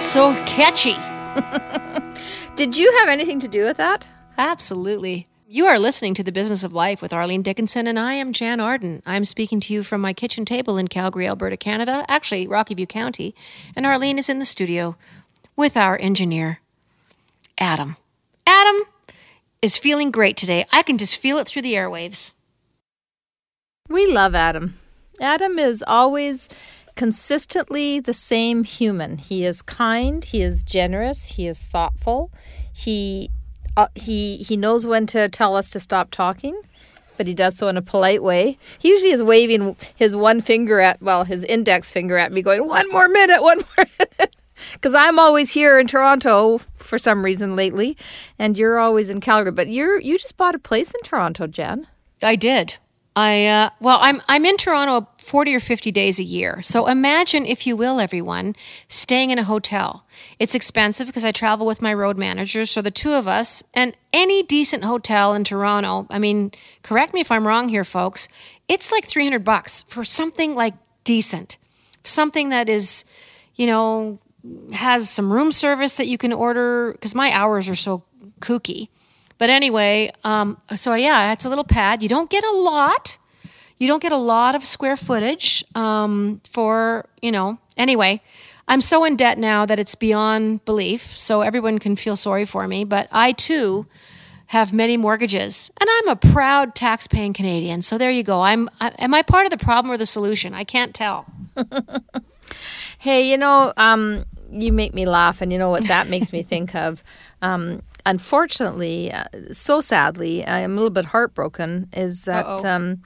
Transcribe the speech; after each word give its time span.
That's 0.00 0.12
so 0.12 0.32
catchy. 0.46 0.96
Did 2.56 2.78
you 2.78 2.90
have 3.00 3.10
anything 3.10 3.38
to 3.40 3.46
do 3.46 3.66
with 3.66 3.76
that? 3.76 4.08
Absolutely. 4.38 5.28
You 5.46 5.66
are 5.66 5.78
listening 5.78 6.14
to 6.14 6.22
The 6.24 6.32
Business 6.32 6.64
of 6.64 6.72
Life 6.72 7.02
with 7.02 7.12
Arlene 7.12 7.42
Dickinson, 7.42 7.86
and 7.86 7.98
I 7.98 8.14
am 8.14 8.32
Jann 8.32 8.60
Arden. 8.60 9.02
I'm 9.04 9.26
speaking 9.26 9.60
to 9.60 9.74
you 9.74 9.82
from 9.82 10.00
my 10.00 10.14
kitchen 10.14 10.46
table 10.46 10.78
in 10.78 10.88
Calgary, 10.88 11.28
Alberta, 11.28 11.58
Canada, 11.58 12.06
actually, 12.08 12.46
Rocky 12.46 12.74
View 12.74 12.86
County. 12.86 13.34
And 13.76 13.84
Arlene 13.84 14.18
is 14.18 14.30
in 14.30 14.38
the 14.38 14.46
studio 14.46 14.96
with 15.54 15.76
our 15.76 15.98
engineer, 16.00 16.60
Adam. 17.58 17.98
Adam 18.46 18.84
is 19.60 19.76
feeling 19.76 20.10
great 20.10 20.38
today. 20.38 20.64
I 20.72 20.82
can 20.82 20.96
just 20.96 21.18
feel 21.18 21.36
it 21.36 21.46
through 21.46 21.60
the 21.60 21.74
airwaves. 21.74 22.32
We 23.90 24.06
love 24.06 24.34
Adam. 24.34 24.78
Adam 25.20 25.58
is 25.58 25.84
always 25.86 26.48
consistently 27.00 27.98
the 27.98 28.12
same 28.12 28.62
human. 28.62 29.16
He 29.16 29.42
is 29.42 29.62
kind, 29.62 30.22
he 30.22 30.42
is 30.42 30.62
generous, 30.62 31.24
he 31.24 31.46
is 31.46 31.62
thoughtful. 31.62 32.30
He 32.70 33.30
uh, 33.74 33.88
he 33.94 34.36
he 34.36 34.54
knows 34.54 34.86
when 34.86 35.06
to 35.06 35.30
tell 35.30 35.56
us 35.56 35.70
to 35.70 35.80
stop 35.80 36.10
talking, 36.10 36.60
but 37.16 37.26
he 37.26 37.32
does 37.32 37.56
so 37.56 37.68
in 37.68 37.78
a 37.78 37.80
polite 37.80 38.22
way. 38.22 38.58
He 38.78 38.90
usually 38.90 39.12
is 39.12 39.22
waving 39.22 39.76
his 39.96 40.14
one 40.14 40.42
finger 40.42 40.78
at 40.78 41.00
well, 41.00 41.24
his 41.24 41.42
index 41.42 41.90
finger 41.90 42.18
at 42.18 42.32
me 42.32 42.42
going, 42.42 42.68
"One 42.68 42.84
more 42.92 43.08
minute, 43.08 43.42
one 43.42 43.62
more 43.78 43.86
minute." 43.98 44.36
Cuz 44.82 44.92
I'm 44.92 45.18
always 45.18 45.52
here 45.52 45.78
in 45.78 45.86
Toronto 45.86 46.60
for 46.76 46.98
some 46.98 47.24
reason 47.24 47.56
lately, 47.56 47.96
and 48.38 48.58
you're 48.58 48.78
always 48.78 49.08
in 49.08 49.22
Calgary, 49.22 49.52
but 49.52 49.68
you're 49.68 49.98
you 49.98 50.18
just 50.18 50.36
bought 50.36 50.54
a 50.54 50.58
place 50.58 50.92
in 50.92 51.00
Toronto, 51.02 51.46
Jann. 51.46 51.86
I 52.22 52.36
did. 52.36 52.74
I 53.16 53.46
uh, 53.46 53.70
well, 53.80 53.98
I'm 54.00 54.22
I'm 54.28 54.44
in 54.44 54.56
Toronto 54.56 55.08
40 55.18 55.54
or 55.54 55.60
50 55.60 55.90
days 55.90 56.18
a 56.18 56.22
year. 56.24 56.62
So 56.62 56.86
imagine, 56.86 57.44
if 57.44 57.66
you 57.66 57.76
will, 57.76 58.00
everyone, 58.00 58.54
staying 58.88 59.30
in 59.30 59.38
a 59.38 59.44
hotel. 59.44 60.06
It's 60.38 60.54
expensive 60.54 61.06
because 61.06 61.24
I 61.24 61.32
travel 61.32 61.66
with 61.66 61.82
my 61.82 61.92
road 61.92 62.16
manager. 62.16 62.64
So 62.64 62.80
the 62.80 62.90
two 62.90 63.12
of 63.12 63.26
us, 63.26 63.62
and 63.74 63.96
any 64.12 64.42
decent 64.42 64.84
hotel 64.84 65.34
in 65.34 65.44
Toronto, 65.44 66.06
I 66.10 66.18
mean, 66.18 66.52
correct 66.82 67.12
me 67.12 67.20
if 67.20 67.30
I'm 67.30 67.46
wrong 67.46 67.68
here, 67.68 67.84
folks, 67.84 68.28
it's 68.68 68.92
like 68.92 69.04
300 69.04 69.44
bucks 69.44 69.82
for 69.82 70.04
something 70.04 70.54
like 70.54 70.74
decent, 71.04 71.58
something 72.04 72.50
that 72.50 72.68
is, 72.68 73.04
you 73.56 73.66
know, 73.66 74.18
has 74.72 75.10
some 75.10 75.32
room 75.32 75.52
service 75.52 75.96
that 75.96 76.06
you 76.06 76.16
can 76.16 76.32
order 76.32 76.92
because 76.92 77.14
my 77.14 77.32
hours 77.32 77.68
are 77.68 77.74
so 77.74 78.04
kooky. 78.40 78.88
But 79.40 79.50
anyway, 79.50 80.12
um, 80.22 80.56
so 80.76 80.94
yeah, 80.94 81.32
it's 81.32 81.44
a 81.44 81.48
little 81.48 81.64
pad. 81.64 82.00
You 82.00 82.08
don't 82.08 82.30
get 82.30 82.44
a 82.44 82.52
lot 82.52 83.18
you 83.80 83.88
don't 83.88 84.02
get 84.02 84.12
a 84.12 84.16
lot 84.16 84.54
of 84.54 84.64
square 84.64 84.96
footage 84.96 85.64
um, 85.74 86.42
for, 86.44 87.06
you 87.22 87.32
know, 87.32 87.58
anyway. 87.78 88.20
I'm 88.68 88.82
so 88.82 89.04
in 89.04 89.16
debt 89.16 89.38
now 89.38 89.64
that 89.66 89.78
it's 89.78 89.94
beyond 89.94 90.64
belief. 90.66 91.16
So 91.18 91.40
everyone 91.40 91.78
can 91.78 91.96
feel 91.96 92.14
sorry 92.14 92.44
for 92.44 92.68
me. 92.68 92.84
But 92.84 93.08
I 93.10 93.32
too 93.32 93.86
have 94.48 94.74
many 94.74 94.96
mortgages, 94.96 95.70
and 95.80 95.88
I'm 95.90 96.08
a 96.08 96.16
proud 96.16 96.74
tax-paying 96.74 97.32
Canadian. 97.32 97.82
So 97.82 97.96
there 97.96 98.10
you 98.10 98.22
go. 98.22 98.42
I'm. 98.42 98.68
I, 98.80 98.88
am 98.98 99.14
I 99.14 99.22
part 99.22 99.46
of 99.46 99.50
the 99.50 99.56
problem 99.56 99.92
or 99.92 99.96
the 99.96 100.06
solution? 100.06 100.54
I 100.54 100.64
can't 100.64 100.94
tell. 100.94 101.24
hey, 102.98 103.30
you 103.30 103.38
know, 103.38 103.72
um, 103.76 104.24
you 104.50 104.72
make 104.72 104.92
me 104.92 105.06
laugh, 105.06 105.40
and 105.40 105.50
you 105.52 105.58
know 105.58 105.70
what 105.70 105.84
that 105.84 106.08
makes 106.08 106.32
me 106.32 106.42
think 106.42 106.74
of. 106.74 107.02
Um, 107.42 107.82
unfortunately, 108.06 109.12
uh, 109.12 109.24
so 109.52 109.80
sadly, 109.80 110.46
I'm 110.46 110.72
a 110.72 110.74
little 110.74 110.90
bit 110.90 111.06
heartbroken. 111.06 111.88
Is 111.92 112.24
that? 112.24 112.46
Um, 112.64 113.02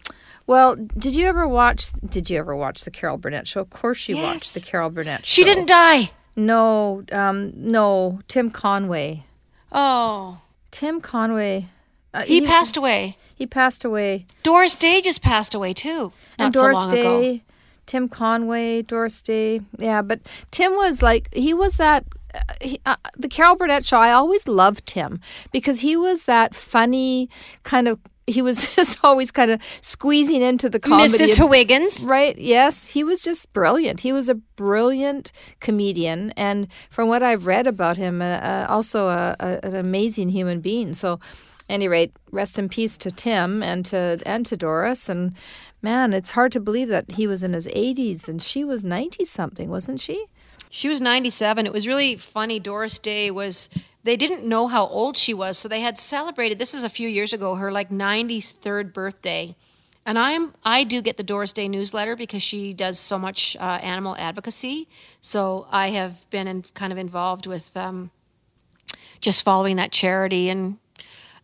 well, 0.46 0.76
did 0.76 1.14
you 1.14 1.26
ever 1.26 1.48
watch? 1.48 1.90
Did 2.08 2.28
you 2.28 2.38
ever 2.38 2.54
watch 2.54 2.82
the 2.84 2.90
Carol 2.90 3.16
Burnett 3.16 3.48
show? 3.48 3.60
Of 3.60 3.70
course, 3.70 4.08
you 4.08 4.16
yes. 4.16 4.24
watched 4.24 4.54
the 4.54 4.60
Carol 4.60 4.90
Burnett 4.90 5.24
show. 5.24 5.42
She 5.42 5.44
didn't 5.44 5.66
die. 5.66 6.10
No, 6.36 7.04
um, 7.12 7.52
no. 7.56 8.20
Tim 8.28 8.50
Conway. 8.50 9.24
Oh, 9.72 10.40
Tim 10.70 11.00
Conway. 11.00 11.66
Uh, 12.12 12.22
he, 12.22 12.40
he, 12.40 12.46
passed 12.46 12.76
away. 12.76 13.16
He 13.34 13.46
passed 13.46 13.84
away. 13.84 14.26
Doris 14.44 14.78
Day 14.78 15.00
just 15.00 15.22
passed 15.22 15.54
away 15.54 15.72
too. 15.72 16.12
and 16.38 16.52
Doris 16.52 16.84
so 16.84 16.90
Day, 16.90 17.30
ago. 17.30 17.40
Tim 17.86 18.08
Conway, 18.08 18.82
Doris 18.82 19.20
Day. 19.20 19.60
Yeah, 19.78 20.02
but 20.02 20.20
Tim 20.50 20.72
was 20.76 21.02
like 21.02 21.32
he 21.34 21.52
was 21.52 21.76
that 21.76 22.04
he, 22.60 22.80
uh, 22.86 22.96
the 23.16 23.28
Carol 23.28 23.56
Burnett 23.56 23.86
show, 23.86 23.98
I 23.98 24.12
always 24.12 24.46
loved 24.48 24.90
him 24.90 25.20
because 25.52 25.80
he 25.80 25.96
was 25.96 26.24
that 26.24 26.54
funny 26.54 27.28
kind 27.62 27.88
of 27.88 27.98
he 28.26 28.42
was 28.42 28.74
just 28.76 28.98
always 29.04 29.30
kind 29.30 29.50
of 29.50 29.60
squeezing 29.80 30.42
into 30.42 30.68
the 30.70 30.80
comedy. 30.80 31.10
Mrs. 31.12 31.36
Higgins, 31.52 32.04
right? 32.06 32.36
Yes, 32.38 32.88
he 32.88 33.04
was 33.04 33.22
just 33.22 33.52
brilliant. 33.52 34.00
He 34.00 34.12
was 34.12 34.28
a 34.28 34.34
brilliant 34.34 35.32
comedian, 35.60 36.32
and 36.32 36.68
from 36.90 37.08
what 37.08 37.22
I've 37.22 37.46
read 37.46 37.66
about 37.66 37.96
him, 37.96 38.22
uh, 38.22 38.24
uh, 38.24 38.66
also 38.68 39.08
a, 39.08 39.36
a, 39.38 39.66
an 39.66 39.76
amazing 39.76 40.30
human 40.30 40.60
being. 40.60 40.94
So, 40.94 41.20
any 41.68 41.88
rate, 41.88 42.12
rest 42.30 42.58
in 42.58 42.68
peace 42.68 42.96
to 42.98 43.10
Tim 43.10 43.62
and 43.62 43.84
to 43.86 44.20
and 44.26 44.44
to 44.46 44.56
Doris. 44.56 45.08
And 45.08 45.34
man, 45.82 46.12
it's 46.12 46.32
hard 46.32 46.52
to 46.52 46.60
believe 46.60 46.88
that 46.88 47.12
he 47.12 47.26
was 47.26 47.42
in 47.42 47.52
his 47.52 47.66
80s 47.68 48.28
and 48.28 48.40
she 48.42 48.64
was 48.64 48.84
90 48.84 49.24
something, 49.24 49.70
wasn't 49.70 50.00
she? 50.00 50.26
She 50.74 50.88
was 50.88 51.00
97. 51.00 51.66
It 51.66 51.72
was 51.72 51.86
really 51.86 52.16
funny. 52.16 52.58
Doris 52.58 52.98
Day 52.98 53.30
was 53.30 53.68
they 54.02 54.16
didn't 54.16 54.44
know 54.44 54.66
how 54.66 54.88
old 54.88 55.16
she 55.16 55.32
was, 55.32 55.56
so 55.56 55.68
they 55.68 55.82
had 55.82 56.00
celebrated. 56.00 56.58
This 56.58 56.74
is 56.74 56.82
a 56.82 56.88
few 56.88 57.08
years 57.08 57.32
ago, 57.32 57.54
her 57.54 57.70
like 57.70 57.90
93rd 57.90 58.92
birthday. 58.92 59.54
And 60.04 60.18
I'm 60.18 60.52
I 60.64 60.82
do 60.82 61.00
get 61.00 61.16
the 61.16 61.22
Doris 61.22 61.52
Day 61.52 61.68
newsletter 61.68 62.16
because 62.16 62.42
she 62.42 62.74
does 62.74 62.98
so 62.98 63.20
much 63.20 63.56
uh, 63.60 63.78
animal 63.82 64.16
advocacy. 64.18 64.88
So 65.20 65.68
I 65.70 65.90
have 65.90 66.28
been 66.30 66.48
in, 66.48 66.62
kind 66.74 66.92
of 66.92 66.98
involved 66.98 67.46
with 67.46 67.76
um, 67.76 68.10
just 69.20 69.44
following 69.44 69.76
that 69.76 69.92
charity. 69.92 70.48
And 70.48 70.78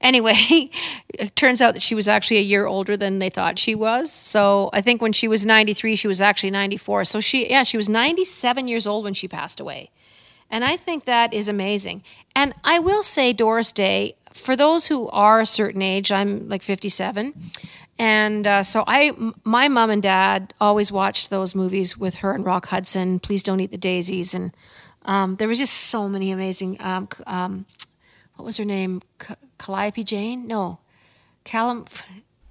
anyway, 0.01 0.71
it 1.09 1.35
turns 1.37 1.61
out 1.61 1.75
that 1.75 1.83
she 1.83 1.95
was 1.95 2.09
actually 2.09 2.39
a 2.39 2.43
year 2.43 2.67
older 2.67 2.97
than 2.97 3.19
they 3.19 3.31
thought 3.31 3.59
she 3.59 3.75
was. 3.75 4.13
So 4.13 4.71
I 4.73 4.81
think 4.81 5.03
when 5.03 5.13
she 5.13 5.29
was 5.29 5.45
93, 5.47 5.97
she 5.97 6.09
was 6.09 6.21
actually 6.21 6.51
94. 6.51 7.05
So 7.05 7.21
she 7.21 7.51
yeah 7.51 7.63
she 7.63 7.77
was 7.77 7.89
97 7.89 8.69
years 8.69 8.87
old 8.87 9.05
when 9.05 9.15
she 9.15 9.29
passed 9.29 9.61
away. 9.61 9.91
And 10.51 10.65
I 10.65 10.77
think 10.77 11.05
that 11.05 11.33
is 11.33 11.49
amazing. 11.49 12.03
And 12.35 12.55
I 12.65 12.81
will 12.81 13.05
say, 13.05 13.33
Doris 13.33 13.71
Day, 13.71 14.17
for 14.33 14.57
those 14.57 14.89
who 14.89 15.09
are 15.11 15.41
a 15.41 15.47
certain 15.47 15.81
age, 15.81 16.11
I'm 16.11 16.49
like 16.49 16.63
57. 16.63 17.35
And 17.99 18.47
uh, 18.47 18.63
so 18.63 18.83
I, 18.87 19.13
my 19.45 19.69
mom 19.69 19.91
and 19.91 20.03
dad 20.03 20.55
always 20.61 20.91
watched 20.91 21.31
those 21.31 21.55
movies 21.55 21.99
with 21.99 22.17
her 22.17 22.33
and 22.33 22.45
Rock 22.45 22.69
Hudson. 22.69 23.21
Please 23.21 23.43
don't 23.43 23.61
eat 23.61 23.71
the 23.71 23.77
daisies, 23.77 24.35
and 24.35 24.57
um, 25.05 25.37
there 25.37 25.47
was 25.47 25.59
just 25.59 25.75
so 25.75 26.09
many 26.09 26.31
amazing. 26.31 26.79
Um, 26.81 27.09
um, 27.27 27.67
what 28.41 28.47
was 28.47 28.57
her 28.57 28.65
name? 28.65 29.03
C- 29.21 29.35
Calliope 29.59 30.03
Jane? 30.03 30.47
No, 30.47 30.79
Callum. 31.45 31.85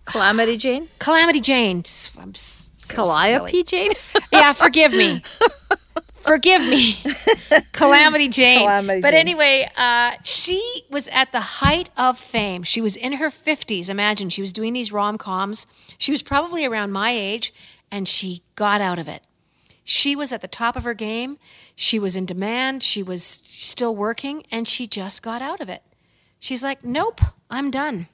Calamity 0.05 0.55
Jane. 0.55 0.88
Calamity 1.00 1.39
Jane. 1.39 1.83
I'm 2.19 2.35
so 2.35 2.69
Calliope 2.94 3.50
silly. 3.50 3.63
Jane. 3.63 3.91
yeah, 4.31 4.53
forgive 4.53 4.94
me. 4.94 5.23
Forgive 6.19 6.61
me, 6.61 6.94
Calamity 7.72 8.27
Jane. 8.27 8.59
Calamity 8.59 9.01
but 9.01 9.11
Jane. 9.11 9.19
anyway, 9.19 9.67
uh, 9.75 10.11
she 10.23 10.83
was 10.91 11.07
at 11.07 11.31
the 11.31 11.39
height 11.39 11.89
of 11.97 12.19
fame. 12.19 12.61
She 12.61 12.81
was 12.81 12.95
in 12.95 13.13
her 13.13 13.29
50s. 13.29 13.89
Imagine 13.89 14.29
she 14.29 14.41
was 14.41 14.53
doing 14.53 14.73
these 14.73 14.91
rom 14.91 15.17
coms. 15.17 15.66
She 15.97 16.11
was 16.11 16.21
probably 16.21 16.66
around 16.66 16.91
my 16.91 17.09
age, 17.11 17.51
and 17.89 18.07
she 18.07 18.44
got 18.56 18.79
out 18.79 19.00
of 19.00 19.07
it. 19.07 19.23
She 19.89 20.16
was 20.16 20.31
at 20.31 20.41
the 20.41 20.47
top 20.47 20.75
of 20.75 20.83
her 20.83 20.94
game. 20.94 21.39
She 21.75 21.97
was 21.97 22.16
in 22.16 22.27
demand. 22.27 22.83
She 22.83 23.01
was 23.01 23.23
still 23.23 23.95
working, 23.95 24.44
and 24.51 24.67
she 24.67 24.85
just 24.85 25.23
got 25.23 25.41
out 25.41 25.61
of 25.61 25.67
it. 25.67 25.81
She's 26.39 26.61
like, 26.61 26.85
nope, 26.85 27.19
I'm 27.50 27.72
done. 27.72 28.07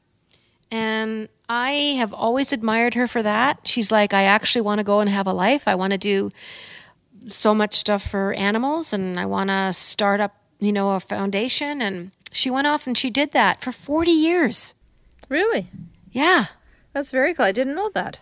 And 0.72 1.28
I 1.50 1.72
have 1.98 2.14
always 2.14 2.54
admired 2.54 2.94
her 2.94 3.08
for 3.08 3.22
that. 3.22 3.68
She's 3.68 3.92
like, 3.92 4.14
I 4.14 4.24
actually 4.24 4.62
want 4.62 4.80
to 4.80 4.86
go 4.86 5.02
and 5.02 5.10
have 5.10 5.28
a 5.28 5.34
life. 5.34 5.68
I 5.68 5.76
want 5.76 5.92
to 5.92 5.98
do 5.98 6.32
so 7.28 7.54
much 7.54 7.76
stuff 7.76 8.10
for 8.10 8.32
animals 8.36 8.94
and 8.94 9.20
I 9.20 9.26
want 9.26 9.50
to 9.50 9.74
start 9.74 10.22
up, 10.22 10.34
you 10.62 10.72
know, 10.72 10.96
a 10.96 11.02
foundation. 11.02 11.82
And 11.82 12.12
she 12.32 12.50
went 12.50 12.68
off 12.68 12.88
and 12.88 12.98
she 12.98 13.10
did 13.10 13.34
that 13.34 13.60
for 13.60 13.74
40 13.74 14.12
years. 14.12 14.76
Really? 15.28 15.68
Yeah. 16.14 16.46
That's 16.94 17.12
very 17.12 17.34
cool. 17.34 17.46
I 17.46 17.52
didn't 17.52 17.76
know 17.76 17.90
that. 17.90 18.20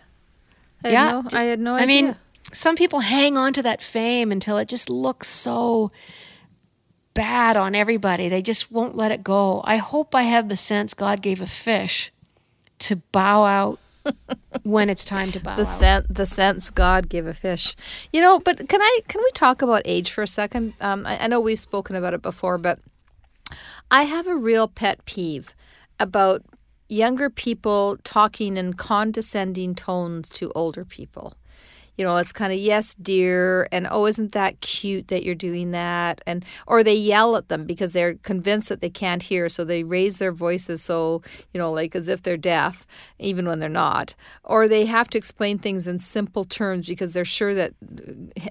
I 0.82 0.88
yeah. 0.90 1.04
Had 1.04 1.32
no, 1.32 1.38
I 1.38 1.42
had 1.44 1.60
no 1.60 1.74
idea. 1.74 1.84
I 1.84 1.86
mean, 1.86 2.16
some 2.54 2.76
people 2.76 3.00
hang 3.00 3.36
on 3.36 3.52
to 3.54 3.62
that 3.62 3.82
fame 3.82 4.32
until 4.32 4.56
it 4.58 4.68
just 4.68 4.88
looks 4.88 5.28
so 5.28 5.90
bad 7.14 7.56
on 7.56 7.74
everybody. 7.74 8.28
They 8.28 8.42
just 8.42 8.70
won't 8.72 8.96
let 8.96 9.12
it 9.12 9.22
go. 9.22 9.62
I 9.64 9.76
hope 9.76 10.14
I 10.14 10.22
have 10.22 10.48
the 10.48 10.56
sense 10.56 10.94
God 10.94 11.22
gave 11.22 11.40
a 11.40 11.46
fish 11.46 12.12
to 12.80 12.96
bow 13.12 13.44
out 13.44 13.78
when 14.62 14.90
it's 14.90 15.04
time 15.04 15.32
to 15.32 15.40
bow 15.40 15.56
the 15.56 15.62
out. 15.84 16.06
the 16.10 16.26
sense 16.26 16.70
God 16.70 17.08
gave 17.08 17.26
a 17.26 17.34
fish. 17.34 17.76
You 18.12 18.20
know, 18.20 18.40
but 18.40 18.68
can 18.68 18.82
I 18.82 19.00
can 19.08 19.20
we 19.22 19.30
talk 19.32 19.62
about 19.62 19.82
age 19.84 20.10
for 20.10 20.22
a 20.22 20.26
second? 20.26 20.74
Um, 20.80 21.06
I, 21.06 21.24
I 21.24 21.26
know 21.28 21.40
we've 21.40 21.60
spoken 21.60 21.96
about 21.96 22.14
it 22.14 22.22
before, 22.22 22.58
but 22.58 22.78
I 23.90 24.02
have 24.04 24.26
a 24.26 24.36
real 24.36 24.68
pet 24.68 25.04
peeve 25.04 25.54
about 26.00 26.42
younger 26.88 27.30
people 27.30 27.96
talking 28.04 28.56
in 28.56 28.74
condescending 28.74 29.74
tones 29.74 30.28
to 30.30 30.50
older 30.54 30.84
people. 30.84 31.34
You 31.96 32.04
know, 32.04 32.16
it's 32.16 32.32
kind 32.32 32.52
of 32.52 32.58
yes, 32.58 32.94
dear, 32.94 33.68
and 33.70 33.86
oh, 33.90 34.06
isn't 34.06 34.32
that 34.32 34.60
cute 34.60 35.08
that 35.08 35.24
you're 35.24 35.34
doing 35.34 35.70
that, 35.70 36.20
and 36.26 36.44
or 36.66 36.82
they 36.82 36.94
yell 36.94 37.36
at 37.36 37.48
them 37.48 37.64
because 37.64 37.92
they're 37.92 38.14
convinced 38.14 38.68
that 38.68 38.80
they 38.80 38.90
can't 38.90 39.22
hear, 39.22 39.48
so 39.48 39.64
they 39.64 39.84
raise 39.84 40.18
their 40.18 40.32
voices 40.32 40.82
so 40.82 41.22
you 41.52 41.58
know, 41.58 41.70
like 41.70 41.94
as 41.94 42.08
if 42.08 42.22
they're 42.22 42.36
deaf, 42.36 42.86
even 43.18 43.46
when 43.46 43.60
they're 43.60 43.68
not, 43.68 44.14
or 44.42 44.68
they 44.68 44.86
have 44.86 45.08
to 45.10 45.18
explain 45.18 45.58
things 45.58 45.86
in 45.86 45.98
simple 45.98 46.44
terms 46.44 46.86
because 46.86 47.12
they're 47.12 47.24
sure 47.24 47.54
that 47.54 47.72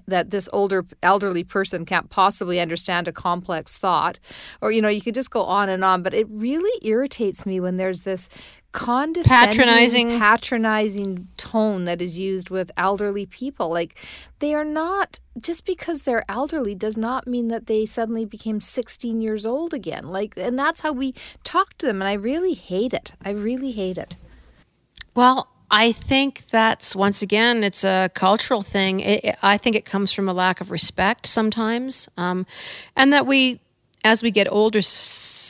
that 0.07 0.29
this 0.29 0.49
older 0.53 0.85
elderly 1.01 1.43
person 1.43 1.85
can't 1.85 2.09
possibly 2.09 2.59
understand 2.59 3.07
a 3.07 3.11
complex 3.11 3.77
thought, 3.77 4.19
or 4.61 4.71
you 4.71 4.81
know, 4.81 4.89
you 4.89 5.01
could 5.01 5.15
just 5.15 5.31
go 5.31 5.43
on 5.43 5.69
and 5.69 5.83
on, 5.83 6.01
but 6.01 6.13
it 6.13 6.27
really 6.29 6.79
irritates 6.87 7.45
me 7.45 7.59
when 7.59 7.77
there's 7.77 8.01
this 8.01 8.29
condescending, 8.73 9.47
Patronizing. 9.49 10.19
patronizing 10.19 11.27
tone 11.37 11.85
that 11.85 12.01
is 12.01 12.19
used 12.19 12.49
with 12.49 12.71
elderly 12.75 13.25
people. 13.25 13.69
Like 13.69 13.97
they 14.39 14.53
are 14.53 14.65
not 14.65 15.19
just 15.39 15.65
because 15.65 16.01
they're 16.01 16.25
elderly 16.27 16.75
does 16.75 16.97
not 16.97 17.25
mean 17.25 17.47
that 17.47 17.67
they 17.67 17.85
suddenly 17.85 18.25
became 18.25 18.59
16 18.59 19.21
years 19.21 19.45
old 19.45 19.73
again. 19.73 20.09
Like, 20.09 20.33
and 20.37 20.59
that's 20.59 20.81
how 20.81 20.91
we 20.91 21.13
talk 21.45 21.77
to 21.77 21.85
them. 21.85 22.01
And 22.01 22.09
I 22.09 22.13
really 22.13 22.53
hate 22.53 22.93
it. 22.93 23.13
I 23.23 23.29
really 23.29 23.71
hate 23.71 23.97
it. 23.97 24.17
Well, 25.15 25.47
I 25.71 25.91
think 25.91 26.47
that's 26.47 26.95
once 26.95 27.21
again, 27.21 27.63
it's 27.63 27.83
a 27.83 28.09
cultural 28.13 28.61
thing. 28.61 28.99
It, 28.99 29.37
I 29.41 29.57
think 29.57 29.75
it 29.75 29.85
comes 29.85 30.11
from 30.11 30.27
a 30.29 30.33
lack 30.33 30.61
of 30.61 30.69
respect 30.69 31.25
sometimes, 31.25 32.09
um, 32.17 32.45
and 32.95 33.11
that 33.13 33.25
we, 33.25 33.59
as 34.03 34.21
we 34.21 34.29
get 34.29 34.47
older, 34.51 34.79
s- 34.79 34.85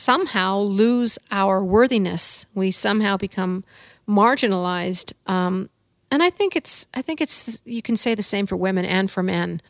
somehow 0.04 0.58
lose 0.58 1.18
our 1.30 1.64
worthiness. 1.64 2.46
We 2.54 2.70
somehow 2.70 3.16
become 3.16 3.64
marginalized, 4.06 5.14
um, 5.26 5.70
and 6.10 6.22
I 6.22 6.30
think 6.30 6.56
it's. 6.56 6.86
I 6.94 7.02
think 7.02 7.20
it's. 7.20 7.60
You 7.64 7.82
can 7.82 7.96
say 7.96 8.14
the 8.14 8.22
same 8.22 8.46
for 8.46 8.56
women 8.56 8.84
and 8.84 9.10
for 9.10 9.22
men. 9.22 9.60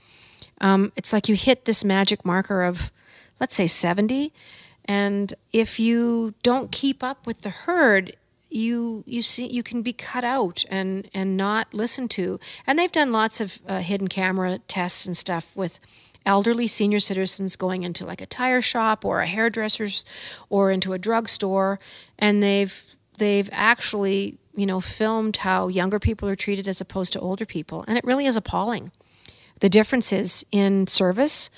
Um, 0.60 0.92
it's 0.96 1.12
like 1.12 1.28
you 1.28 1.36
hit 1.36 1.64
this 1.64 1.84
magic 1.84 2.24
marker 2.24 2.62
of, 2.62 2.90
let's 3.40 3.54
say, 3.54 3.66
seventy, 3.66 4.32
and 4.84 5.34
if 5.52 5.78
you 5.78 6.34
don't 6.42 6.70
keep 6.72 7.02
up 7.02 7.26
with 7.26 7.42
the 7.42 7.50
herd, 7.50 8.16
you 8.50 9.04
you 9.06 9.22
see 9.22 9.46
you 9.46 9.62
can 9.62 9.82
be 9.82 9.92
cut 9.92 10.24
out 10.24 10.64
and 10.68 11.08
and 11.14 11.36
not 11.36 11.72
listened 11.72 12.10
to. 12.12 12.38
And 12.66 12.78
they've 12.78 12.92
done 12.92 13.12
lots 13.12 13.40
of 13.40 13.60
uh, 13.68 13.80
hidden 13.80 14.08
camera 14.08 14.58
tests 14.68 15.06
and 15.06 15.16
stuff 15.16 15.56
with 15.56 15.80
elderly 16.26 16.66
senior 16.66 17.00
citizens 17.00 17.56
going 17.56 17.82
into 17.82 18.04
like 18.04 18.20
a 18.20 18.26
tire 18.26 18.60
shop 18.60 19.04
or 19.04 19.20
a 19.20 19.26
hairdresser's 19.26 20.04
or 20.48 20.70
into 20.70 20.92
a 20.92 20.98
drugstore, 20.98 21.78
and 22.18 22.42
they've 22.42 22.96
they've 23.18 23.48
actually 23.52 24.38
you 24.54 24.66
know 24.66 24.80
filmed 24.80 25.38
how 25.38 25.68
younger 25.68 25.98
people 25.98 26.28
are 26.28 26.36
treated 26.36 26.68
as 26.68 26.80
opposed 26.80 27.12
to 27.12 27.20
older 27.20 27.46
people, 27.46 27.84
and 27.86 27.98
it 27.98 28.04
really 28.04 28.26
is 28.26 28.36
appalling. 28.36 28.90
The 29.60 29.68
differences 29.68 30.44
in 30.50 30.86
service 30.86 31.48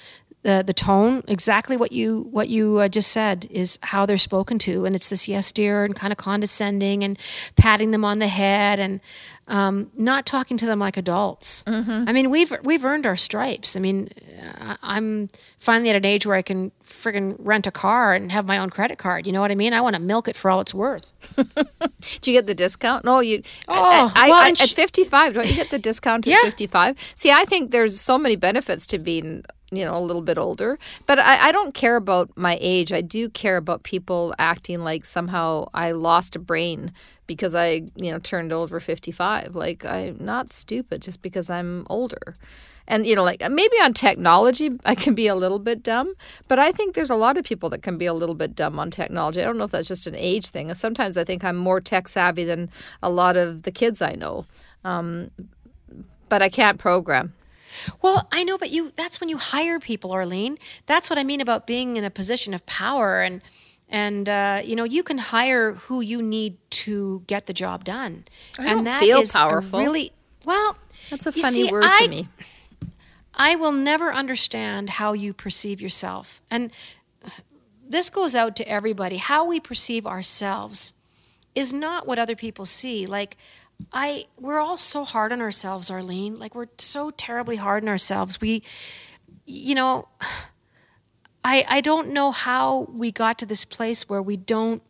the 0.43 0.63
the 0.67 0.73
tone 0.75 1.23
exactly 1.27 1.77
what 1.77 1.91
you 1.93 2.29
what 2.31 2.49
you 2.49 2.79
uh, 2.79 2.89
just 2.89 3.11
said 3.11 3.47
is 3.51 3.79
how 3.83 4.07
they're 4.07 4.17
spoken 4.19 4.59
to 4.61 4.85
and 4.85 4.95
it's 4.95 5.09
this 5.11 5.27
yes 5.29 5.51
dear 5.53 5.85
and 5.85 5.97
kind 5.97 6.13
of 6.13 6.17
condescending 6.19 7.03
and 7.03 7.19
patting 7.57 7.91
them 7.91 8.05
on 8.05 8.19
the 8.21 8.29
head 8.29 8.79
and 8.79 9.01
um, 9.49 9.91
not 9.97 10.27
talking 10.27 10.57
to 10.57 10.67
them 10.67 10.79
like 10.81 10.97
adults 10.97 11.65
i 11.67 12.13
mean 12.13 12.31
we've 12.31 12.53
we've 12.63 12.85
earned 12.85 13.07
our 13.07 13.17
stripes 13.17 13.77
i 13.77 13.81
mean 13.81 14.09
I- 14.61 14.77
i'm 14.83 15.29
finally 15.59 15.91
at 15.91 15.97
an 15.97 16.05
age 16.05 16.27
where 16.27 16.37
i 16.37 16.43
can 16.43 16.71
friggin 16.85 17.35
rent 17.39 17.67
a 17.67 17.71
car 17.73 18.15
and 18.15 18.31
have 18.33 18.47
my 18.47 18.59
own 18.59 18.71
credit 18.71 18.99
card 18.99 19.27
you 19.27 19.33
know 19.33 19.41
what 19.41 19.51
i 19.51 19.55
mean 19.57 19.73
i 19.73 19.81
want 19.81 19.95
to 19.97 20.03
milk 20.03 20.27
it 20.29 20.37
for 20.37 20.51
all 20.51 20.61
it's 20.61 20.75
worth 20.75 21.13
Do 22.21 22.31
you 22.31 22.39
get 22.39 22.47
the 22.47 22.55
discount? 22.55 23.05
No, 23.05 23.19
you. 23.21 23.43
Oh, 23.67 24.13
I, 24.15 24.27
I, 24.27 24.29
well, 24.29 24.41
I- 24.43 24.51
at 24.51 24.59
55, 24.59 25.35
don't 25.35 25.49
you 25.49 25.57
get 25.57 25.71
the 25.71 25.79
discount 25.79 26.25
at 26.27 26.31
Yeah. 26.31 26.43
55? 26.45 26.97
See, 27.17 27.33
I 27.33 27.45
think 27.45 27.73
there's 27.73 27.99
so 28.01 28.17
many 28.17 28.37
benefits 28.37 28.87
to 28.89 28.99
being, 28.99 29.45
you 29.71 29.85
know, 29.85 29.97
a 29.97 30.01
little 30.01 30.23
bit 30.23 30.39
older. 30.39 30.79
But 31.07 31.19
I, 31.19 31.49
I 31.49 31.53
don't 31.53 31.75
care 31.75 31.97
about 31.97 32.31
my 32.37 32.59
age. 32.61 32.93
I 32.93 33.01
do 33.01 33.29
care 33.29 33.57
about 33.57 33.83
people 33.83 34.35
acting 34.39 34.81
like 34.81 35.05
somehow 35.05 35.69
I 35.75 35.93
lost 35.93 36.37
a 36.37 36.39
brain 36.39 36.93
because 37.27 37.55
I, 37.55 37.83
you 37.97 38.13
know, 38.13 38.19
turned 38.19 38.53
over 38.53 38.79
55. 38.79 39.55
Like, 39.57 39.85
I'm 39.85 40.19
not 40.21 40.53
stupid 40.53 41.03
just 41.03 41.23
because 41.23 41.51
I'm 41.51 41.87
older. 41.91 42.37
And, 42.89 43.05
you 43.05 43.17
know, 43.17 43.25
like 43.25 43.41
maybe 43.41 43.77
on 43.83 43.93
technology, 43.93 44.71
I 44.85 44.95
can 44.95 45.15
be 45.15 45.27
a 45.27 45.35
little 45.35 45.59
bit 45.59 45.83
dumb, 45.83 46.15
but 46.47 46.61
I 46.61 46.71
think 46.71 46.95
there's 46.95 47.11
a 47.11 47.17
lot 47.17 47.37
of 47.37 47.45
people 47.45 47.69
that 47.71 47.83
can 47.83 47.99
be 47.99 48.07
a 48.07 48.15
little 48.15 48.37
bit 48.37 48.55
dumb 48.55 48.79
on 48.79 48.93
technology. 48.93 49.43
I 49.43 49.45
don't 49.45 49.59
know 49.59 49.65
if 49.65 49.73
that's 49.73 49.89
just 49.89 50.07
an 50.07 50.15
age 50.15 50.49
thing. 50.49 50.73
Sometimes 50.75 51.17
I 51.17 51.25
think 51.25 51.43
I'm 51.43 51.57
more 51.57 51.81
tech 51.81 52.07
savvy 52.07 52.45
than 52.45 52.71
a 53.03 53.11
lot 53.11 53.37
of 53.37 53.63
the 53.63 53.73
kids 53.73 54.01
I 54.01 54.13
know. 54.13 54.47
Um, 54.85 55.33
but 56.29 56.43
I 56.43 56.49
can't 56.49 56.79
program. 56.79 57.33
Well, 58.03 58.29
I 58.33 58.45
know, 58.45 58.59
but 58.59 58.71
you 58.71 58.93
that's 58.97 59.21
when 59.21 59.29
you 59.29 59.37
hire 59.39 59.79
people, 59.79 60.13
Arlene. 60.13 60.59
That's 60.87 61.09
what 61.11 61.19
I 61.19 61.25
mean 61.25 61.41
about 61.41 61.67
being 61.67 61.97
in 61.97 62.05
a 62.05 62.11
position 62.11 62.55
of 62.55 62.65
power 62.67 63.23
and 63.23 63.43
and 63.89 64.29
uh, 64.29 64.61
you 64.65 64.75
know, 64.77 64.85
you 64.85 65.03
can 65.03 65.19
hire 65.19 65.75
who 65.75 66.01
you 66.01 66.21
need 66.21 66.57
to 66.71 67.23
get 67.27 67.47
the 67.47 67.53
job 67.53 67.85
done. 67.85 68.25
I 68.59 68.63
and 68.63 68.71
don't 68.71 68.85
that 68.85 69.01
feel 69.01 69.21
is 69.21 69.33
powerful. 69.33 69.79
really 69.79 70.13
well 70.45 70.77
That's 71.11 71.27
a 71.27 71.33
funny 71.33 71.67
see, 71.67 71.71
word 71.71 71.85
I- 71.87 71.99
to 72.05 72.09
me. 72.09 72.29
I 73.39 73.55
will 73.55 73.73
never 73.73 74.13
understand 74.13 74.89
how 74.91 75.13
you 75.13 75.35
perceive 75.35 75.79
yourself. 75.81 76.41
And 76.51 76.73
this 77.87 78.09
goes 78.11 78.35
out 78.35 78.57
to 78.57 78.69
everybody. 78.69 79.19
How 79.19 79.45
we 79.45 79.61
perceive 79.61 80.07
ourselves 80.07 80.95
is 81.55 81.73
not 81.73 82.07
what 82.07 82.19
other 82.19 82.35
people 82.35 82.65
see. 82.65 83.07
Like 83.07 83.37
I 83.93 84.27
we're 84.39 84.61
all 84.61 84.77
so 84.77 85.05
hard 85.05 85.33
on 85.33 85.41
ourselves, 85.41 85.91
Arlene. 85.91 86.39
Like 86.39 86.55
we're 86.55 86.69
so 86.79 87.11
terribly 87.11 87.57
hard 87.57 87.83
on 87.83 87.89
ourselves. 87.89 88.41
We 88.41 88.63
you 89.45 89.75
know 89.75 90.09
I 91.45 91.65
I 91.69 91.81
don't 91.81 92.11
know 92.11 92.33
how 92.33 92.89
we 92.93 93.13
got 93.13 93.39
to 93.39 93.47
this 93.47 93.65
place 93.65 94.09
where 94.09 94.23
we 94.23 94.37
don't 94.37 94.83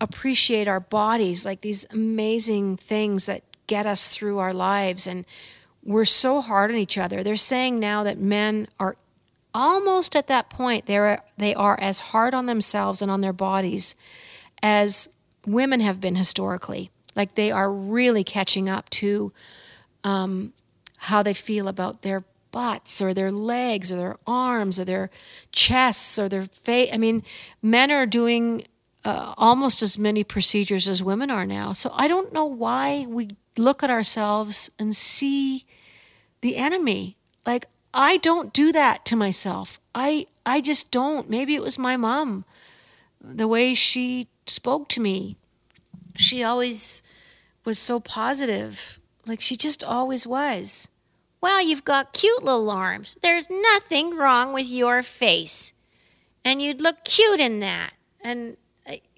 appreciate 0.00 0.66
our 0.66 0.80
bodies 0.80 1.46
like 1.46 1.60
these 1.60 1.86
amazing 1.90 2.76
things 2.76 3.26
that 3.26 3.42
get 3.66 3.86
us 3.86 4.08
through 4.08 4.38
our 4.38 4.52
lives 4.52 5.06
and 5.06 5.24
we're 5.82 6.04
so 6.04 6.40
hard 6.40 6.70
on 6.70 6.76
each 6.78 6.98
other. 6.98 7.22
They're 7.22 7.36
saying 7.36 7.78
now 7.78 8.02
that 8.04 8.18
men 8.18 8.68
are 8.80 8.96
almost 9.52 10.16
at 10.16 10.26
that 10.26 10.50
point 10.50 10.86
they're 10.86 11.22
they 11.36 11.54
are 11.54 11.78
as 11.80 12.00
hard 12.00 12.34
on 12.34 12.46
themselves 12.46 13.00
and 13.00 13.10
on 13.10 13.20
their 13.20 13.32
bodies 13.32 13.94
as 14.62 15.08
women 15.46 15.80
have 15.80 16.00
been 16.00 16.16
historically. 16.16 16.90
Like 17.14 17.34
they 17.34 17.50
are 17.50 17.70
really 17.70 18.24
catching 18.24 18.68
up 18.68 18.90
to 18.90 19.32
um, 20.02 20.52
how 20.98 21.22
they 21.22 21.34
feel 21.34 21.68
about 21.68 22.02
their 22.02 22.24
butts 22.50 23.02
or 23.02 23.12
their 23.12 23.32
legs 23.32 23.90
or 23.90 23.96
their 23.96 24.16
arms 24.26 24.78
or 24.78 24.84
their 24.84 25.10
chests 25.50 26.18
or 26.18 26.28
their 26.28 26.44
face. 26.46 26.90
I 26.92 26.98
mean, 26.98 27.22
men 27.62 27.90
are 27.90 28.06
doing 28.06 28.64
uh, 29.04 29.34
almost 29.36 29.82
as 29.82 29.98
many 29.98 30.24
procedures 30.24 30.88
as 30.88 31.02
women 31.02 31.30
are 31.30 31.44
now. 31.44 31.72
So 31.72 31.90
I 31.94 32.08
don't 32.08 32.32
know 32.32 32.46
why 32.46 33.06
we 33.08 33.30
look 33.56 33.82
at 33.82 33.90
ourselves 33.90 34.70
and 34.78 34.94
see 34.94 35.64
the 36.40 36.56
enemy. 36.56 37.16
Like 37.44 37.66
I 37.92 38.16
don't 38.18 38.52
do 38.52 38.72
that 38.72 39.04
to 39.06 39.16
myself. 39.16 39.78
I 39.94 40.26
I 40.46 40.60
just 40.60 40.90
don't. 40.90 41.28
Maybe 41.30 41.54
it 41.54 41.62
was 41.62 41.78
my 41.78 41.96
mom. 41.96 42.44
The 43.20 43.48
way 43.48 43.74
she 43.74 44.28
spoke 44.46 44.88
to 44.90 45.00
me. 45.00 45.36
She 46.16 46.42
always 46.42 47.02
was 47.64 47.78
so 47.78 48.00
positive. 48.00 48.98
Like 49.26 49.40
she 49.40 49.56
just 49.56 49.82
always 49.82 50.26
was. 50.26 50.88
Well, 51.40 51.62
you've 51.62 51.84
got 51.84 52.12
cute 52.12 52.42
little 52.42 52.70
arms. 52.70 53.18
There's 53.22 53.48
nothing 53.50 54.16
wrong 54.16 54.52
with 54.52 54.68
your 54.68 55.02
face. 55.02 55.74
And 56.44 56.62
you'd 56.62 56.80
look 56.80 57.04
cute 57.04 57.40
in 57.40 57.60
that. 57.60 57.92
And 58.20 58.56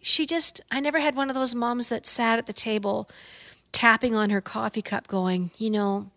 she 0.01 0.27
just, 0.27 0.61
I 0.71 0.81
never 0.81 1.01
had 1.01 1.17
one 1.17 1.29
of 1.29 1.35
those 1.35 1.55
moms 1.55 1.89
that 1.89 2.07
sat 2.07 2.39
at 2.39 2.47
the 2.47 2.53
table 2.53 3.09
tapping 3.73 4.15
on 4.15 4.31
her 4.31 4.41
coffee 4.41 4.83
cup 4.83 5.07
going, 5.09 5.51
you 5.59 5.71
know, 5.71 6.11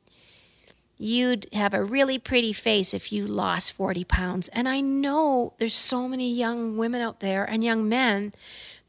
you'd 0.98 1.48
have 1.54 1.74
a 1.74 1.84
really 1.84 2.20
pretty 2.20 2.54
face 2.54 2.94
if 2.94 3.12
you 3.12 3.26
lost 3.26 3.74
40 3.74 4.04
pounds. 4.04 4.48
And 4.50 4.68
I 4.70 4.82
know 4.82 5.54
there's 5.58 5.76
so 5.76 6.08
many 6.08 6.32
young 6.32 6.78
women 6.78 7.02
out 7.02 7.20
there 7.20 7.44
and 7.44 7.64
young 7.64 7.90
men 7.90 8.34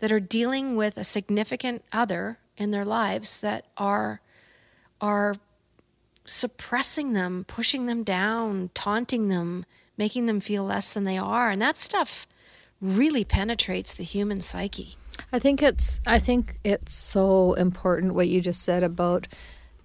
that 0.01 0.11
are 0.11 0.21
dealing 0.21 0.77
with 0.77 0.97
a 0.97 1.05
significant 1.05 1.85
other 1.93 2.39
in 2.57 2.71
their 2.71 2.85
lives 2.85 3.41
that 3.41 3.67
are 3.77 4.21
are 5.01 5.35
suppressing 6.25 7.15
them, 7.15 7.45
pushing 7.49 7.87
them 7.87 8.03
down, 8.03 8.71
taunting 8.75 9.29
them, 9.29 9.65
making 9.97 10.27
them 10.27 10.41
feel 10.41 10.65
less 10.65 10.93
than 10.93 11.05
they 11.05 11.17
are. 11.17 11.51
And 11.51 11.63
that 11.63 11.79
stuff 11.79 12.27
really 12.81 13.25
penetrates 13.25 13.95
the 13.95 14.05
human 14.05 14.41
psyche. 14.41 14.97
I 15.33 15.39
think 15.39 15.63
it's 15.63 16.01
I 16.07 16.19
think 16.19 16.59
it's 16.65 16.95
so 16.95 17.55
important 17.55 18.15
what 18.15 18.29
you 18.29 18.41
just 18.41 18.63
said 18.63 18.83
about 18.83 19.27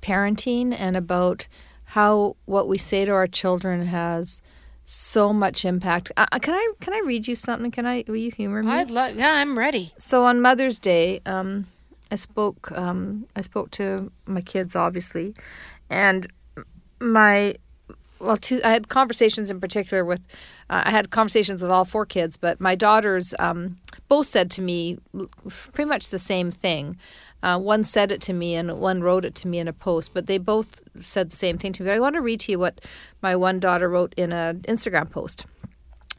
parenting 0.01 0.75
and 0.77 0.95
about 0.95 1.48
how 1.89 2.36
what 2.45 2.67
we 2.67 2.77
say 2.77 3.05
to 3.05 3.12
our 3.12 3.27
children 3.27 3.88
has 3.88 4.41
so 4.85 5.33
much 5.33 5.65
impact. 5.65 6.11
Uh, 6.15 6.25
can 6.39 6.53
I 6.53 6.73
can 6.79 6.93
I 6.93 7.01
read 7.05 7.27
you 7.27 7.35
something? 7.35 7.71
Can 7.71 7.85
I 7.85 8.03
will 8.07 8.15
you 8.15 8.31
humor 8.31 8.63
me? 8.63 8.71
I'd 8.71 8.91
love 8.91 9.15
yeah, 9.15 9.33
I'm 9.33 9.57
ready. 9.57 9.91
so 9.97 10.23
on 10.23 10.41
Mother's 10.41 10.79
Day, 10.79 11.21
um, 11.25 11.67
I 12.11 12.15
spoke 12.15 12.71
um, 12.71 13.27
I 13.35 13.41
spoke 13.41 13.71
to 13.71 14.11
my 14.25 14.41
kids 14.41 14.75
obviously, 14.75 15.35
and 15.89 16.27
my 16.99 17.55
well, 18.19 18.37
two, 18.37 18.61
I 18.63 18.69
had 18.69 18.87
conversations 18.87 19.49
in 19.49 19.59
particular 19.59 20.05
with, 20.05 20.21
uh, 20.69 20.83
I 20.85 20.91
had 20.91 21.11
conversations 21.11 21.61
with 21.61 21.69
all 21.69 21.85
four 21.85 22.05
kids, 22.05 22.37
but 22.37 22.59
my 22.59 22.73
daughters 22.73 23.33
um, 23.39 23.75
both 24.07 24.27
said 24.27 24.49
to 24.51 24.61
me 24.61 24.97
pretty 25.49 25.87
much 25.87 26.09
the 26.09 26.19
same 26.19 26.49
thing. 26.51 26.97
Uh, 27.45 27.59
one 27.59 27.83
said 27.83 28.11
it 28.11 28.21
to 28.21 28.33
me 28.33 28.55
and 28.55 28.79
one 28.79 29.03
wrote 29.03 29.23
it 29.23 29.35
to 29.35 29.47
me 29.47 29.59
in 29.59 29.67
a 29.67 29.73
post, 29.73 30.15
but 30.15 30.25
they 30.25 30.39
both 30.39 30.81
said 30.99 31.29
the 31.29 31.35
same 31.35 31.59
thing 31.59 31.71
to 31.71 31.83
me. 31.83 31.89
But 31.89 31.95
I 31.95 31.99
want 31.99 32.15
to 32.15 32.21
read 32.21 32.39
to 32.39 32.51
you 32.51 32.57
what 32.57 32.81
my 33.21 33.35
one 33.35 33.59
daughter 33.59 33.87
wrote 33.87 34.15
in 34.17 34.33
an 34.33 34.61
Instagram 34.61 35.11
post. 35.11 35.45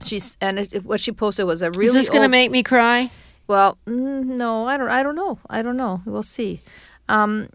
She's 0.05 0.37
and 0.41 0.61
it, 0.61 0.85
what 0.85 1.01
she 1.01 1.11
posted 1.11 1.47
was 1.47 1.63
a 1.63 1.73
really. 1.73 1.87
Is 1.87 1.95
this 1.95 2.11
going 2.11 2.23
to 2.23 2.29
make 2.29 2.53
me 2.53 2.63
cry? 2.63 3.11
Well, 3.49 3.77
mm, 3.89 4.25
no, 4.25 4.69
I 4.69 4.77
don't. 4.77 4.89
I 4.89 5.03
don't 5.03 5.17
know. 5.17 5.41
I 5.51 5.63
don't 5.63 5.77
know. 5.77 6.01
We'll 6.07 6.23
see. 6.23 6.61
Um, 7.09 7.49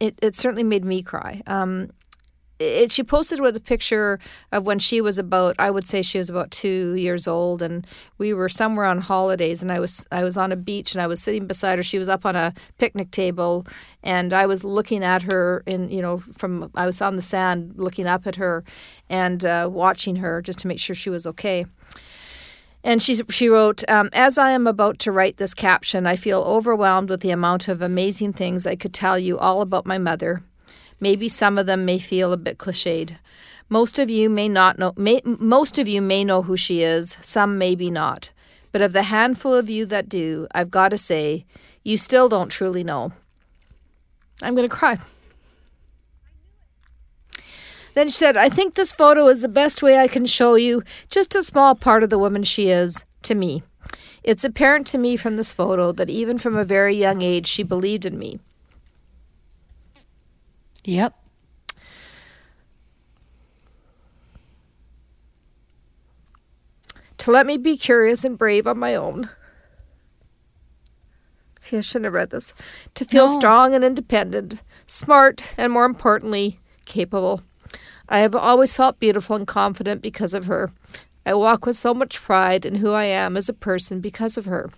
it 0.00 0.18
it 0.20 0.34
certainly 0.34 0.64
made 0.64 0.84
me 0.84 1.00
cry. 1.00 1.42
Um, 1.46 1.90
it, 2.62 2.92
she 2.92 3.02
posted 3.02 3.40
with 3.40 3.56
a 3.56 3.60
picture 3.60 4.18
of 4.50 4.66
when 4.66 4.78
she 4.78 5.00
was 5.00 5.18
about 5.18 5.54
I 5.58 5.70
would 5.70 5.86
say 5.86 6.02
she 6.02 6.18
was 6.18 6.30
about 6.30 6.50
two 6.50 6.94
years 6.94 7.26
old 7.26 7.62
and 7.62 7.86
we 8.18 8.32
were 8.32 8.48
somewhere 8.48 8.86
on 8.86 9.00
holidays 9.00 9.62
and 9.62 9.72
I 9.72 9.80
was 9.80 10.06
I 10.10 10.24
was 10.24 10.36
on 10.36 10.52
a 10.52 10.56
beach 10.56 10.94
and 10.94 11.02
I 11.02 11.06
was 11.06 11.22
sitting 11.22 11.46
beside 11.46 11.78
her 11.78 11.82
she 11.82 11.98
was 11.98 12.08
up 12.08 12.24
on 12.24 12.36
a 12.36 12.54
picnic 12.78 13.10
table 13.10 13.66
and 14.02 14.32
I 14.32 14.46
was 14.46 14.64
looking 14.64 15.04
at 15.04 15.22
her 15.22 15.62
in 15.66 15.90
you 15.90 16.02
know 16.02 16.18
from 16.32 16.70
I 16.74 16.86
was 16.86 17.00
on 17.00 17.16
the 17.16 17.22
sand 17.22 17.74
looking 17.76 18.06
up 18.06 18.26
at 18.26 18.36
her 18.36 18.64
and 19.08 19.44
uh, 19.44 19.68
watching 19.70 20.16
her 20.16 20.40
just 20.40 20.60
to 20.60 20.68
make 20.68 20.78
sure 20.78 20.94
she 20.94 21.10
was 21.10 21.26
okay. 21.26 21.66
And 22.84 23.00
she, 23.00 23.14
she 23.14 23.48
wrote, 23.48 23.88
um, 23.88 24.10
As 24.12 24.38
I 24.38 24.50
am 24.50 24.66
about 24.66 24.98
to 25.00 25.12
write 25.12 25.36
this 25.36 25.54
caption, 25.54 26.06
I 26.06 26.16
feel 26.16 26.40
overwhelmed 26.42 27.10
with 27.10 27.20
the 27.20 27.30
amount 27.30 27.68
of 27.68 27.80
amazing 27.80 28.32
things 28.32 28.66
I 28.66 28.74
could 28.74 28.92
tell 28.92 29.18
you 29.18 29.38
all 29.38 29.60
about 29.60 29.86
my 29.86 29.98
mother. 29.98 30.42
Maybe 31.02 31.28
some 31.28 31.58
of 31.58 31.66
them 31.66 31.84
may 31.84 31.98
feel 31.98 32.32
a 32.32 32.36
bit 32.36 32.58
cliched. 32.58 33.16
Most 33.68 33.98
of 33.98 34.08
you 34.08 34.30
may 34.30 34.48
not 34.48 34.78
know 34.78 34.92
may, 34.96 35.20
most 35.24 35.76
of 35.76 35.88
you 35.88 36.00
may 36.00 36.22
know 36.22 36.42
who 36.42 36.56
she 36.56 36.82
is, 36.84 37.16
some 37.20 37.58
maybe 37.58 37.90
not. 37.90 38.30
But 38.70 38.82
of 38.82 38.92
the 38.92 39.02
handful 39.02 39.52
of 39.52 39.68
you 39.68 39.84
that 39.86 40.08
do, 40.08 40.46
I've 40.54 40.70
got 40.70 40.90
to 40.90 40.96
say, 40.96 41.44
you 41.82 41.98
still 41.98 42.28
don't 42.28 42.50
truly 42.50 42.84
know. 42.84 43.10
I'm 44.42 44.54
going 44.54 44.68
to 44.68 44.76
cry. 44.76 45.00
Then 47.94 48.06
she 48.06 48.14
said, 48.14 48.36
I 48.36 48.48
think 48.48 48.74
this 48.74 48.92
photo 48.92 49.26
is 49.26 49.40
the 49.40 49.48
best 49.48 49.82
way 49.82 49.98
I 49.98 50.06
can 50.06 50.24
show 50.24 50.54
you 50.54 50.84
just 51.10 51.34
a 51.34 51.42
small 51.42 51.74
part 51.74 52.04
of 52.04 52.10
the 52.10 52.18
woman 52.18 52.44
she 52.44 52.68
is 52.68 53.04
to 53.22 53.34
me. 53.34 53.64
It's 54.22 54.44
apparent 54.44 54.86
to 54.88 54.98
me 54.98 55.16
from 55.16 55.36
this 55.36 55.52
photo 55.52 55.90
that 55.90 56.10
even 56.10 56.38
from 56.38 56.56
a 56.56 56.64
very 56.64 56.94
young 56.94 57.22
age, 57.22 57.48
she 57.48 57.64
believed 57.64 58.06
in 58.06 58.20
me. 58.20 58.38
Yep. 60.84 61.14
To 67.18 67.30
let 67.30 67.46
me 67.46 67.56
be 67.56 67.76
curious 67.76 68.24
and 68.24 68.36
brave 68.36 68.66
on 68.66 68.78
my 68.78 68.96
own. 68.96 69.30
See, 71.60 71.76
I 71.76 71.80
shouldn't 71.80 72.06
have 72.06 72.14
read 72.14 72.30
this. 72.30 72.52
To 72.96 73.04
feel 73.04 73.28
no. 73.28 73.34
strong 73.34 73.74
and 73.74 73.84
independent, 73.84 74.60
smart, 74.86 75.54
and 75.56 75.72
more 75.72 75.84
importantly, 75.84 76.58
capable. 76.84 77.42
I 78.08 78.18
have 78.18 78.34
always 78.34 78.74
felt 78.74 78.98
beautiful 78.98 79.36
and 79.36 79.46
confident 79.46 80.02
because 80.02 80.34
of 80.34 80.46
her. 80.46 80.72
I 81.24 81.34
walk 81.34 81.64
with 81.64 81.76
so 81.76 81.94
much 81.94 82.20
pride 82.20 82.66
in 82.66 82.76
who 82.76 82.90
I 82.90 83.04
am 83.04 83.36
as 83.36 83.48
a 83.48 83.54
person 83.54 84.00
because 84.00 84.36
of 84.36 84.46
her. 84.46 84.70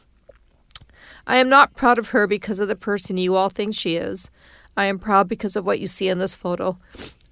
I 1.27 1.39
am 1.39 1.49
not 1.49 1.75
proud 1.75 1.97
of 1.97 2.11
her 2.11 2.27
because 2.27 2.61
of 2.61 2.69
the 2.69 2.77
person 2.77 3.17
you 3.17 3.35
all 3.35 3.49
think 3.49 3.75
she 3.75 3.97
is. 3.97 4.29
I 4.77 4.87
am 4.87 4.99
proud 4.99 5.29
because 5.29 5.57
of 5.57 5.65
what 5.65 5.81
you 5.81 5.87
see 5.87 6.09
in 6.09 6.19
this 6.19 6.35
photo 6.35 6.79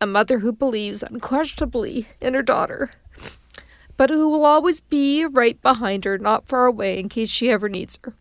a 0.03 0.07
mother 0.07 0.41
who 0.41 0.53
believes 0.53 1.03
unquestionably 1.05 2.09
in 2.21 2.35
her 2.35 2.43
daughter, 2.43 2.91
but 3.97 4.11
who 4.11 4.29
will 4.29 4.45
always 4.45 4.81
be 4.81 5.25
right 5.25 5.63
behind 5.63 6.05
her, 6.05 6.19
not 6.19 6.49
far 6.49 6.67
away, 6.67 6.99
in 6.99 7.09
case 7.09 7.31
she 7.31 7.51
ever 7.51 7.69
needs 7.69 8.01
her. 8.03 8.13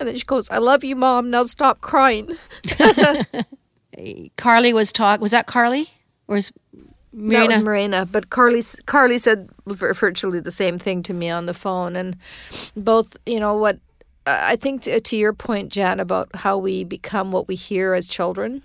And 0.00 0.08
then 0.08 0.16
she 0.16 0.24
goes, 0.24 0.50
I 0.50 0.58
love 0.58 0.82
you, 0.82 0.96
Mom. 0.96 1.30
Now 1.30 1.44
stop 1.44 1.80
crying. 1.80 2.36
Carly 4.36 4.72
was 4.72 4.92
talk. 4.92 5.20
Was 5.20 5.30
that 5.30 5.46
Carly? 5.46 5.88
Or 6.26 6.38
is 6.38 6.52
Marina? 7.12 7.48
That 7.48 7.56
was 7.56 7.64
Marina. 7.64 8.06
But 8.10 8.28
Carly, 8.30 8.62
Carly 8.86 9.18
said 9.18 9.48
virtually 9.66 10.40
the 10.40 10.50
same 10.50 10.78
thing 10.78 11.04
to 11.04 11.14
me 11.14 11.30
on 11.30 11.46
the 11.46 11.54
phone. 11.54 11.94
And 11.94 12.16
both, 12.76 13.16
you 13.24 13.38
know, 13.38 13.56
what 13.56 13.78
I 14.26 14.56
think 14.56 14.82
to 14.82 15.16
your 15.16 15.32
point, 15.32 15.70
Jann, 15.70 16.00
about 16.00 16.34
how 16.34 16.58
we 16.58 16.82
become 16.82 17.30
what 17.30 17.46
we 17.46 17.54
hear 17.54 17.94
as 17.94 18.08
children 18.08 18.62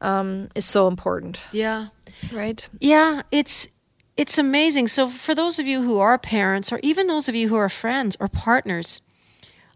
um, 0.00 0.48
is 0.54 0.66
so 0.66 0.86
important. 0.86 1.40
Yeah. 1.50 1.88
Right. 2.32 2.68
Yeah, 2.78 3.22
it's 3.30 3.68
it's 4.16 4.36
amazing. 4.38 4.88
So 4.88 5.08
for 5.08 5.34
those 5.34 5.58
of 5.58 5.66
you 5.66 5.82
who 5.82 5.98
are 5.98 6.18
parents, 6.18 6.72
or 6.72 6.80
even 6.82 7.06
those 7.06 7.28
of 7.28 7.34
you 7.34 7.48
who 7.48 7.56
are 7.56 7.70
friends 7.70 8.16
or 8.20 8.28
partners, 8.28 9.00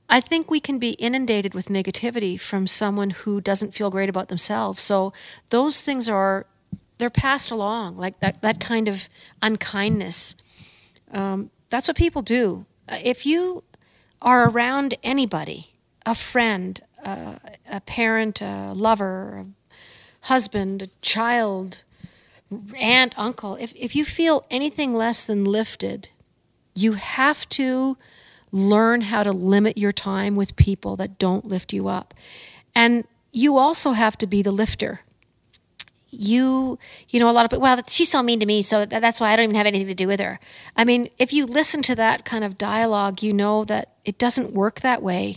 I 0.09 0.21
think 0.21 0.51
we 0.51 0.61
can 0.61 0.79
be 0.79 0.91
inundated 0.91 1.55
with 1.55 1.69
negativity 1.69 2.39
from 2.39 2.67
someone 2.67 3.11
who 3.11 3.41
doesn't 3.41 3.75
feel 3.75 3.91
great 3.91 4.11
about 4.11 4.29
themselves. 4.29 4.83
So 4.83 5.13
those 5.49 5.81
things 5.81 6.09
are 6.09 6.47
they're 6.99 7.11
passed 7.11 7.51
along, 7.51 7.97
like 7.97 8.21
that 8.21 8.43
that 8.43 8.61
kind 8.61 8.89
of 8.89 9.09
unkindness. 9.41 10.37
Um, 11.11 11.51
that's 11.71 11.89
what 11.89 11.97
people 11.97 12.23
do. 12.23 12.67
If 12.89 13.25
you 13.25 13.65
are 14.25 14.49
around 14.49 14.97
anybody 15.05 15.69
a 16.07 16.15
friend, 16.15 16.81
uh, 17.05 17.35
a 17.71 17.81
parent, 17.81 18.43
a 18.43 18.73
lover, 18.75 19.39
a 19.39 19.77
husband, 20.27 20.83
a 20.83 20.89
child, 21.01 21.83
aunt, 22.77 23.19
uncle, 23.19 23.57
if, 23.57 23.75
if 23.75 23.97
you 23.97 24.05
feel 24.05 24.45
anything 24.51 24.93
less 24.93 25.25
than 25.25 25.45
lifted, 25.45 26.11
you 26.75 26.95
have 26.95 27.49
to 27.51 27.97
learn 28.53 29.03
how 29.03 29.23
to 29.23 29.33
limit 29.33 29.79
your 29.79 29.93
time 29.93 30.37
with 30.37 30.57
people 30.57 30.97
that 30.97 31.19
don't 31.19 31.47
lift 31.47 31.73
you 31.73 31.89
up. 31.89 32.15
And 32.75 33.05
you 33.33 33.57
also 33.57 33.93
have 33.93 34.17
to 34.19 34.27
be 34.27 34.43
the 34.43 34.53
lifter 34.53 35.01
you 36.19 36.79
you 37.09 37.21
know 37.21 37.29
a 37.29 37.33
lot 37.33 37.51
of 37.51 37.61
well 37.61 37.81
she's 37.89 38.11
so 38.11 38.23
mean 38.23 38.41
to 38.41 38.47
me 38.47 38.63
so 38.63 38.85
that's 38.87 39.21
why 39.21 39.33
i 39.33 39.37
don't 39.37 39.45
even 39.45 39.57
have 39.57 39.67
anything 39.67 39.87
to 39.87 39.95
do 39.95 40.07
with 40.07 40.21
her. 40.21 40.39
I 40.77 40.85
mean 40.85 41.09
if 41.19 41.33
you 41.33 41.47
listen 41.47 41.83
to 41.83 41.95
that 41.97 42.25
kind 42.25 42.45
of 42.45 42.59
dialogue 42.59 43.23
you 43.23 43.33
know 43.33 43.65
that 43.65 43.95
it 44.05 44.19
doesn't 44.19 44.53
work 44.53 44.81
that 44.81 45.03
way. 45.03 45.37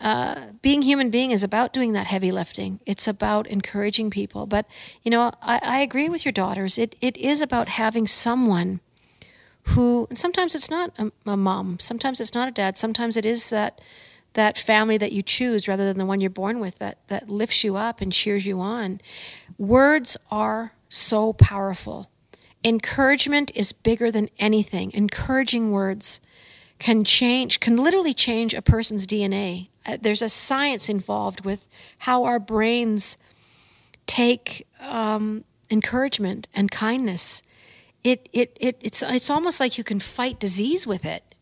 Uh, 0.00 0.48
being 0.60 0.82
human 0.82 1.08
being 1.08 1.30
is 1.30 1.42
about 1.42 1.72
doing 1.72 1.92
that 1.92 2.08
heavy 2.08 2.30
lifting. 2.30 2.78
It's 2.84 3.08
about 3.08 3.46
encouraging 3.46 4.10
people. 4.10 4.44
But 4.44 4.66
you 5.02 5.10
know 5.10 5.32
i, 5.40 5.58
I 5.62 5.80
agree 5.80 6.08
with 6.08 6.24
your 6.24 6.32
daughters. 6.32 6.78
It, 6.78 6.96
it 7.00 7.16
is 7.16 7.40
about 7.40 7.68
having 7.68 8.06
someone 8.06 8.80
who 9.68 10.08
sometimes 10.12 10.54
it's 10.54 10.70
not 10.70 10.92
a, 10.98 11.10
a 11.26 11.36
mom. 11.36 11.78
Sometimes 11.78 12.20
it's 12.20 12.34
not 12.34 12.48
a 12.48 12.50
dad. 12.50 12.76
Sometimes 12.76 13.16
it 13.16 13.24
is 13.24 13.50
that 13.50 13.80
that 14.34 14.58
family 14.58 14.98
that 14.98 15.12
you 15.12 15.22
choose 15.22 15.66
rather 15.66 15.84
than 15.84 15.98
the 15.98 16.06
one 16.06 16.20
you're 16.20 16.30
born 16.30 16.60
with 16.60 16.78
that, 16.78 16.98
that 17.08 17.28
lifts 17.28 17.64
you 17.64 17.76
up 17.76 18.00
and 18.00 18.12
cheers 18.12 18.46
you 18.46 18.60
on. 18.60 19.00
Words 19.58 20.16
are 20.30 20.74
so 20.88 21.32
powerful. 21.32 22.10
Encouragement 22.62 23.50
is 23.54 23.72
bigger 23.72 24.10
than 24.10 24.28
anything. 24.38 24.90
Encouraging 24.92 25.70
words 25.70 26.20
can 26.78 27.04
change, 27.04 27.60
can 27.60 27.76
literally 27.76 28.14
change 28.14 28.54
a 28.54 28.62
person's 28.62 29.06
DNA. 29.06 29.68
Uh, 29.86 29.96
there's 30.00 30.22
a 30.22 30.28
science 30.28 30.88
involved 30.88 31.44
with 31.44 31.66
how 31.98 32.24
our 32.24 32.38
brains 32.38 33.16
take 34.06 34.66
um, 34.80 35.44
encouragement 35.70 36.48
and 36.54 36.70
kindness. 36.70 37.42
It, 38.02 38.28
it, 38.32 38.56
it, 38.60 38.76
it's, 38.80 39.02
it's 39.02 39.30
almost 39.30 39.60
like 39.60 39.78
you 39.78 39.84
can 39.84 40.00
fight 40.00 40.38
disease 40.38 40.86
with 40.86 41.04
it. 41.04 41.33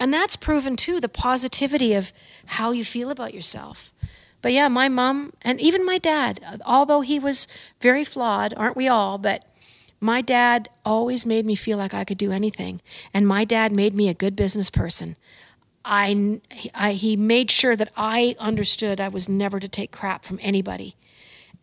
And 0.00 0.12
that's 0.12 0.34
proven 0.34 0.76
too 0.76 0.98
the 0.98 1.10
positivity 1.10 1.92
of 1.92 2.12
how 2.46 2.72
you 2.72 2.84
feel 2.84 3.10
about 3.10 3.34
yourself. 3.34 3.92
But 4.42 4.54
yeah, 4.54 4.68
my 4.68 4.88
mom 4.88 5.34
and 5.42 5.60
even 5.60 5.84
my 5.84 5.98
dad, 5.98 6.40
although 6.64 7.02
he 7.02 7.18
was 7.18 7.46
very 7.80 8.04
flawed, 8.04 8.54
aren't 8.56 8.76
we 8.76 8.88
all? 8.88 9.18
But 9.18 9.44
my 10.00 10.22
dad 10.22 10.70
always 10.84 11.26
made 11.26 11.44
me 11.44 11.54
feel 11.54 11.76
like 11.76 11.92
I 11.92 12.04
could 12.04 12.16
do 12.16 12.32
anything. 12.32 12.80
And 13.12 13.28
my 13.28 13.44
dad 13.44 13.70
made 13.70 13.94
me 13.94 14.08
a 14.08 14.14
good 14.14 14.34
business 14.34 14.70
person. 14.70 15.16
I, 15.84 16.40
I, 16.74 16.92
he 16.92 17.16
made 17.16 17.50
sure 17.50 17.76
that 17.76 17.92
I 17.96 18.34
understood 18.38 19.00
I 19.00 19.08
was 19.08 19.28
never 19.28 19.60
to 19.60 19.68
take 19.68 19.92
crap 19.92 20.24
from 20.24 20.38
anybody. 20.40 20.96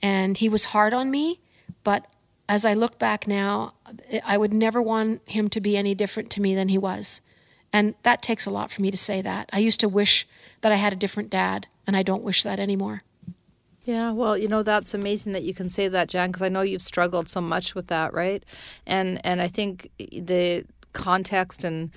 And 0.01 0.37
he 0.37 0.49
was 0.49 0.65
hard 0.65 0.93
on 0.93 1.09
me, 1.09 1.39
but 1.83 2.05
as 2.47 2.65
I 2.65 2.75
look 2.75 2.99
back 2.99 3.27
now, 3.27 3.73
I 4.23 4.37
would 4.37 4.53
never 4.53 4.81
want 4.81 5.27
him 5.27 5.49
to 5.49 5.59
be 5.59 5.75
any 5.75 5.95
different 5.95 6.29
to 6.31 6.41
me 6.41 6.53
than 6.53 6.69
he 6.69 6.77
was. 6.77 7.21
And 7.73 7.95
that 8.03 8.21
takes 8.21 8.45
a 8.45 8.49
lot 8.49 8.71
for 8.71 8.81
me 8.81 8.91
to 8.91 8.97
say 8.97 9.21
that. 9.21 9.49
I 9.53 9.59
used 9.59 9.79
to 9.81 9.89
wish 9.89 10.27
that 10.61 10.71
I 10.71 10.75
had 10.75 10.93
a 10.93 10.97
different 10.97 11.29
dad, 11.29 11.67
and 11.85 11.95
I 11.95 12.03
don't 12.03 12.23
wish 12.23 12.43
that 12.43 12.59
anymore. 12.59 13.03
Yeah, 13.83 14.11
well, 14.11 14.37
you 14.37 14.49
know 14.49 14.63
that's 14.63 14.93
amazing 14.93 15.31
that 15.31 15.43
you 15.43 15.53
can 15.53 15.69
say 15.69 15.87
that, 15.87 16.09
Jann, 16.09 16.29
because 16.29 16.41
I 16.41 16.49
know 16.49 16.61
you've 16.61 16.81
struggled 16.81 17.29
so 17.29 17.39
much 17.39 17.73
with 17.73 17.87
that, 17.87 18.13
right? 18.13 18.43
And 18.85 19.25
and 19.25 19.41
I 19.41 19.47
think 19.47 19.89
the 19.97 20.65
context 20.91 21.63
and 21.63 21.91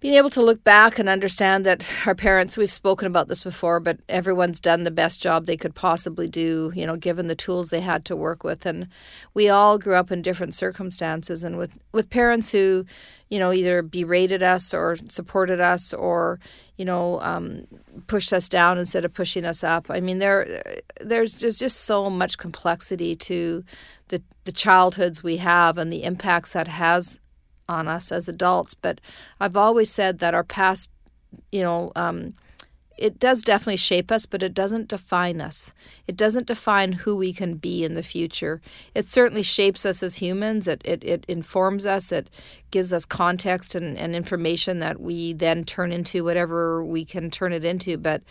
being 0.00 0.14
able 0.14 0.30
to 0.30 0.42
look 0.42 0.62
back 0.62 0.98
and 0.98 1.08
understand 1.08 1.66
that 1.66 1.88
our 2.06 2.14
parents 2.14 2.56
we've 2.56 2.70
spoken 2.70 3.06
about 3.06 3.28
this 3.28 3.42
before 3.42 3.80
but 3.80 3.98
everyone's 4.08 4.60
done 4.60 4.84
the 4.84 4.90
best 4.90 5.20
job 5.20 5.46
they 5.46 5.56
could 5.56 5.74
possibly 5.74 6.28
do 6.28 6.72
you 6.74 6.86
know 6.86 6.96
given 6.96 7.26
the 7.26 7.34
tools 7.34 7.68
they 7.68 7.80
had 7.80 8.04
to 8.04 8.14
work 8.16 8.44
with. 8.44 8.66
And 8.66 8.88
we 9.34 9.48
all 9.48 9.78
grew 9.78 9.94
up 9.94 10.10
in 10.10 10.22
different 10.22 10.54
circumstances 10.54 11.42
and 11.42 11.56
with 11.56 11.78
with 11.92 12.10
parents 12.10 12.50
who 12.50 12.84
you 13.28 13.38
know 13.38 13.52
either 13.52 13.82
berated 13.82 14.42
us 14.42 14.74
or 14.74 14.96
supported 15.08 15.60
us 15.60 15.92
or 15.92 16.38
you 16.76 16.84
know 16.84 17.20
um, 17.20 17.66
pushed 18.06 18.32
us 18.32 18.48
down 18.48 18.78
instead 18.78 19.04
of 19.04 19.14
pushing 19.14 19.44
us 19.44 19.64
up. 19.64 19.86
I 19.90 20.00
mean 20.00 20.18
there 20.18 20.62
there's 21.00 21.40
there's 21.40 21.58
just 21.58 21.80
so 21.80 22.10
much 22.10 22.38
complexity 22.38 23.16
to 23.16 23.64
the 24.08 24.22
the 24.44 24.52
childhoods 24.52 25.22
we 25.22 25.38
have 25.38 25.78
and 25.78 25.92
the 25.92 26.04
impacts 26.04 26.52
that 26.52 26.68
has 26.68 27.18
on 27.68 27.88
us 27.88 28.10
as 28.10 28.28
adults. 28.28 28.74
But 28.74 29.00
I've 29.40 29.56
always 29.56 29.90
said 29.90 30.18
that 30.18 30.34
our 30.34 30.44
past, 30.44 30.90
you 31.52 31.62
know, 31.62 31.92
um, 31.94 32.34
it 32.98 33.20
does 33.20 33.42
definitely 33.42 33.76
shape 33.76 34.10
us, 34.10 34.26
but 34.26 34.42
it 34.42 34.52
doesn't 34.52 34.88
define 34.88 35.40
us. 35.40 35.72
It 36.08 36.16
doesn't 36.16 36.48
define 36.48 36.92
who 36.92 37.16
we 37.16 37.32
can 37.32 37.54
be 37.54 37.84
in 37.84 37.94
the 37.94 38.02
future. 38.02 38.60
It 38.92 39.06
certainly 39.06 39.44
shapes 39.44 39.86
us 39.86 40.02
as 40.02 40.16
humans. 40.16 40.66
It, 40.66 40.82
it, 40.84 41.04
it 41.04 41.24
informs 41.28 41.86
us. 41.86 42.10
It 42.10 42.28
gives 42.72 42.92
us 42.92 43.04
context 43.04 43.76
and, 43.76 43.96
and 43.96 44.16
information 44.16 44.80
that 44.80 45.00
we 45.00 45.32
then 45.32 45.64
turn 45.64 45.92
into 45.92 46.24
whatever 46.24 46.84
we 46.84 47.04
can 47.04 47.30
turn 47.30 47.52
it 47.52 47.64
into. 47.64 47.96
But 47.96 48.22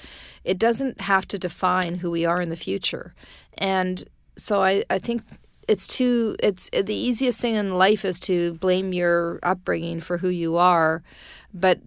it 0.44 0.60
doesn't 0.60 1.00
have 1.01 1.25
to 1.29 1.39
define 1.39 1.96
who 1.96 2.12
we 2.12 2.25
are 2.25 2.41
in 2.41 2.50
the 2.50 2.58
future. 2.58 3.15
And 3.58 4.03
so 4.38 4.62
I, 4.62 4.84
I 4.89 5.00
think 5.00 5.24
it's 5.68 5.88
too 5.88 6.36
it's 6.40 6.70
the 6.72 6.96
easiest 6.96 7.42
thing 7.42 7.56
in 7.56 7.78
life 7.78 8.06
is 8.06 8.20
to 8.20 8.54
blame 8.56 8.94
your 8.94 9.40
upbringing 9.44 10.00
for 10.00 10.18
who 10.20 10.30
you 10.30 10.58
are 10.58 11.04
but 11.54 11.80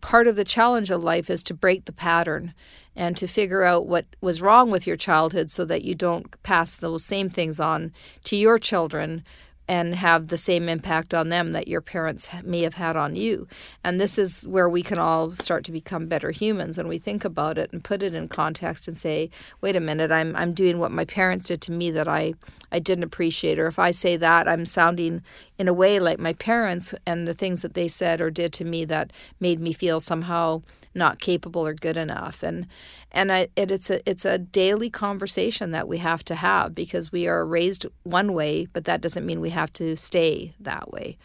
part 0.00 0.26
of 0.26 0.36
the 0.36 0.44
challenge 0.44 0.90
of 0.90 1.02
life 1.02 1.28
is 1.28 1.42
to 1.42 1.54
break 1.54 1.84
the 1.84 1.92
pattern 1.92 2.54
and 2.96 3.16
to 3.16 3.26
figure 3.26 3.64
out 3.64 3.86
what 3.86 4.06
was 4.20 4.40
wrong 4.40 4.70
with 4.70 4.86
your 4.86 4.96
childhood 4.96 5.50
so 5.50 5.64
that 5.64 5.82
you 5.82 5.94
don't 5.94 6.42
pass 6.42 6.76
those 6.76 7.04
same 7.04 7.28
things 7.28 7.58
on 7.58 7.92
to 8.22 8.36
your 8.36 8.58
children 8.58 9.24
and 9.66 9.94
have 9.94 10.28
the 10.28 10.36
same 10.36 10.68
impact 10.68 11.14
on 11.14 11.30
them 11.30 11.52
that 11.52 11.68
your 11.68 11.80
parents 11.80 12.28
may 12.42 12.62
have 12.62 12.74
had 12.74 12.96
on 12.96 13.16
you. 13.16 13.48
And 13.82 14.00
this 14.00 14.18
is 14.18 14.42
where 14.42 14.68
we 14.68 14.82
can 14.82 14.98
all 14.98 15.34
start 15.34 15.64
to 15.64 15.72
become 15.72 16.06
better 16.06 16.30
humans 16.30 16.76
when 16.76 16.88
we 16.88 16.98
think 16.98 17.24
about 17.24 17.56
it 17.56 17.72
and 17.72 17.82
put 17.82 18.02
it 18.02 18.14
in 18.14 18.28
context 18.28 18.86
and 18.88 18.96
say, 18.96 19.30
wait 19.60 19.76
a 19.76 19.80
minute, 19.80 20.12
I'm 20.12 20.36
I'm 20.36 20.52
doing 20.52 20.78
what 20.78 20.90
my 20.90 21.04
parents 21.04 21.46
did 21.46 21.60
to 21.62 21.72
me 21.72 21.90
that 21.92 22.08
I 22.08 22.34
I 22.70 22.78
didn't 22.78 23.04
appreciate 23.04 23.58
or 23.58 23.66
if 23.66 23.78
I 23.78 23.90
say 23.90 24.16
that 24.16 24.48
I'm 24.48 24.66
sounding 24.66 25.22
in 25.58 25.68
a 25.68 25.74
way 25.74 25.98
like 25.98 26.18
my 26.18 26.32
parents 26.32 26.94
and 27.06 27.26
the 27.26 27.34
things 27.34 27.62
that 27.62 27.74
they 27.74 27.88
said 27.88 28.20
or 28.20 28.30
did 28.30 28.52
to 28.54 28.64
me 28.64 28.84
that 28.86 29.12
made 29.40 29.60
me 29.60 29.72
feel 29.72 30.00
somehow 30.00 30.62
not 30.94 31.18
capable 31.18 31.66
or 31.66 31.74
good 31.74 31.96
enough. 31.96 32.42
And 32.42 32.66
and 33.10 33.32
I, 33.32 33.48
it, 33.56 33.70
it's 33.70 33.90
a 33.90 34.08
it's 34.08 34.24
a 34.24 34.38
daily 34.38 34.90
conversation 34.90 35.70
that 35.72 35.88
we 35.88 35.98
have 35.98 36.24
to 36.26 36.34
have 36.36 36.74
because 36.74 37.12
we 37.12 37.26
are 37.26 37.44
raised 37.44 37.86
one 38.02 38.32
way 38.32 38.66
but 38.72 38.84
that 38.84 39.00
doesn't 39.00 39.26
mean 39.26 39.40
we 39.40 39.50
have 39.50 39.72
to 39.74 39.96
stay 39.96 40.54
that 40.60 40.90
way. 40.90 41.18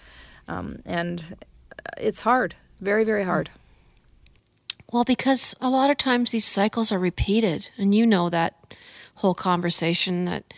Um, 0.48 0.80
and 0.86 1.38
it's 1.98 2.22
hard 2.22 2.56
very 2.80 3.04
very 3.04 3.24
hard. 3.24 3.50
Well 4.92 5.04
because 5.04 5.56
a 5.62 5.70
lot 5.70 5.92
of 5.92 5.98
times 5.98 6.32
these 6.32 6.46
cycles 6.46 6.92
are 6.92 7.00
repeated 7.00 7.70
and 7.78 7.94
you 7.94 8.06
know 8.06 8.30
that 8.30 8.76
whole 9.16 9.36
conversation 9.36 10.26
that 10.26 10.54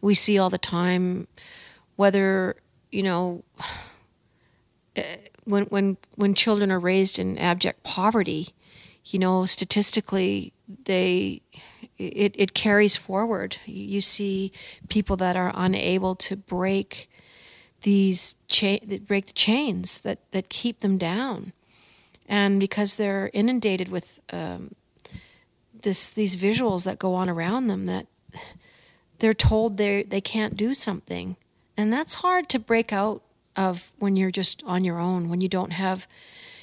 we 0.00 0.14
see 0.14 0.38
all 0.38 0.50
the 0.50 0.58
time 0.58 1.28
whether 1.96 2.56
you 2.90 3.02
know 3.02 3.44
when 5.44 5.64
when 5.64 5.96
when 6.16 6.34
children 6.34 6.70
are 6.70 6.80
raised 6.80 7.18
in 7.18 7.38
abject 7.38 7.82
poverty, 7.82 8.48
you 9.04 9.18
know, 9.18 9.46
statistically 9.46 10.52
they 10.84 11.42
it, 11.98 12.34
it 12.36 12.54
carries 12.54 12.96
forward. 12.96 13.58
You 13.66 14.00
see 14.00 14.52
people 14.88 15.16
that 15.16 15.36
are 15.36 15.52
unable 15.54 16.14
to 16.16 16.36
break 16.36 17.10
these 17.82 18.36
cha- 18.48 18.78
that 18.84 19.06
break 19.06 19.26
the 19.26 19.32
chains 19.32 20.00
that 20.00 20.18
that 20.32 20.48
keep 20.48 20.80
them 20.80 20.98
down, 20.98 21.52
and 22.28 22.60
because 22.60 22.96
they're 22.96 23.30
inundated 23.32 23.88
with 23.88 24.20
um, 24.32 24.74
this 25.82 26.10
these 26.10 26.36
visuals 26.36 26.84
that 26.84 26.98
go 26.98 27.14
on 27.14 27.28
around 27.28 27.66
them 27.66 27.86
that 27.86 28.06
they're 29.18 29.34
told 29.34 29.76
they 29.76 30.02
they 30.02 30.20
can't 30.20 30.56
do 30.56 30.74
something, 30.74 31.36
and 31.76 31.92
that's 31.92 32.14
hard 32.14 32.48
to 32.50 32.58
break 32.58 32.92
out 32.92 33.22
of 33.56 33.92
when 33.98 34.16
you're 34.16 34.30
just 34.30 34.62
on 34.64 34.84
your 34.84 34.98
own, 34.98 35.28
when 35.28 35.40
you 35.40 35.48
don't 35.48 35.72
have, 35.72 36.06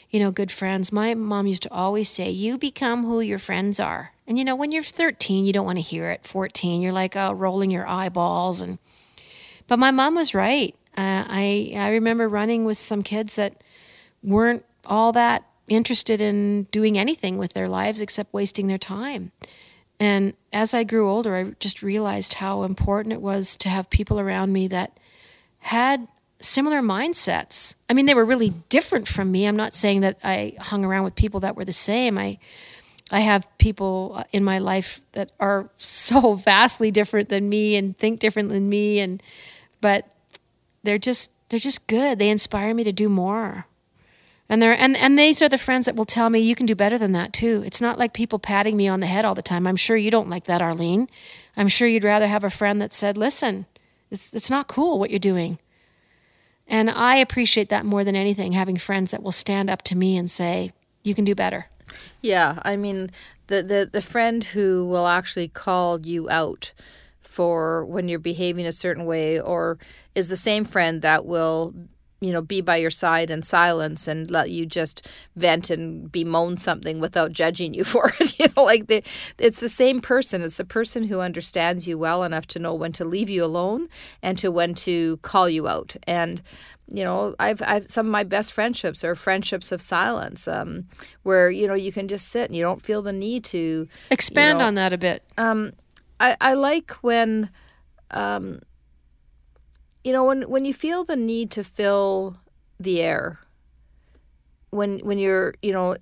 you 0.09 0.19
know, 0.19 0.31
good 0.31 0.51
friends. 0.51 0.91
My 0.91 1.13
mom 1.13 1.47
used 1.47 1.63
to 1.63 1.73
always 1.73 2.09
say, 2.09 2.29
"You 2.29 2.57
become 2.57 3.05
who 3.05 3.19
your 3.19 3.39
friends 3.39 3.79
are." 3.79 4.13
And 4.27 4.37
you 4.37 4.45
know, 4.45 4.55
when 4.55 4.71
you're 4.71 4.83
13, 4.83 5.45
you 5.45 5.53
don't 5.53 5.65
want 5.65 5.77
to 5.77 5.81
hear 5.81 6.09
it. 6.09 6.25
14, 6.25 6.81
you're 6.81 6.91
like 6.91 7.15
uh, 7.15 7.33
rolling 7.35 7.71
your 7.71 7.87
eyeballs 7.87 8.61
and 8.61 8.77
but 9.67 9.79
my 9.79 9.91
mom 9.91 10.15
was 10.15 10.33
right. 10.33 10.73
Uh, 10.95 11.23
I 11.27 11.73
I 11.75 11.91
remember 11.91 12.27
running 12.27 12.65
with 12.65 12.77
some 12.77 13.03
kids 13.03 13.35
that 13.35 13.61
weren't 14.23 14.65
all 14.85 15.11
that 15.11 15.43
interested 15.67 16.21
in 16.21 16.63
doing 16.71 16.97
anything 16.97 17.37
with 17.37 17.53
their 17.53 17.67
lives 17.67 18.01
except 18.01 18.33
wasting 18.33 18.67
their 18.67 18.77
time. 18.77 19.31
And 19.99 20.33
as 20.53 20.73
I 20.73 20.83
grew 20.83 21.09
older, 21.09 21.35
I 21.35 21.43
just 21.59 21.83
realized 21.83 22.35
how 22.35 22.63
important 22.63 23.13
it 23.13 23.21
was 23.21 23.57
to 23.57 23.69
have 23.69 23.89
people 23.89 24.19
around 24.19 24.53
me 24.53 24.67
that 24.69 24.97
had 25.59 26.07
similar 26.39 26.81
mindsets. 26.81 27.75
I 27.89 27.93
mean, 27.93 28.05
they 28.05 28.13
were 28.13 28.25
really 28.25 28.51
different 28.69 29.07
from 29.07 29.31
me. 29.31 29.45
I'm 29.45 29.55
not 29.55 29.73
saying 29.73 30.01
that 30.01 30.17
I 30.23 30.53
hung 30.59 30.85
around 30.85 31.03
with 31.03 31.15
people 31.15 31.39
that 31.41 31.55
were 31.55 31.65
the 31.65 31.73
same. 31.73 32.17
I 32.17 32.39
I 33.09 33.21
have 33.21 33.47
people 33.57 34.13
uh, 34.15 34.23
in 34.33 34.43
my 34.43 34.59
life 34.59 34.99
that 35.13 35.31
are 35.39 35.69
so 35.77 36.33
vastly 36.33 36.91
different 36.91 37.29
than 37.29 37.49
me 37.49 37.75
and 37.75 37.97
think 37.97 38.19
different 38.19 38.49
than 38.49 38.69
me 38.69 38.99
and 38.99 39.23
but 39.81 40.07
they're 40.83 40.97
just 40.97 41.31
they're 41.49 41.59
just 41.59 41.87
good. 41.87 42.19
They 42.19 42.29
inspire 42.29 42.73
me 42.73 42.83
to 42.83 42.91
do 42.91 43.07
more. 43.09 43.65
And 44.49 44.61
they're 44.61 44.73
and, 44.73 44.95
and 44.95 45.17
these 45.17 45.41
are 45.41 45.49
the 45.49 45.57
friends 45.57 45.85
that 45.85 45.95
will 45.95 46.05
tell 46.05 46.29
me 46.29 46.39
you 46.39 46.55
can 46.55 46.65
do 46.65 46.75
better 46.75 46.97
than 46.97 47.11
that 47.13 47.33
too. 47.33 47.63
It's 47.65 47.81
not 47.81 47.99
like 47.99 48.13
people 48.13 48.39
patting 48.39 48.77
me 48.77 48.87
on 48.87 48.99
the 48.99 49.07
head 49.07 49.25
all 49.25 49.35
the 49.35 49.41
time. 49.41 49.67
I'm 49.67 49.75
sure 49.75 49.97
you 49.97 50.11
don't 50.11 50.29
like 50.29 50.45
that, 50.45 50.61
Arlene. 50.61 51.09
I'm 51.55 51.67
sure 51.67 51.87
you'd 51.87 52.03
rather 52.03 52.27
have 52.27 52.43
a 52.43 52.49
friend 52.49 52.81
that 52.81 52.93
said, 52.93 53.17
Listen, 53.17 53.65
it's, 54.09 54.29
it's 54.33 54.49
not 54.49 54.67
cool 54.67 54.99
what 54.99 55.09
you're 55.09 55.19
doing. 55.19 55.59
And 56.67 56.89
I 56.89 57.15
appreciate 57.17 57.69
that 57.69 57.85
more 57.85 58.03
than 58.03 58.15
anything, 58.15 58.51
having 58.51 58.77
friends 58.77 59.11
that 59.11 59.23
will 59.23 59.31
stand 59.31 59.69
up 59.69 59.81
to 59.83 59.95
me 59.95 60.17
and 60.17 60.29
say, 60.29 60.71
you 61.03 61.15
can 61.15 61.23
do 61.23 61.35
better. 61.35 61.67
Yeah, 62.21 62.59
I 62.63 62.75
mean, 62.75 63.09
the, 63.47 63.63
the, 63.63 63.89
the 63.91 64.01
friend 64.01 64.43
who 64.43 64.85
will 64.85 65.07
actually 65.07 65.47
call 65.47 66.01
you 66.01 66.29
out 66.29 66.73
for 67.21 67.85
when 67.85 68.09
you're 68.09 68.19
behaving 68.19 68.65
a 68.65 68.71
certain 68.71 69.05
way 69.05 69.39
or 69.39 69.77
is 70.15 70.29
the 70.29 70.37
same 70.37 70.65
friend 70.65 71.01
that 71.01 71.25
will 71.25 71.73
you 72.19 72.33
know, 72.33 72.41
be 72.41 72.61
by 72.61 72.77
your 72.77 72.89
side 72.89 73.29
in 73.29 73.43
silence 73.43 74.07
and 74.07 74.29
let 74.31 74.49
you 74.49 74.65
just 74.65 75.07
vent 75.35 75.69
and 75.69 76.11
bemoan 76.11 76.57
something 76.57 76.99
without 76.99 77.31
judging 77.31 77.73
you 77.73 77.83
for 77.83 78.11
it. 78.19 78.39
you 78.39 78.47
know, 78.55 78.63
like 78.63 78.87
the, 78.87 79.03
it's 79.37 79.59
the 79.59 79.69
same 79.69 80.01
person. 80.01 80.41
It's 80.41 80.57
the 80.57 80.65
person 80.65 81.03
who 81.03 81.19
understands 81.19 81.87
you 81.87 81.97
well 81.97 82.23
enough 82.23 82.47
to 82.47 82.59
know 82.59 82.73
when 82.73 82.91
to 82.93 83.05
leave 83.05 83.29
you 83.29 83.43
alone 83.43 83.87
and 84.21 84.37
to 84.39 84.51
when 84.51 84.73
to 84.75 85.17
call 85.17 85.49
you 85.49 85.67
out. 85.67 85.95
And 86.05 86.41
you 86.89 87.03
know, 87.03 87.35
I've, 87.37 87.61
I've 87.63 87.91
some 87.91 88.05
of 88.05 88.11
my 88.11 88.23
best 88.23 88.53
friendships 88.53 89.03
are 89.03 89.13
friendships 89.13 89.73
of 89.73 89.81
silence, 89.81 90.47
um, 90.47 90.87
where 91.23 91.49
you 91.49 91.67
know 91.67 91.73
you 91.73 91.91
can 91.91 92.07
just 92.07 92.29
sit 92.29 92.45
and 92.49 92.55
you 92.55 92.63
don't 92.63 92.81
feel 92.81 93.01
the 93.01 93.11
need 93.11 93.43
to 93.45 93.89
expand 94.09 94.59
you 94.59 94.59
know, 94.59 94.67
on 94.67 94.75
that 94.75 94.93
a 94.93 94.97
bit. 94.97 95.21
Um, 95.37 95.73
I, 96.19 96.37
I 96.39 96.53
like 96.53 96.91
when 97.01 97.49
um, 98.11 98.61
you 100.07 100.13
know 100.13 100.23
when 100.23 100.43
when 100.43 100.63
you 100.63 100.73
feel 100.73 101.03
the 101.03 101.17
need 101.17 101.51
to 101.51 101.65
fill 101.65 102.37
the 102.79 103.01
air 103.01 103.39
when 104.69 104.99
when 104.99 105.17
you're 105.17 105.53
you 105.61 105.73
know 105.73 105.97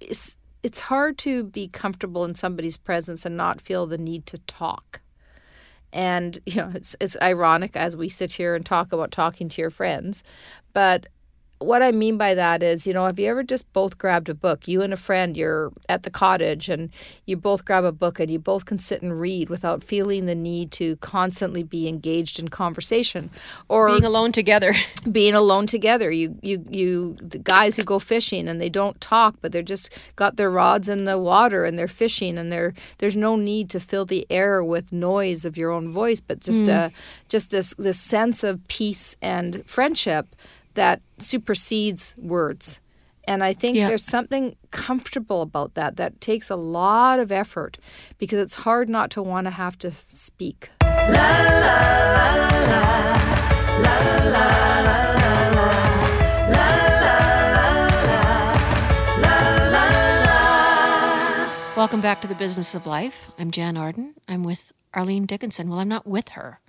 it's 0.00 0.38
it's 0.62 0.80
hard 0.80 1.18
to 1.18 1.44
be 1.44 1.68
comfortable 1.68 2.24
in 2.24 2.34
somebody's 2.34 2.78
presence 2.78 3.26
and 3.26 3.36
not 3.36 3.60
feel 3.60 3.86
the 3.86 3.98
need 3.98 4.24
to 4.26 4.38
talk. 4.46 5.00
And 5.92 6.38
you 6.46 6.56
know 6.56 6.72
it's 6.74 6.96
it's 6.98 7.16
ironic 7.20 7.76
as 7.76 7.94
we 7.94 8.08
sit 8.08 8.32
here 8.32 8.54
and 8.54 8.64
talk 8.64 8.90
about 8.90 9.10
talking 9.10 9.50
to 9.50 9.60
your 9.60 9.70
friends 9.70 10.24
but 10.72 11.08
what 11.62 11.82
I 11.82 11.92
mean 11.92 12.16
by 12.16 12.34
that 12.34 12.62
is, 12.62 12.86
you 12.86 12.92
know, 12.92 13.06
have 13.06 13.18
you 13.18 13.28
ever 13.28 13.42
just 13.42 13.72
both 13.72 13.98
grabbed 13.98 14.28
a 14.28 14.34
book? 14.34 14.68
You 14.68 14.82
and 14.82 14.92
a 14.92 14.96
friend, 14.96 15.36
you're 15.36 15.72
at 15.88 16.02
the 16.02 16.10
cottage 16.10 16.68
and 16.68 16.90
you 17.26 17.36
both 17.36 17.64
grab 17.64 17.84
a 17.84 17.92
book 17.92 18.20
and 18.20 18.30
you 18.30 18.38
both 18.38 18.64
can 18.64 18.78
sit 18.78 19.02
and 19.02 19.20
read 19.20 19.48
without 19.48 19.82
feeling 19.82 20.26
the 20.26 20.34
need 20.34 20.70
to 20.72 20.96
constantly 20.96 21.62
be 21.62 21.88
engaged 21.88 22.38
in 22.38 22.48
conversation 22.48 23.30
or 23.68 23.88
being 23.88 24.04
alone 24.04 24.32
together. 24.32 24.72
Being 25.10 25.34
alone 25.34 25.66
together. 25.66 26.10
You 26.10 26.38
you 26.42 26.64
you 26.70 27.16
the 27.20 27.38
guys 27.38 27.76
who 27.76 27.82
go 27.82 27.98
fishing 27.98 28.46
and 28.48 28.60
they 28.60 28.68
don't 28.68 29.00
talk, 29.00 29.34
but 29.40 29.50
they're 29.50 29.62
just 29.62 29.98
got 30.16 30.36
their 30.36 30.50
rods 30.50 30.88
in 30.88 31.04
the 31.04 31.18
water 31.18 31.64
and 31.64 31.76
they're 31.78 31.88
fishing 31.88 32.38
and 32.38 32.52
there 32.52 32.72
there's 32.98 33.16
no 33.16 33.34
need 33.36 33.68
to 33.70 33.80
fill 33.80 34.04
the 34.04 34.26
air 34.30 34.62
with 34.62 34.92
noise 34.92 35.44
of 35.44 35.56
your 35.56 35.70
own 35.70 35.90
voice, 35.90 36.20
but 36.20 36.40
just 36.40 36.64
mm. 36.64 36.76
uh 36.76 36.90
just 37.28 37.50
this 37.50 37.74
this 37.78 37.98
sense 37.98 38.44
of 38.44 38.66
peace 38.68 39.16
and 39.20 39.64
friendship 39.66 40.34
that 40.74 41.00
supersedes 41.18 42.14
words 42.18 42.78
And 43.28 43.44
I 43.44 43.52
think 43.54 43.76
Yeah. 43.76 43.86
there's 43.86 44.04
something 44.04 44.56
comfortable 44.72 45.42
about 45.42 45.74
that 45.74 45.94
that 45.96 46.20
takes 46.20 46.50
a 46.50 46.56
lot 46.56 47.20
of 47.20 47.30
effort 47.30 47.78
because 48.18 48.40
it's 48.40 48.54
hard 48.66 48.88
not 48.88 49.10
to 49.12 49.22
want 49.22 49.44
to 49.44 49.52
have 49.52 49.78
to 49.78 49.92
speak. 50.08 50.70
Welcome 61.74 62.00
back 62.02 62.20
to 62.20 62.28
the 62.28 62.34
business 62.36 62.74
of 62.74 62.86
life. 62.86 63.30
I'm 63.38 63.50
Jann 63.50 63.76
Arden. 63.76 64.14
I'm 64.28 64.44
with 64.44 64.72
Arlene 64.94 65.24
Dickinson. 65.26 65.68
Well, 65.68 65.80
I'm 65.80 65.88
not 65.88 66.06
with 66.06 66.28
her. 66.30 66.60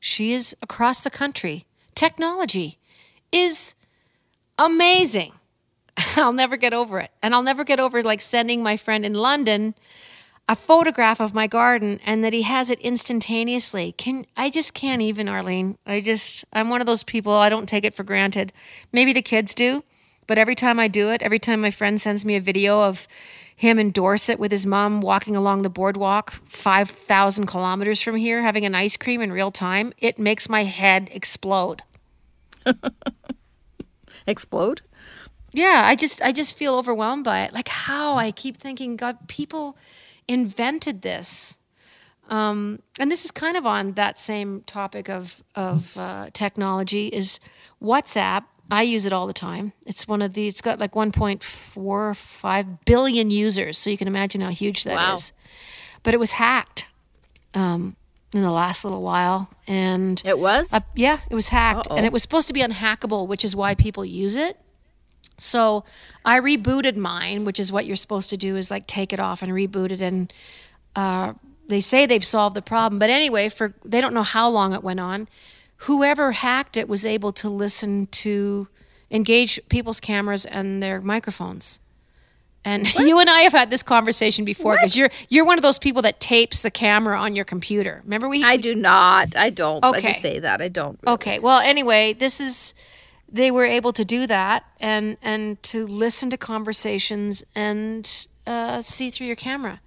She 0.00 0.32
is 0.34 0.54
across 0.60 1.00
the 1.02 1.08
country. 1.10 1.64
Technology 1.94 2.76
is 3.32 3.74
amazing. 4.58 5.32
I'll 6.16 6.32
never 6.32 6.56
get 6.56 6.72
over 6.72 7.00
it. 7.00 7.10
And 7.22 7.34
I'll 7.34 7.42
never 7.42 7.64
get 7.64 7.80
over 7.80 8.02
like 8.02 8.20
sending 8.20 8.62
my 8.62 8.76
friend 8.76 9.04
in 9.04 9.14
London 9.14 9.74
a 10.48 10.56
photograph 10.56 11.20
of 11.20 11.32
my 11.32 11.46
garden 11.46 12.00
and 12.04 12.24
that 12.24 12.32
he 12.32 12.42
has 12.42 12.70
it 12.70 12.80
instantaneously. 12.80 13.92
Can 13.92 14.26
I 14.36 14.50
just 14.50 14.74
can't 14.74 15.00
even, 15.00 15.28
Arlene. 15.28 15.78
I 15.86 16.00
just 16.00 16.44
I'm 16.52 16.68
one 16.68 16.80
of 16.80 16.88
those 16.88 17.04
people, 17.04 17.32
I 17.32 17.48
don't 17.48 17.68
take 17.68 17.84
it 17.84 17.94
for 17.94 18.02
granted. 18.02 18.52
Maybe 18.92 19.12
the 19.12 19.22
kids 19.22 19.54
do, 19.54 19.84
but 20.26 20.38
every 20.38 20.56
time 20.56 20.80
I 20.80 20.88
do 20.88 21.10
it, 21.10 21.22
every 21.22 21.38
time 21.38 21.60
my 21.60 21.70
friend 21.70 22.00
sends 22.00 22.24
me 22.24 22.34
a 22.34 22.40
video 22.40 22.82
of 22.82 23.06
him 23.54 23.78
in 23.78 23.92
Dorset 23.92 24.40
with 24.40 24.50
his 24.50 24.66
mom 24.66 25.02
walking 25.02 25.36
along 25.36 25.62
the 25.62 25.70
boardwalk 25.70 26.32
5,000 26.48 27.46
kilometers 27.46 28.00
from 28.00 28.16
here 28.16 28.42
having 28.42 28.64
an 28.64 28.74
ice 28.74 28.96
cream 28.96 29.20
in 29.20 29.30
real 29.30 29.52
time, 29.52 29.92
it 29.98 30.18
makes 30.18 30.48
my 30.48 30.64
head 30.64 31.10
explode. 31.12 31.82
Explode? 34.26 34.82
Yeah, 35.52 35.82
I 35.84 35.96
just 35.96 36.22
I 36.22 36.32
just 36.32 36.56
feel 36.56 36.74
overwhelmed 36.74 37.24
by 37.24 37.42
it. 37.42 37.52
Like 37.52 37.68
how 37.68 38.16
I 38.16 38.30
keep 38.30 38.56
thinking, 38.56 38.96
God, 38.96 39.28
people 39.28 39.76
invented 40.28 41.02
this. 41.02 41.58
Um, 42.28 42.80
and 43.00 43.10
this 43.10 43.24
is 43.24 43.32
kind 43.32 43.56
of 43.56 43.66
on 43.66 43.92
that 43.92 44.18
same 44.18 44.62
topic 44.62 45.08
of 45.08 45.42
of 45.56 45.98
uh, 45.98 46.28
technology 46.32 47.08
is 47.08 47.40
WhatsApp. 47.82 48.44
I 48.70 48.82
use 48.82 49.04
it 49.04 49.12
all 49.12 49.26
the 49.26 49.32
time. 49.32 49.72
It's 49.84 50.06
one 50.06 50.22
of 50.22 50.34
the. 50.34 50.46
It's 50.46 50.60
got 50.60 50.78
like 50.78 50.92
1.45 50.92 52.78
billion 52.84 53.32
users, 53.32 53.76
so 53.78 53.90
you 53.90 53.96
can 53.96 54.06
imagine 54.06 54.40
how 54.42 54.50
huge 54.50 54.84
that 54.84 54.92
is. 55.14 55.32
Wow. 55.32 55.38
But 56.04 56.14
it 56.14 56.20
was 56.20 56.32
hacked 56.32 56.86
um, 57.54 57.96
in 58.32 58.42
the 58.42 58.50
last 58.50 58.84
little 58.84 59.02
while, 59.02 59.50
and 59.66 60.22
It 60.24 60.38
was? 60.38 60.72
uh, 60.72 60.80
yeah, 60.94 61.18
it 61.28 61.34
was 61.34 61.48
hacked, 61.48 61.88
Uh-oh. 61.88 61.96
and 61.96 62.06
it 62.06 62.12
was 62.12 62.22
supposed 62.22 62.46
to 62.48 62.54
be 62.54 62.60
unhackable, 62.60 63.26
which 63.26 63.44
is 63.44 63.56
why 63.56 63.74
people 63.74 64.04
use 64.04 64.36
it. 64.36 64.56
So 65.38 65.84
I 66.24 66.38
rebooted 66.38 66.96
mine, 66.96 67.44
which 67.44 67.58
is 67.58 67.72
what 67.72 67.86
you're 67.86 67.96
supposed 67.96 68.30
to 68.30 68.36
do, 68.36 68.56
is 68.56 68.70
like 68.70 68.86
take 68.86 69.12
it 69.12 69.18
off 69.20 69.42
and 69.42 69.50
reboot 69.52 69.90
it, 69.90 70.00
and 70.00 70.32
uh, 70.94 71.32
they 71.66 71.80
say 71.80 72.06
they've 72.06 72.24
solved 72.24 72.54
the 72.54 72.62
problem. 72.62 72.98
But 72.98 73.10
anyway, 73.10 73.48
for 73.48 73.74
they 73.84 74.00
don't 74.00 74.14
know 74.14 74.22
how 74.22 74.48
long 74.48 74.74
it 74.74 74.84
went 74.84 75.00
on. 75.00 75.28
Whoever 75.84 76.32
hacked 76.32 76.76
it 76.76 76.88
was 76.88 77.06
able 77.06 77.32
to 77.32 77.48
listen 77.48 78.06
to 78.08 78.68
engage 79.10 79.58
people's 79.70 79.98
cameras 79.98 80.44
and 80.44 80.82
their 80.82 81.00
microphones. 81.00 81.80
And 82.64 82.92
you 82.98 83.18
and 83.18 83.30
I 83.30 83.40
have 83.42 83.52
had 83.52 83.70
this 83.70 83.82
conversation 83.82 84.44
before 84.44 84.74
because 84.76 84.96
you're 84.96 85.10
you're 85.28 85.44
one 85.46 85.58
of 85.58 85.62
those 85.62 85.78
people 85.78 86.02
that 86.02 86.20
tapes 86.20 86.62
the 86.62 86.70
camera 86.70 87.18
on 87.18 87.34
your 87.34 87.44
computer. 87.46 88.00
Remember 88.04 88.28
we 88.28 88.44
I 88.44 88.56
do 88.58 88.74
not. 88.74 89.34
I 89.36 89.50
don't. 89.50 89.84
I 89.84 89.88
Okay. 89.90 90.08
just 90.08 90.20
say 90.20 90.38
that. 90.40 90.60
I 90.60 90.68
don't. 90.68 90.98
really. 91.02 91.14
Okay. 91.14 91.38
Well, 91.38 91.60
anyway, 91.60 92.12
this 92.12 92.40
is 92.40 92.74
they 93.32 93.50
were 93.50 93.64
able 93.64 93.92
to 93.94 94.04
do 94.04 94.26
that 94.26 94.64
and 94.80 95.16
and 95.22 95.62
to 95.64 95.86
listen 95.86 96.28
to 96.30 96.36
conversations 96.36 97.42
and 97.54 98.26
uh, 98.46 98.82
see 98.82 99.08
through 99.10 99.26
your 99.28 99.36
camera. 99.36 99.80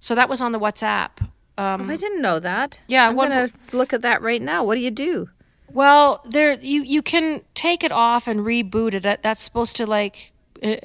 So 0.00 0.14
that 0.14 0.28
was 0.28 0.40
on 0.42 0.52
the 0.52 0.60
WhatsApp. 0.60 1.10
Um, 1.56 1.90
I 1.90 1.96
didn't 1.96 2.22
know 2.22 2.38
that. 2.40 2.78
Yeah, 2.86 3.08
I'm 3.08 3.16
what- 3.16 3.30
going 3.30 3.48
to 3.48 3.54
look 3.76 3.92
at 3.92 4.02
that 4.02 4.22
right 4.22 4.40
now. 4.42 4.62
What 4.64 4.74
do 4.76 4.80
you 4.80 4.90
do? 4.92 5.30
well, 5.72 6.22
there 6.24 6.52
you 6.60 6.82
you 6.82 7.02
can 7.02 7.42
take 7.54 7.82
it 7.84 7.92
off 7.92 8.26
and 8.28 8.40
reboot 8.40 8.94
it. 8.94 9.02
That, 9.02 9.22
that's 9.22 9.42
supposed 9.42 9.76
to 9.76 9.86
like 9.86 10.32
uh, 10.62 10.76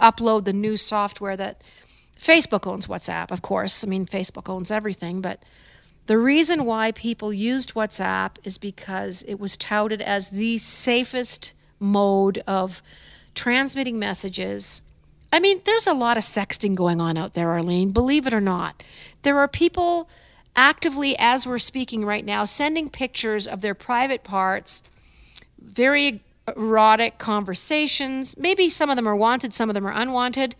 upload 0.00 0.44
the 0.44 0.52
new 0.52 0.76
software 0.76 1.36
that 1.36 1.62
Facebook 2.18 2.66
owns 2.66 2.86
WhatsApp, 2.86 3.30
of 3.30 3.42
course. 3.42 3.84
I 3.84 3.88
mean, 3.88 4.06
Facebook 4.06 4.48
owns 4.48 4.70
everything, 4.70 5.20
but 5.20 5.42
the 6.06 6.18
reason 6.18 6.64
why 6.64 6.92
people 6.92 7.32
used 7.32 7.74
WhatsApp 7.74 8.36
is 8.44 8.58
because 8.58 9.22
it 9.22 9.40
was 9.40 9.56
touted 9.56 10.02
as 10.02 10.30
the 10.30 10.58
safest 10.58 11.54
mode 11.80 12.42
of 12.46 12.82
transmitting 13.34 13.98
messages. 13.98 14.82
I 15.32 15.40
mean, 15.40 15.60
there's 15.64 15.86
a 15.86 15.94
lot 15.94 16.16
of 16.16 16.22
sexting 16.22 16.74
going 16.74 17.00
on 17.00 17.16
out 17.16 17.34
there, 17.34 17.50
Arlene, 17.50 17.90
believe 17.90 18.26
it 18.26 18.34
or 18.34 18.40
not. 18.40 18.84
There 19.22 19.38
are 19.38 19.48
people 19.48 20.08
actively, 20.54 21.16
as 21.18 21.46
we're 21.46 21.58
speaking 21.58 22.04
right 22.04 22.24
now, 22.24 22.44
sending 22.44 22.88
pictures 22.88 23.46
of 23.46 23.60
their 23.60 23.74
private 23.74 24.22
parts 24.22 24.82
very 25.58 26.22
erotic 26.48 27.18
conversations. 27.18 28.36
Maybe 28.36 28.68
some 28.68 28.90
of 28.90 28.96
them 28.96 29.08
are 29.08 29.16
wanted, 29.16 29.54
some 29.54 29.70
of 29.70 29.74
them 29.74 29.86
are 29.86 29.92
unwanted, 29.94 30.56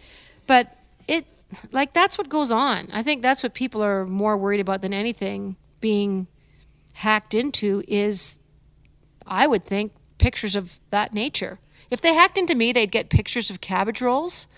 but 0.47 0.77
it 1.07 1.27
like 1.73 1.93
that's 1.93 2.19
what 2.19 2.29
goes 2.29 2.51
on. 2.51 2.89
I 2.93 3.03
think 3.03 3.23
that's 3.23 3.43
what 3.43 3.55
people 3.55 3.83
are 3.83 4.07
more 4.07 4.37
worried 4.37 4.61
about 4.61 4.83
than 4.83 4.95
anything 4.95 5.57
being 5.81 6.27
hacked 6.95 7.35
into 7.35 7.83
is 7.87 8.39
I 9.27 9.47
would 9.47 9.65
think 9.65 9.93
pictures 10.19 10.57
of 10.57 10.79
that 10.91 11.13
nature. 11.13 11.59
If 11.91 12.01
they 12.01 12.15
hacked 12.15 12.39
into 12.39 12.55
me, 12.55 12.73
they'd 12.73 12.91
get 12.91 13.09
pictures 13.09 13.51
of 13.51 13.61
cabbage 13.61 14.01
rolls 14.01 14.49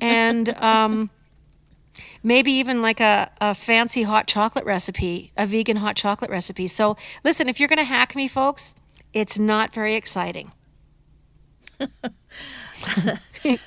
and 0.00 0.48
um, 0.62 1.10
maybe 2.22 2.52
even 2.52 2.82
like 2.82 3.00
a, 3.00 3.30
a 3.40 3.54
fancy 3.54 4.02
hot 4.02 4.26
chocolate 4.26 4.64
recipe, 4.64 5.32
a 5.36 5.46
vegan 5.46 5.76
hot 5.76 5.96
chocolate 5.96 6.30
recipe. 6.30 6.66
So 6.66 6.96
listen, 7.22 7.48
if 7.48 7.60
you're 7.60 7.68
going 7.68 7.78
to 7.78 7.84
hack 7.84 8.16
me, 8.16 8.28
folks, 8.28 8.74
it's 9.12 9.38
not 9.38 9.72
very 9.72 9.94
exciting. 9.94 10.52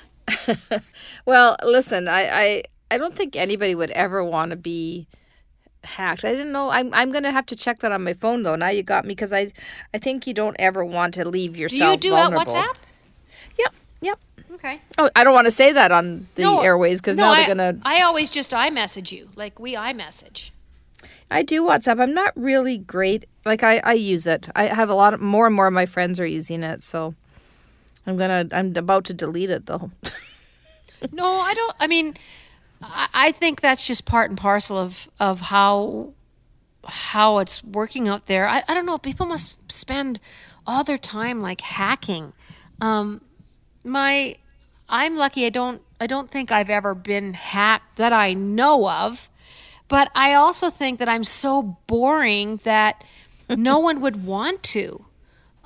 Well, 1.28 1.56
listen, 1.62 2.08
I, 2.08 2.28
I, 2.28 2.62
I 2.90 2.96
don't 2.96 3.14
think 3.14 3.36
anybody 3.36 3.74
would 3.74 3.90
ever 3.90 4.24
want 4.24 4.50
to 4.50 4.56
be 4.56 5.06
hacked. 5.84 6.24
I 6.24 6.32
didn't 6.32 6.52
know. 6.52 6.70
I'm, 6.70 6.92
I'm 6.94 7.12
going 7.12 7.24
to 7.24 7.32
have 7.32 7.44
to 7.46 7.56
check 7.56 7.80
that 7.80 7.92
on 7.92 8.02
my 8.02 8.14
phone 8.14 8.44
though. 8.44 8.56
Now 8.56 8.68
you 8.70 8.82
got 8.82 9.04
me 9.04 9.10
because 9.10 9.32
I, 9.32 9.52
I 9.92 9.98
think 9.98 10.26
you 10.26 10.32
don't 10.32 10.56
ever 10.58 10.82
want 10.84 11.14
to 11.14 11.28
leave 11.28 11.54
Do 11.54 11.60
yourself 11.60 11.92
you 11.92 11.96
do 11.98 12.10
vulnerable. 12.12 12.50
WhatsApp? 12.50 12.76
Yep, 13.58 13.74
yep. 14.00 14.18
Okay. 14.52 14.80
Oh, 14.96 15.10
I 15.14 15.22
don't 15.22 15.34
want 15.34 15.46
to 15.46 15.50
say 15.50 15.70
that 15.72 15.92
on 15.92 16.28
the 16.34 16.44
airways 16.44 17.00
because 17.00 17.18
no, 17.18 17.24
now 17.24 17.34
they're 17.34 17.46
gonna. 17.46 17.78
I 17.82 18.00
always 18.00 18.30
just 18.30 18.50
iMessage 18.52 19.12
you, 19.12 19.28
like 19.36 19.58
we 19.60 19.74
iMessage. 19.74 20.50
I 21.30 21.42
do 21.42 21.62
WhatsApp. 21.62 22.00
I'm 22.00 22.14
not 22.14 22.32
really 22.36 22.78
great. 22.78 23.26
Like 23.44 23.62
I, 23.62 23.82
I 23.84 23.92
use 23.92 24.26
it. 24.26 24.48
I 24.56 24.64
have 24.64 24.88
a 24.88 24.94
lot 24.94 25.12
of 25.14 25.20
more 25.20 25.46
and 25.46 25.54
more 25.54 25.66
of 25.66 25.74
my 25.74 25.84
friends 25.86 26.18
are 26.18 26.26
using 26.26 26.62
it. 26.62 26.82
So 26.82 27.14
I'm 28.08 28.16
gonna. 28.16 28.48
I'm 28.52 28.74
about 28.74 29.04
to 29.04 29.14
delete 29.14 29.50
it 29.50 29.66
though. 29.66 29.90
No, 31.12 31.26
I 31.26 31.54
don't. 31.54 31.76
I 31.78 31.86
mean, 31.86 32.14
I, 32.82 33.08
I 33.12 33.32
think 33.32 33.60
that's 33.60 33.86
just 33.86 34.06
part 34.06 34.30
and 34.30 34.38
parcel 34.38 34.78
of 34.78 35.08
of 35.20 35.40
how 35.40 36.14
how 36.86 37.38
it's 37.38 37.62
working 37.62 38.08
out 38.08 38.26
there. 38.26 38.48
I, 38.48 38.62
I 38.66 38.74
don't 38.74 38.86
know. 38.86 38.96
People 38.96 39.26
must 39.26 39.70
spend 39.70 40.20
all 40.66 40.84
their 40.84 40.98
time 40.98 41.40
like 41.40 41.60
hacking. 41.60 42.32
Um, 42.80 43.20
my, 43.84 44.36
I'm 44.88 45.14
lucky. 45.14 45.44
I 45.44 45.50
don't. 45.50 45.82
I 46.00 46.06
don't 46.06 46.30
think 46.30 46.50
I've 46.50 46.70
ever 46.70 46.94
been 46.94 47.34
hacked 47.34 47.96
that 47.96 48.14
I 48.14 48.32
know 48.32 48.88
of. 48.88 49.28
But 49.88 50.10
I 50.14 50.34
also 50.34 50.70
think 50.70 50.98
that 50.98 51.08
I'm 51.08 51.24
so 51.24 51.76
boring 51.86 52.56
that 52.64 53.04
no 53.50 53.78
one 53.80 54.00
would 54.00 54.24
want 54.24 54.62
to. 54.64 55.04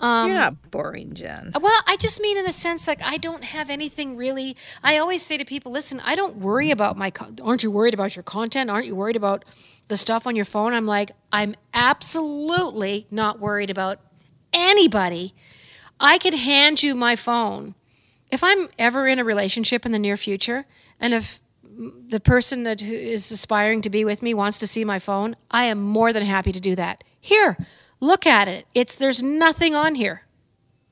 Um, 0.03 0.29
You're 0.29 0.39
not 0.39 0.71
boring, 0.73 1.15
Jann. 1.15 1.53
well, 1.61 1.81
I 1.87 1.97
just 1.97 2.21
mean 2.21 2.37
in 2.37 2.45
the 2.45 2.53
sense 2.53 2.89
like 2.89 3.01
I 3.03 3.19
don't 3.19 3.45
have 3.45 3.71
anything 3.71 4.17
really. 4.17 4.57
I 4.83 4.99
always 4.99 5.23
say 5.23 5.39
to 5.39 5.45
people, 5.45 5.71
listen, 5.71 6.01
I 6.05 6.17
don't 6.17 6.37
worry 6.37 6.71
about 6.73 6.97
my. 6.97 7.11
Con- 7.11 7.39
aren't 7.43 7.63
you 7.63 7.71
worried 7.71 7.95
about 7.95 8.17
your 8.17 8.25
content? 8.25 8.69
Aren't 8.69 8.87
you 8.87 8.97
worried 8.97 9.17
about 9.17 9.45
the 9.87 9.97
stuff 9.97 10.27
on 10.27 10.35
your 10.35 10.45
phone? 10.45 10.75
I'm 10.75 10.87
like, 10.87 11.13
I'm 11.33 11.55
absolutely 11.73 13.07
not 13.11 13.39
worried 13.39 13.71
about 13.71 14.01
anybody. 14.53 15.35
I 16.01 16.19
could 16.19 16.35
hand 16.35 16.83
you 16.83 16.97
my 16.97 17.15
phone 17.15 17.77
if 18.33 18.43
I'm 18.43 18.69
ever 18.79 19.07
in 19.07 19.19
a 19.19 19.25
relationship 19.25 19.87
in 19.87 19.93
the 19.93 19.99
near 19.99 20.17
future, 20.17 20.65
and 20.99 21.15
if 21.15 21.41
the 22.09 22.19
person 22.19 22.65
that 22.65 22.83
is 22.83 23.31
aspiring 23.31 23.83
to 23.83 23.91
be 23.91 24.05
with 24.05 24.23
me 24.23 24.35
wants 24.35 24.59
to 24.59 24.67
see 24.67 24.85
my 24.85 24.99
phone, 24.99 25.37
I 25.51 25.65
am 25.65 25.81
more 25.81 26.13
than 26.13 26.25
happy 26.25 26.51
to 26.51 26.61
do 26.61 26.75
that. 26.77 27.05
Here, 27.21 27.57
look 28.03 28.27
at 28.27 28.49
it. 28.49 28.67
It's 28.75 28.97
there's 28.97 29.23
nothing 29.23 29.75
on 29.75 29.95
here. 29.95 30.23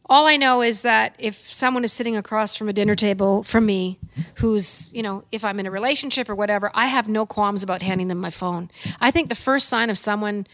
All 0.06 0.26
I 0.26 0.36
know 0.36 0.62
is 0.62 0.82
that 0.82 1.14
if 1.18 1.34
someone 1.34 1.84
is 1.84 1.92
sitting 1.92 2.16
across 2.16 2.56
from 2.56 2.68
a 2.68 2.72
dinner 2.72 2.94
table 2.94 3.42
from 3.42 3.66
me, 3.66 3.98
who's, 4.36 4.92
you 4.94 5.02
know, 5.02 5.24
if 5.30 5.44
I'm 5.44 5.60
in 5.60 5.66
a 5.66 5.70
relationship 5.70 6.28
or 6.28 6.34
whatever, 6.34 6.70
I 6.74 6.86
have 6.86 7.08
no 7.08 7.26
qualms 7.26 7.62
about 7.62 7.82
handing 7.82 8.08
them 8.08 8.18
my 8.18 8.30
phone. 8.30 8.70
I 9.00 9.10
think 9.10 9.28
the 9.28 9.34
first 9.34 9.68
sign 9.68 9.90
of 9.90 9.98
someone 9.98 10.46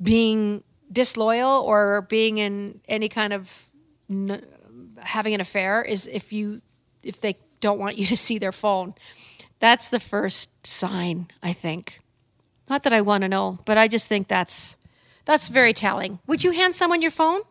being 0.00 0.62
disloyal 0.90 1.62
or 1.62 2.02
being 2.02 2.38
in 2.38 2.80
any 2.88 3.08
kind 3.08 3.32
of 3.32 3.70
having 5.00 5.34
an 5.34 5.40
affair 5.40 5.82
is 5.82 6.06
if 6.06 6.32
you 6.32 6.62
if 7.02 7.20
they 7.20 7.36
don't 7.60 7.78
want 7.78 7.98
you 7.98 8.06
to 8.06 8.16
see 8.16 8.38
their 8.38 8.52
phone. 8.52 8.94
That's 9.58 9.88
the 9.88 10.00
first 10.00 10.66
sign, 10.66 11.28
I 11.42 11.52
think. 11.52 12.00
Not 12.68 12.82
that 12.82 12.92
I 12.92 13.00
want 13.00 13.22
to 13.22 13.28
know, 13.28 13.58
but 13.64 13.78
I 13.78 13.88
just 13.88 14.06
think 14.06 14.28
that's 14.28 14.76
that's 15.26 15.48
very 15.48 15.74
telling. 15.74 16.18
Would 16.26 16.42
you 16.42 16.52
hand 16.52 16.74
someone 16.74 17.02
your 17.02 17.10
phone? 17.10 17.42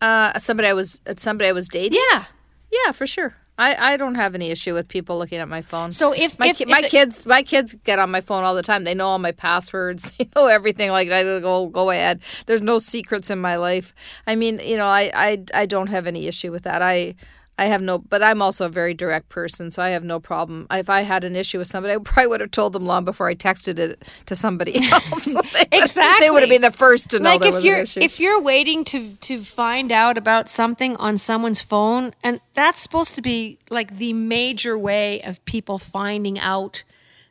Uh, 0.00 0.38
somebody 0.38 0.68
I 0.68 0.72
was 0.72 1.00
somebody 1.16 1.48
I 1.48 1.52
was 1.52 1.68
dating. 1.68 1.98
Yeah. 2.10 2.24
Yeah, 2.72 2.92
for 2.92 3.06
sure. 3.06 3.34
I, 3.58 3.92
I 3.92 3.96
don't 3.98 4.14
have 4.14 4.34
any 4.34 4.48
issue 4.50 4.72
with 4.72 4.88
people 4.88 5.18
looking 5.18 5.36
at 5.38 5.46
my 5.48 5.60
phone. 5.60 5.90
So 5.90 6.12
if 6.12 6.38
my 6.38 6.46
if, 6.46 6.56
ki- 6.56 6.64
if 6.64 6.70
my 6.70 6.78
it- 6.78 6.90
kids 6.90 7.26
my 7.26 7.42
kids 7.42 7.74
get 7.84 7.98
on 7.98 8.10
my 8.10 8.22
phone 8.22 8.42
all 8.42 8.54
the 8.54 8.62
time. 8.62 8.84
They 8.84 8.94
know 8.94 9.06
all 9.06 9.18
my 9.18 9.32
passwords. 9.32 10.10
They 10.18 10.30
know 10.34 10.46
everything. 10.46 10.90
Like 10.90 11.10
I 11.10 11.22
go 11.22 11.66
go 11.66 11.90
ahead. 11.90 12.20
There's 12.46 12.62
no 12.62 12.78
secrets 12.78 13.28
in 13.28 13.38
my 13.38 13.56
life. 13.56 13.94
I 14.26 14.34
mean, 14.36 14.60
you 14.64 14.78
know, 14.78 14.86
I 14.86 15.10
I, 15.14 15.44
I 15.52 15.66
don't 15.66 15.88
have 15.88 16.06
any 16.06 16.26
issue 16.26 16.50
with 16.50 16.62
that. 16.62 16.80
I 16.80 17.14
I 17.60 17.66
have 17.66 17.82
no, 17.82 17.98
but 17.98 18.22
I'm 18.22 18.40
also 18.40 18.64
a 18.64 18.68
very 18.70 18.94
direct 18.94 19.28
person, 19.28 19.70
so 19.70 19.82
I 19.82 19.90
have 19.90 20.02
no 20.02 20.18
problem. 20.18 20.66
If 20.70 20.88
I 20.88 21.02
had 21.02 21.24
an 21.24 21.36
issue 21.36 21.58
with 21.58 21.68
somebody, 21.68 21.94
I 21.94 21.98
probably 21.98 22.28
would 22.28 22.40
have 22.40 22.50
told 22.50 22.72
them 22.72 22.86
long 22.86 23.04
before 23.04 23.28
I 23.28 23.34
texted 23.34 23.78
it 23.78 24.02
to 24.24 24.34
somebody 24.34 24.76
else. 24.90 25.36
Exactly. 25.72 26.26
they 26.26 26.30
would 26.30 26.42
have 26.42 26.48
been 26.48 26.62
the 26.62 26.72
first 26.72 27.10
to 27.10 27.20
know 27.20 27.36
like 27.36 27.44
if 27.44 27.62
you're 27.62 27.84
if 28.02 28.18
you're 28.18 28.40
waiting 28.40 28.82
to 28.84 29.14
to 29.16 29.38
find 29.38 29.92
out 29.92 30.18
about 30.18 30.48
something 30.48 30.96
on 30.96 31.16
someone's 31.16 31.60
phone 31.60 32.12
and 32.24 32.40
that's 32.54 32.80
supposed 32.80 33.14
to 33.14 33.22
be 33.22 33.58
like 33.70 33.96
the 33.98 34.12
major 34.12 34.76
way 34.76 35.22
of 35.22 35.44
people 35.44 35.78
finding 35.78 36.38
out 36.38 36.82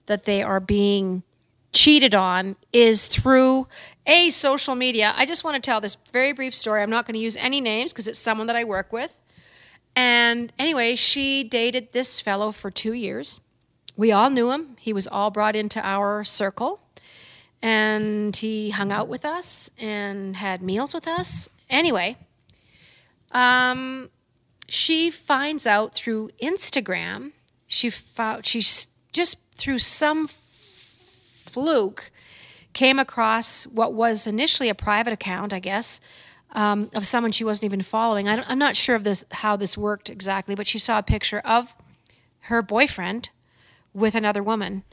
that 0.06 0.24
they 0.24 0.42
are 0.42 0.60
being 0.60 1.24
cheated 1.74 2.15
on 2.15 2.56
is 2.72 3.08
through 3.08 3.68
a 4.06 4.30
social 4.30 4.76
media. 4.76 5.13
I 5.15 5.26
just 5.26 5.44
want 5.44 5.56
to 5.56 5.62
tell 5.62 5.82
this 5.82 5.98
very 6.12 6.34
brief 6.34 6.54
story. 6.54 6.82
I'm 6.82 6.89
not 6.89 7.06
going 7.06 7.15
to 7.15 7.20
use 7.20 7.36
any 7.38 7.62
names 7.62 7.92
because 7.92 8.08
it's 8.08 8.20
someone 8.20 8.48
that 8.48 8.56
I 8.56 8.63
work 8.63 8.94
with. 8.94 9.20
And 10.00 10.54
anyway, 10.58 10.96
she 10.96 11.44
dated 11.44 11.92
this 11.92 12.22
fellow 12.22 12.54
for 12.54 12.72
2 12.72 12.94
years. 12.94 13.42
We 13.98 14.14
all 14.14 14.30
knew 14.30 14.50
him. 14.50 14.78
He 14.80 14.94
was 14.94 15.08
all 15.08 15.30
brought 15.30 15.58
into 15.58 15.86
our 15.86 16.24
circle 16.24 16.80
and 17.62 18.34
he 18.34 18.70
hung 18.70 18.94
out 18.94 19.10
with 19.10 19.26
us 19.26 19.70
and 19.78 20.38
had 20.38 20.62
meals 20.62 20.94
with 20.94 21.06
us. 21.06 21.50
Anyway, 21.70 22.16
um, 23.34 24.10
she 24.70 25.12
finds 25.12 25.68
out 25.68 25.96
through 25.96 26.30
Instagram. 26.42 27.34
She 27.68 27.90
found 27.90 28.46
she's 28.46 28.88
just 29.12 29.38
through 29.56 29.80
some 29.80 30.28
fluke 30.28 32.10
came 32.72 33.00
across 33.00 33.68
what 33.68 33.94
was 33.94 34.26
initially 34.26 34.70
a 34.70 34.76
private 34.76 35.12
account, 35.12 35.52
I 35.52 35.60
guess, 35.60 36.00
um, 36.52 36.90
of 36.96 37.06
someone 37.06 37.32
she 37.32 37.44
wasn't 37.44 37.66
even 37.66 37.82
following. 37.82 38.28
I 38.28 38.36
don't, 38.38 38.50
I'm 38.50 38.60
not 38.60 38.76
sure 38.76 38.96
of 38.96 39.04
this 39.04 39.24
how 39.32 39.56
this 39.56 39.78
worked 39.78 40.10
exactly, 40.10 40.56
but 40.56 40.68
she 40.68 40.80
saw 40.80 40.98
a 41.00 41.04
picture 41.04 41.40
of 41.40 41.76
her 42.42 42.62
boyfriend 42.62 43.30
with 43.94 44.16
another 44.16 44.42
woman 44.44 44.84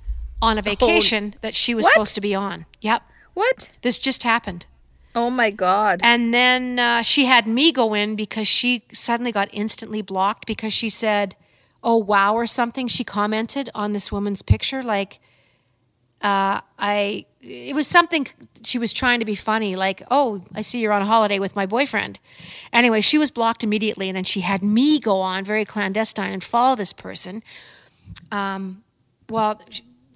on 0.42 0.58
a 0.58 0.62
vacation 0.62 1.34
that 1.40 1.54
she 1.54 1.74
was 1.74 1.84
What? 1.84 1.92
supposed 1.94 2.14
to 2.16 2.20
be 2.20 2.34
on. 2.34 2.66
Yep, 2.80 3.02
what? 3.34 3.70
this 3.82 3.98
just 3.98 4.22
happened. 4.22 4.66
Oh 5.14 5.30
my 5.30 5.48
god! 5.50 6.00
And 6.02 6.34
then 6.34 6.78
uh, 6.78 7.00
she 7.00 7.24
had 7.24 7.46
me 7.46 7.72
go 7.72 7.94
in 7.94 8.16
because 8.16 8.46
she 8.46 8.82
suddenly 8.92 9.32
got 9.32 9.48
instantly 9.50 10.02
blocked 10.02 10.46
because 10.46 10.74
she 10.74 10.90
said, 10.90 11.36
"Oh 11.82 11.96
wow" 11.96 12.34
or 12.34 12.46
something. 12.46 12.86
She 12.86 13.02
commented 13.02 13.70
on 13.74 13.92
this 13.92 14.12
woman's 14.12 14.42
picture 14.42 14.82
like, 14.82 15.18
uh, 16.22 16.60
"I." 16.78 17.26
It 17.40 17.76
was 17.76 17.86
something 17.86 18.26
she 18.64 18.76
was 18.76 18.92
trying 18.92 19.20
to 19.20 19.26
be 19.26 19.34
funny, 19.36 19.76
like, 19.76 20.02
"Oh, 20.10 20.42
I 20.54 20.62
see 20.62 20.80
you're 20.80 20.92
on 20.92 21.02
a 21.02 21.06
holiday 21.06 21.38
with 21.38 21.54
my 21.54 21.66
boyfriend." 21.66 22.18
Anyway, 22.72 23.00
she 23.00 23.18
was 23.18 23.30
blocked 23.30 23.62
immediately, 23.62 24.08
and 24.08 24.16
then 24.16 24.24
she 24.24 24.40
had 24.40 24.62
me 24.62 24.98
go 24.98 25.20
on 25.20 25.44
very 25.44 25.64
clandestine 25.64 26.32
and 26.32 26.42
follow 26.42 26.74
this 26.74 26.92
person. 26.92 27.42
Um, 28.32 28.82
well, 29.28 29.60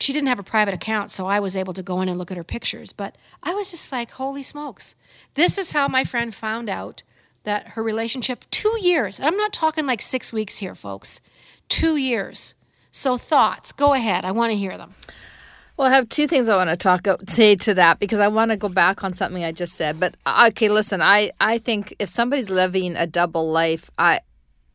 she 0.00 0.12
didn't 0.12 0.28
have 0.28 0.38
a 0.38 0.44
private 0.44 0.74
account, 0.74 1.10
so 1.10 1.26
I 1.26 1.40
was 1.40 1.56
able 1.56 1.74
to 1.74 1.82
go 1.82 2.00
in 2.00 2.08
and 2.08 2.18
look 2.18 2.30
at 2.30 2.36
her 2.36 2.44
pictures. 2.44 2.92
But 2.92 3.16
I 3.42 3.54
was 3.54 3.70
just 3.70 3.92
like, 3.92 4.12
holy 4.12 4.42
smokes. 4.42 4.94
This 5.34 5.58
is 5.58 5.72
how 5.72 5.88
my 5.88 6.04
friend 6.04 6.34
found 6.34 6.68
out 6.68 7.02
that 7.44 7.68
her 7.68 7.82
relationship, 7.82 8.44
two 8.50 8.76
years, 8.80 9.20
I'm 9.20 9.36
not 9.36 9.52
talking 9.52 9.86
like 9.86 10.02
six 10.02 10.32
weeks 10.32 10.58
here, 10.58 10.74
folks, 10.74 11.20
two 11.68 11.96
years. 11.96 12.54
So, 12.90 13.16
thoughts, 13.16 13.72
go 13.72 13.92
ahead. 13.94 14.24
I 14.24 14.32
want 14.32 14.50
to 14.50 14.56
hear 14.56 14.76
them. 14.76 14.94
Well, 15.80 15.88
I 15.88 15.94
have 15.94 16.10
two 16.10 16.26
things 16.26 16.50
I 16.50 16.56
want 16.58 16.68
to 16.68 16.76
talk 16.76 17.06
about 17.06 17.30
say 17.30 17.56
to 17.56 17.72
that 17.72 18.00
because 18.00 18.18
I 18.18 18.28
want 18.28 18.50
to 18.50 18.58
go 18.58 18.68
back 18.68 19.02
on 19.02 19.14
something 19.14 19.42
I 19.42 19.50
just 19.50 19.76
said. 19.76 19.98
But 19.98 20.14
uh, 20.26 20.48
okay, 20.50 20.68
listen, 20.68 21.00
I 21.00 21.30
I 21.40 21.56
think 21.56 21.96
if 21.98 22.10
somebody's 22.10 22.50
living 22.50 22.96
a 22.96 23.06
double 23.06 23.50
life, 23.50 23.90
I 23.96 24.20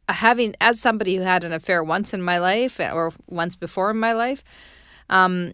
having 0.10 0.56
as 0.60 0.82
somebody 0.82 1.18
who 1.18 1.22
had 1.22 1.44
an 1.44 1.54
affair 1.54 1.84
once 1.84 2.12
in 2.16 2.24
my 2.24 2.40
life 2.40 2.80
or 2.80 3.14
once 3.28 3.56
before 3.56 3.92
in 3.92 3.98
my 3.98 4.14
life, 4.14 4.44
um, 5.12 5.54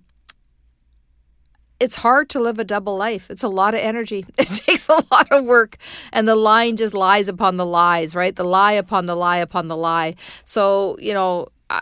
it's 1.82 1.96
hard 1.96 2.30
to 2.30 2.40
live 2.40 2.58
a 2.58 2.64
double 2.64 2.96
life. 2.96 3.30
It's 3.30 3.44
a 3.44 3.50
lot 3.50 3.74
of 3.74 3.82
energy. 3.82 4.26
It 4.38 4.48
takes 4.48 4.88
a 4.88 5.04
lot 5.12 5.30
of 5.34 5.44
work, 5.44 5.76
and 6.14 6.30
the 6.30 6.38
line 6.38 6.78
just 6.78 6.94
lies 6.94 7.28
upon 7.28 7.58
the 7.58 7.66
lies, 7.66 8.16
right? 8.16 8.34
The 8.34 8.46
lie 8.46 8.72
upon 8.80 9.06
the 9.06 9.18
lie 9.18 9.40
upon 9.40 9.68
the 9.68 9.76
lie. 9.76 10.16
So 10.46 10.96
you 11.02 11.14
know. 11.14 11.50
I, 11.70 11.82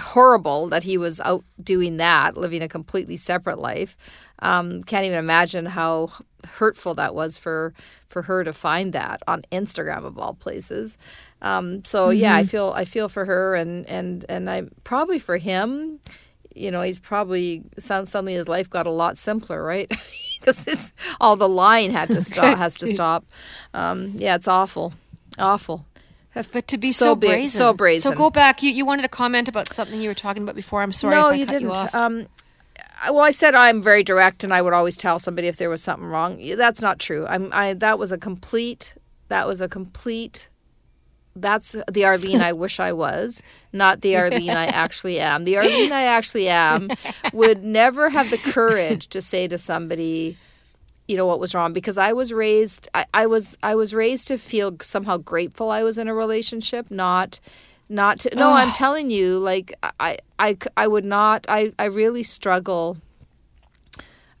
horrible 0.00 0.68
that 0.68 0.84
he 0.84 0.96
was 0.96 1.20
out 1.20 1.44
doing 1.62 1.96
that, 1.98 2.36
living 2.36 2.62
a 2.62 2.68
completely 2.68 3.16
separate 3.16 3.58
life. 3.58 3.96
Um, 4.40 4.82
can't 4.82 5.04
even 5.04 5.18
imagine 5.18 5.66
how 5.66 6.10
hurtful 6.54 6.94
that 6.94 7.14
was 7.14 7.38
for 7.38 7.72
for 8.08 8.22
her 8.22 8.44
to 8.44 8.52
find 8.52 8.92
that 8.92 9.22
on 9.26 9.42
Instagram 9.52 10.04
of 10.04 10.18
all 10.18 10.34
places. 10.34 10.98
Um, 11.40 11.84
so 11.84 12.10
yeah, 12.10 12.34
I 12.34 12.44
feel 12.44 12.72
I 12.74 12.84
feel 12.84 13.08
for 13.08 13.24
her 13.24 13.54
and 13.54 13.86
and 13.86 14.24
and 14.28 14.50
I 14.50 14.64
probably 14.84 15.18
for 15.18 15.36
him. 15.36 16.00
You 16.54 16.70
know, 16.70 16.82
he's 16.82 16.98
probably 16.98 17.62
suddenly 17.78 18.34
his 18.34 18.48
life 18.48 18.68
got 18.68 18.86
a 18.86 18.90
lot 18.90 19.18
simpler, 19.18 19.62
right? 19.62 19.90
Because 20.42 20.66
it's 20.66 20.92
all 21.20 21.36
the 21.36 21.48
lying 21.48 21.92
had 21.92 22.08
to 22.08 22.20
stop 22.20 22.58
has 22.58 22.76
to 22.78 22.88
stop. 22.88 23.24
Um, 23.74 24.14
yeah, 24.16 24.34
it's 24.34 24.48
awful, 24.48 24.92
awful. 25.38 25.86
But 26.34 26.66
to 26.68 26.78
be 26.78 26.92
So 26.92 27.04
so, 27.04 27.14
brazen. 27.14 27.58
so 27.58 27.74
brazen. 27.74 28.12
So, 28.12 28.16
go 28.16 28.30
back. 28.30 28.62
You, 28.62 28.70
you 28.70 28.86
wanted 28.86 29.02
to 29.02 29.08
comment 29.08 29.48
about 29.48 29.68
something 29.68 30.00
you 30.00 30.08
were 30.08 30.14
talking 30.14 30.42
about 30.42 30.54
before. 30.56 30.82
I'm 30.82 30.92
sorry 30.92 31.14
no, 31.14 31.28
if 31.28 31.32
I 31.32 31.36
you 31.36 31.46
didn't. 31.46 31.68
you 31.68 31.88
um, 31.92 32.26
well, 33.10 33.20
I 33.20 33.30
said 33.30 33.54
I'm 33.54 33.82
very 33.82 34.02
direct, 34.02 34.44
and 34.44 34.54
I 34.54 34.62
would 34.62 34.72
always 34.72 34.96
tell 34.96 35.18
somebody 35.18 35.48
if 35.48 35.56
there 35.56 35.68
was 35.70 35.82
something 35.82 36.06
wrong. 36.06 36.40
That's 36.56 36.80
not 36.80 36.98
true. 36.98 37.26
I'm. 37.26 37.50
I 37.52 37.74
that 37.74 37.98
was 37.98 38.12
a 38.12 38.18
complete. 38.18 38.94
That 39.28 39.46
was 39.46 39.60
a 39.60 39.68
complete. 39.68 40.48
That's 41.34 41.74
the 41.90 42.04
Arlene 42.04 42.42
I 42.42 42.52
wish 42.52 42.78
I 42.78 42.92
was, 42.92 43.42
not 43.72 44.02
the 44.02 44.16
Arlene 44.16 44.50
I 44.50 44.66
actually 44.84 45.18
am. 45.18 45.44
The 45.44 45.56
Arlene 45.56 45.90
I 45.92 46.02
actually 46.02 46.48
am 46.48 46.90
would 47.32 47.64
never 47.64 48.10
have 48.10 48.28
the 48.28 48.36
courage 48.36 49.08
to 49.08 49.22
say 49.22 49.48
to 49.48 49.56
somebody, 49.56 50.36
you 51.12 51.18
know 51.18 51.26
what 51.26 51.38
was 51.38 51.54
wrong 51.54 51.74
because 51.74 51.98
i 51.98 52.10
was 52.10 52.32
raised 52.32 52.88
I, 52.94 53.04
I 53.12 53.26
was 53.26 53.58
i 53.62 53.74
was 53.74 53.92
raised 53.92 54.28
to 54.28 54.38
feel 54.38 54.78
somehow 54.80 55.18
grateful 55.18 55.70
i 55.70 55.82
was 55.82 55.98
in 55.98 56.08
a 56.08 56.14
relationship 56.14 56.90
not 56.90 57.38
not 57.90 58.20
to 58.20 58.34
no 58.34 58.52
i'm 58.52 58.72
telling 58.72 59.10
you 59.10 59.38
like 59.38 59.74
I, 60.00 60.16
I 60.38 60.56
i 60.78 60.88
would 60.88 61.04
not 61.04 61.44
i 61.50 61.70
i 61.78 61.84
really 61.84 62.22
struggle 62.22 62.96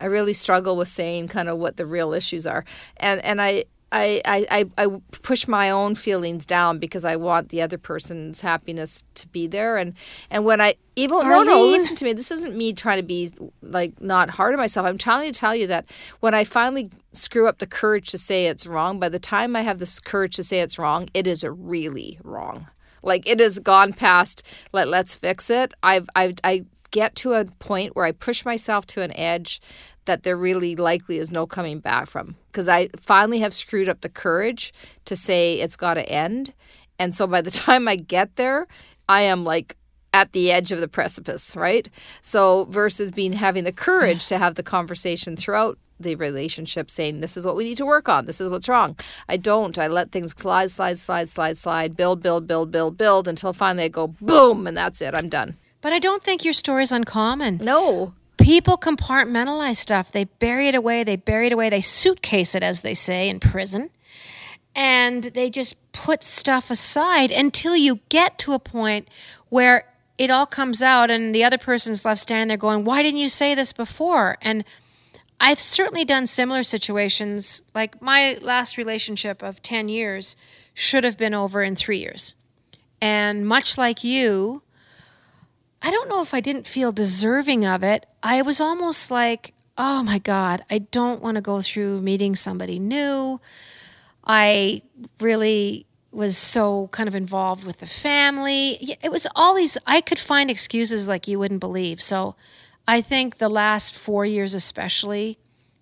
i 0.00 0.06
really 0.06 0.32
struggle 0.32 0.78
with 0.78 0.88
saying 0.88 1.28
kind 1.28 1.50
of 1.50 1.58
what 1.58 1.76
the 1.76 1.84
real 1.84 2.14
issues 2.14 2.46
are. 2.46 2.64
And 2.96 3.22
and 3.22 3.42
i 3.42 3.64
I, 3.92 4.22
I, 4.24 4.64
I 4.78 4.86
push 5.22 5.46
my 5.46 5.70
own 5.70 5.94
feelings 5.94 6.46
down 6.46 6.78
because 6.78 7.04
I 7.04 7.16
want 7.16 7.50
the 7.50 7.60
other 7.60 7.76
person's 7.76 8.40
happiness 8.40 9.04
to 9.14 9.28
be 9.28 9.46
there. 9.46 9.76
And 9.76 9.94
and 10.30 10.46
when 10.46 10.60
I 10.60 10.76
even 10.96 11.18
no 11.20 11.42
no 11.42 11.66
listen 11.66 11.96
to 11.96 12.04
me. 12.04 12.14
This 12.14 12.30
isn't 12.30 12.56
me 12.56 12.72
trying 12.72 12.98
to 12.98 13.02
be 13.02 13.30
like 13.60 14.00
not 14.00 14.30
hard 14.30 14.54
on 14.54 14.58
myself. 14.58 14.86
I'm 14.86 14.98
trying 14.98 15.30
to 15.30 15.38
tell 15.38 15.54
you 15.54 15.66
that 15.66 15.84
when 16.20 16.34
I 16.34 16.44
finally 16.44 16.90
screw 17.12 17.46
up 17.46 17.58
the 17.58 17.66
courage 17.66 18.10
to 18.10 18.18
say 18.18 18.46
it's 18.46 18.66
wrong 18.66 18.98
by 18.98 19.10
the 19.10 19.18
time 19.18 19.54
I 19.54 19.60
have 19.60 19.78
this 19.78 20.00
courage 20.00 20.36
to 20.36 20.42
say 20.42 20.60
it's 20.60 20.78
wrong 20.78 21.08
it 21.12 21.26
is 21.26 21.44
really 21.44 22.18
wrong. 22.24 22.68
Like 23.02 23.28
it 23.28 23.40
has 23.40 23.58
gone 23.58 23.92
past 23.92 24.42
let 24.72 24.88
let's 24.88 25.14
fix 25.14 25.50
it. 25.50 25.74
I've 25.82 26.08
I've 26.16 26.36
I 26.42 26.64
get 26.92 27.16
to 27.16 27.32
a 27.32 27.44
point 27.44 27.96
where 27.96 28.04
I 28.04 28.12
push 28.12 28.44
myself 28.44 28.86
to 28.88 29.02
an 29.02 29.16
edge 29.16 29.60
that 30.04 30.22
there 30.22 30.36
really 30.36 30.76
likely 30.76 31.18
is 31.18 31.30
no 31.30 31.46
coming 31.46 31.80
back 31.80 32.06
from. 32.06 32.36
Because 32.46 32.68
I 32.68 32.88
finally 32.96 33.40
have 33.40 33.54
screwed 33.54 33.88
up 33.88 34.02
the 34.02 34.08
courage 34.08 34.72
to 35.06 35.16
say 35.16 35.54
it's 35.54 35.76
got 35.76 35.94
to 35.94 36.08
end. 36.08 36.54
And 36.98 37.14
so 37.14 37.26
by 37.26 37.40
the 37.40 37.50
time 37.66 37.88
I 37.88 37.96
get 37.96 38.36
there, 38.36 38.68
I 39.08 39.22
am 39.22 39.42
like 39.44 39.76
at 40.14 40.32
the 40.32 40.52
edge 40.52 40.70
of 40.72 40.80
the 40.80 40.88
precipice, 40.88 41.56
right? 41.56 41.88
So 42.20 42.66
versus 42.66 43.10
being 43.10 43.32
having 43.32 43.64
the 43.64 43.72
courage 43.72 44.26
to 44.26 44.38
have 44.38 44.54
the 44.54 44.62
conversation 44.62 45.36
throughout 45.36 45.78
the 45.98 46.16
relationship 46.16 46.90
saying 46.90 47.20
this 47.20 47.36
is 47.36 47.46
what 47.46 47.56
we 47.56 47.64
need 47.64 47.76
to 47.78 47.86
work 47.86 48.08
on. 48.08 48.26
This 48.26 48.40
is 48.40 48.48
what's 48.48 48.68
wrong. 48.68 48.96
I 49.28 49.36
don't. 49.36 49.78
I 49.78 49.86
let 49.86 50.10
things 50.10 50.32
slide 50.36 50.70
slide 50.70 50.98
slide 50.98 51.28
slide 51.28 51.56
slide. 51.56 51.96
Build 51.96 52.22
build 52.22 52.46
build 52.46 52.72
build 52.72 52.96
build 52.96 53.28
until 53.28 53.52
finally 53.52 53.84
i 53.84 53.88
go 53.88 54.08
boom 54.08 54.66
and 54.66 54.76
that's 54.76 55.00
it. 55.00 55.14
I'm 55.16 55.28
done 55.28 55.56
but 55.82 55.92
I 55.92 55.98
don't 55.98 56.22
think 56.22 56.44
your 56.44 56.54
story's 56.54 56.92
uncommon. 56.92 57.58
no 57.58 58.14
People 58.38 58.76
compartmentalize 58.76 59.76
stuff. 59.76 60.10
They 60.10 60.24
bury 60.24 60.66
it 60.66 60.74
away. 60.74 61.04
They 61.04 61.14
bury 61.14 61.46
it 61.46 61.52
away. 61.52 61.70
They 61.70 61.80
suitcase 61.80 62.56
it, 62.56 62.62
as 62.62 62.80
they 62.80 62.94
say 62.94 63.28
in 63.28 63.38
prison. 63.38 63.90
And 64.74 65.24
they 65.24 65.48
just 65.48 65.76
put 65.92 66.24
stuff 66.24 66.70
aside 66.70 67.30
until 67.30 67.76
you 67.76 68.00
get 68.08 68.38
to 68.38 68.52
a 68.52 68.58
point 68.58 69.08
where 69.48 69.84
it 70.18 70.30
all 70.30 70.46
comes 70.46 70.82
out 70.82 71.10
and 71.10 71.34
the 71.34 71.44
other 71.44 71.58
person's 71.58 72.04
left 72.04 72.20
standing 72.20 72.48
there 72.48 72.56
going, 72.56 72.84
Why 72.84 73.02
didn't 73.02 73.20
you 73.20 73.28
say 73.28 73.54
this 73.54 73.72
before? 73.72 74.38
And 74.40 74.64
I've 75.38 75.60
certainly 75.60 76.04
done 76.04 76.26
similar 76.26 76.62
situations. 76.62 77.62
Like 77.74 78.00
my 78.00 78.38
last 78.40 78.76
relationship 78.76 79.42
of 79.42 79.62
10 79.62 79.88
years 79.88 80.36
should 80.74 81.04
have 81.04 81.18
been 81.18 81.34
over 81.34 81.62
in 81.62 81.76
three 81.76 81.98
years. 81.98 82.34
And 83.00 83.46
much 83.46 83.76
like 83.76 84.02
you, 84.02 84.62
I 85.82 85.90
don't 85.90 86.08
know 86.08 86.22
if 86.22 86.32
I 86.32 86.40
didn't 86.40 86.66
feel 86.66 86.92
deserving 86.92 87.66
of 87.66 87.82
it. 87.82 88.06
I 88.22 88.40
was 88.42 88.60
almost 88.60 89.10
like, 89.10 89.52
oh 89.76 90.02
my 90.04 90.18
God, 90.18 90.64
I 90.70 90.78
don't 90.78 91.20
want 91.20 91.34
to 91.34 91.40
go 91.40 91.60
through 91.60 92.00
meeting 92.00 92.36
somebody 92.36 92.78
new. 92.78 93.40
I 94.24 94.82
really 95.20 95.86
was 96.12 96.38
so 96.38 96.88
kind 96.92 97.08
of 97.08 97.14
involved 97.14 97.64
with 97.64 97.80
the 97.80 97.86
family. 97.86 98.96
It 99.02 99.10
was 99.10 99.26
all 99.34 99.54
these, 99.54 99.76
I 99.86 100.00
could 100.00 100.18
find 100.18 100.50
excuses 100.50 101.08
like 101.08 101.26
you 101.26 101.38
wouldn't 101.38 101.60
believe. 101.60 102.00
So 102.00 102.36
I 102.86 103.00
think 103.00 103.38
the 103.38 103.48
last 103.48 103.94
four 103.94 104.24
years, 104.24 104.54
especially, 104.54 105.38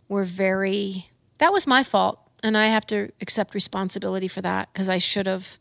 were 0.08 0.24
very, 0.24 1.10
that 1.38 1.52
was 1.52 1.66
my 1.66 1.82
fault. 1.82 2.20
And 2.42 2.56
I 2.56 2.68
have 2.68 2.86
to 2.86 3.10
accept 3.20 3.54
responsibility 3.54 4.28
for 4.28 4.40
that 4.40 4.72
because 4.72 4.88
I 4.88 4.98
should 4.98 5.26
have 5.26 5.58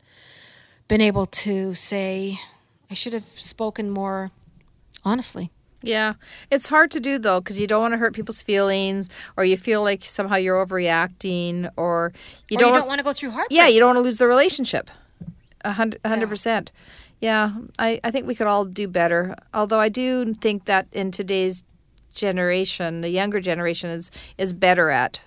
been 0.88 1.02
able 1.02 1.26
to 1.26 1.74
say, 1.74 2.40
I 2.90 2.94
should 2.94 3.14
have 3.14 3.26
spoken 3.36 3.90
more 3.90 4.32
honestly. 5.06 5.52
Yeah. 5.82 6.16
It's 6.52 6.68
hard 6.68 6.92
to 6.92 7.00
do 7.00 7.18
though 7.18 7.40
because 7.40 7.60
you 7.60 7.68
don't 7.68 7.82
want 7.82 7.94
to 7.94 7.98
hurt 7.98 8.14
people's 8.14 8.42
feelings 8.42 9.10
or 9.38 9.46
you 9.46 9.56
feel 9.58 9.82
like 9.82 10.04
somehow 10.06 10.36
you're 10.36 10.64
overreacting 10.66 11.70
or 11.78 12.12
you 12.50 12.58
or 12.58 12.60
don't, 12.60 12.74
don't 12.74 12.88
want 12.88 13.00
to 13.00 13.04
go 13.04 13.14
through 13.14 13.32
heartbreak. 13.32 13.58
Yeah, 13.58 13.68
you 13.68 13.80
don't 13.80 13.90
want 13.90 13.98
to 13.98 14.02
lose 14.02 14.18
the 14.18 14.28
relationship. 14.28 14.90
A 15.62 15.74
hundred, 15.74 16.00
a 16.04 16.10
hundred 16.10 16.30
percent. 16.30 16.72
Yeah, 17.20 17.52
I, 17.78 18.00
I 18.04 18.12
think 18.12 18.28
we 18.28 18.36
could 18.36 18.48
all 18.48 18.64
do 18.66 18.88
better. 18.88 19.36
Although 19.54 19.80
I 19.80 19.90
do 19.90 20.34
think 20.34 20.66
that 20.66 20.88
in 20.92 21.12
today's 21.12 21.66
generation, 22.14 23.02
the 23.02 23.10
younger 23.10 23.40
generation 23.40 23.90
is 23.90 24.10
is 24.38 24.54
better 24.54 24.90
at 24.90 25.22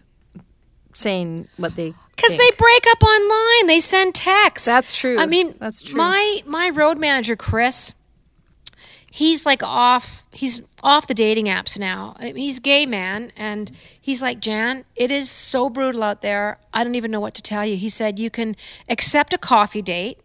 saying 0.94 1.48
what 1.56 1.76
they 1.76 1.94
because 2.14 2.36
they 2.36 2.50
break 2.56 2.86
up 2.88 3.02
online. 3.02 3.66
They 3.66 3.80
send 3.80 4.14
texts. 4.14 4.66
That's 4.66 4.96
true. 4.96 5.18
I 5.18 5.26
mean, 5.26 5.54
that's 5.58 5.82
true. 5.82 5.96
My 5.96 6.42
my 6.46 6.70
road 6.70 6.98
manager 6.98 7.36
Chris 7.36 7.94
he's 9.14 9.44
like 9.44 9.62
off 9.62 10.24
he's 10.32 10.62
off 10.82 11.06
the 11.06 11.12
dating 11.12 11.44
apps 11.44 11.78
now 11.78 12.16
he's 12.18 12.58
gay 12.58 12.86
man 12.86 13.30
and 13.36 13.70
he's 14.00 14.22
like 14.22 14.40
Jann 14.40 14.86
it 14.96 15.10
is 15.10 15.30
so 15.30 15.68
brutal 15.68 16.02
out 16.02 16.22
there 16.22 16.58
i 16.72 16.82
don't 16.82 16.94
even 16.94 17.10
know 17.10 17.20
what 17.20 17.34
to 17.34 17.42
tell 17.42 17.64
you 17.66 17.76
he 17.76 17.90
said 17.90 18.18
you 18.18 18.30
can 18.30 18.56
accept 18.88 19.34
a 19.34 19.38
coffee 19.38 19.82
date 19.82 20.18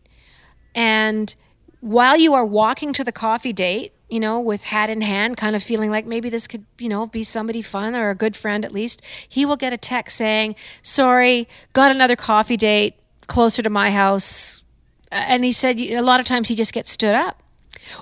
and 0.74 1.36
while 1.82 2.16
you 2.16 2.34
are 2.34 2.46
walking 2.46 2.94
to 2.94 3.04
the 3.04 3.12
coffee 3.12 3.52
date 3.52 3.92
you 4.10 4.20
know 4.20 4.40
with 4.40 4.66
hat 4.66 4.90
in 4.90 5.02
hand 5.02 5.38
kind 5.38 5.56
of 5.56 5.64
feeling 5.64 5.92
like 5.92 6.06
maybe 6.06 6.30
this 6.30 6.48
could 6.48 6.66
you 6.78 6.90
know 6.90 7.08
be 7.08 7.24
somebody 7.24 7.62
fun 7.62 7.96
or 7.96 8.10
a 8.10 8.16
good 8.16 8.36
friend 8.36 8.64
at 8.64 8.72
least 8.72 9.02
he 9.28 9.46
will 9.46 9.58
get 9.58 9.74
a 9.74 9.78
text 9.78 10.18
saying 10.18 10.56
sorry 10.82 11.48
got 11.74 11.92
another 11.92 12.16
coffee 12.16 12.58
date 12.58 12.96
closer 13.28 13.62
to 13.62 13.70
my 13.70 13.92
house 13.92 14.64
and 15.12 15.44
he 15.44 15.52
said 15.52 15.80
a 15.80 16.02
lot 16.02 16.20
of 16.20 16.26
times 16.26 16.48
he 16.48 16.56
just 16.56 16.74
gets 16.74 16.92
stood 16.92 17.16
up 17.16 17.44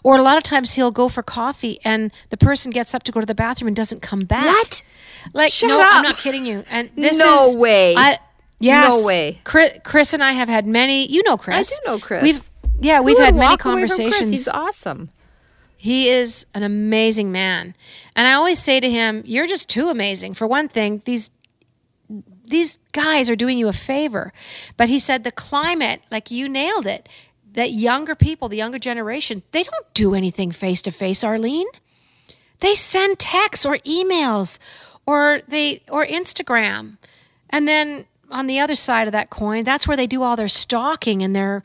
or 0.03 0.17
a 0.17 0.21
lot 0.21 0.37
of 0.37 0.43
times 0.43 0.73
he'll 0.73 0.91
go 0.91 1.09
for 1.09 1.23
coffee 1.23 1.79
and 1.83 2.11
the 2.29 2.37
person 2.37 2.71
gets 2.71 2.93
up 2.93 3.03
to 3.03 3.11
go 3.11 3.19
to 3.19 3.25
the 3.25 3.35
bathroom 3.35 3.67
and 3.67 3.75
doesn't 3.75 4.01
come 4.01 4.21
back. 4.21 4.45
What? 4.45 4.81
Like 5.33 5.51
Shut 5.51 5.69
no, 5.69 5.79
up. 5.79 5.89
I'm 5.91 6.03
not 6.03 6.17
kidding 6.17 6.45
you. 6.45 6.63
And 6.69 6.89
this 6.95 7.17
no 7.17 7.49
is 7.49 7.57
way. 7.57 7.95
I, 7.95 8.19
yes, 8.59 8.89
no 8.89 9.05
way. 9.05 9.41
Chris, 9.43 9.73
Chris, 9.83 10.13
and 10.13 10.23
I 10.23 10.33
have 10.33 10.49
had 10.49 10.65
many. 10.65 11.07
You 11.07 11.23
know 11.23 11.37
Chris. 11.37 11.71
I 11.71 11.75
do 11.75 11.91
know 11.91 11.99
Chris. 11.99 12.23
We've 12.23 12.49
yeah, 12.79 13.01
we've 13.01 13.17
had 13.17 13.35
many 13.35 13.57
conversations. 13.57 14.29
He's 14.29 14.47
awesome. 14.47 15.09
He 15.85 16.09
is 16.09 16.47
an 16.55 16.63
amazing 16.63 17.31
man. 17.31 17.75
And 18.15 18.27
I 18.27 18.33
always 18.33 18.57
say 18.57 18.79
to 18.79 18.89
him, 18.89 19.21
you're 19.23 19.45
just 19.45 19.69
too 19.69 19.89
amazing. 19.89 20.33
For 20.33 20.47
one 20.47 20.67
thing, 20.67 21.03
these 21.05 21.29
these 22.43 22.79
guys 22.91 23.29
are 23.29 23.35
doing 23.35 23.59
you 23.59 23.67
a 23.67 23.73
favor. 23.73 24.33
But 24.77 24.89
he 24.89 24.97
said 24.97 25.23
the 25.23 25.31
climate, 25.31 26.01
like 26.09 26.31
you 26.31 26.49
nailed 26.49 26.87
it 26.87 27.07
that 27.53 27.69
younger 27.69 28.15
people, 28.15 28.49
the 28.49 28.57
younger 28.57 28.79
generation, 28.79 29.43
they 29.51 29.61
don't 29.61 29.93
do 29.93 30.15
anything 30.15 30.49
face 30.49 30.81
to 30.81 30.91
face, 30.91 31.23
Arlene. 31.23 31.67
They 32.61 32.73
send 32.73 33.19
texts 33.19 33.63
or 33.63 33.75
emails 33.85 34.57
or 35.05 35.41
they 35.47 35.83
or 35.87 36.03
Instagram. 36.03 36.97
And 37.51 37.67
then 37.67 38.05
on 38.31 38.47
the 38.47 38.59
other 38.59 38.75
side 38.75 39.07
of 39.07 39.11
that 39.11 39.29
coin, 39.29 39.63
that's 39.63 39.87
where 39.87 39.97
they 39.97 40.07
do 40.07 40.23
all 40.23 40.35
their 40.35 40.47
stalking 40.47 41.21
and 41.21 41.35
their 41.35 41.61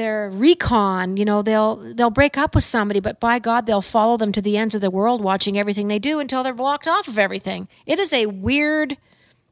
their 0.00 0.30
recon, 0.30 1.16
you 1.16 1.24
know, 1.24 1.42
they'll 1.42 1.76
they'll 1.76 2.10
break 2.10 2.38
up 2.38 2.54
with 2.54 2.64
somebody, 2.64 3.00
but 3.00 3.20
by 3.20 3.38
God, 3.38 3.66
they'll 3.66 3.82
follow 3.82 4.16
them 4.16 4.32
to 4.32 4.40
the 4.40 4.56
ends 4.56 4.74
of 4.74 4.80
the 4.80 4.90
world 4.90 5.22
watching 5.22 5.58
everything 5.58 5.88
they 5.88 5.98
do 5.98 6.18
until 6.18 6.42
they're 6.42 6.54
blocked 6.54 6.88
off 6.88 7.06
of 7.06 7.18
everything. 7.18 7.68
It 7.84 7.98
is 7.98 8.12
a 8.12 8.26
weird 8.26 8.96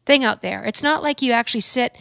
thing 0.07 0.25
out 0.25 0.41
there. 0.41 0.65
It's 0.65 0.83
not 0.83 1.03
like 1.03 1.21
you 1.21 1.33
actually 1.33 1.61
sit 1.61 1.97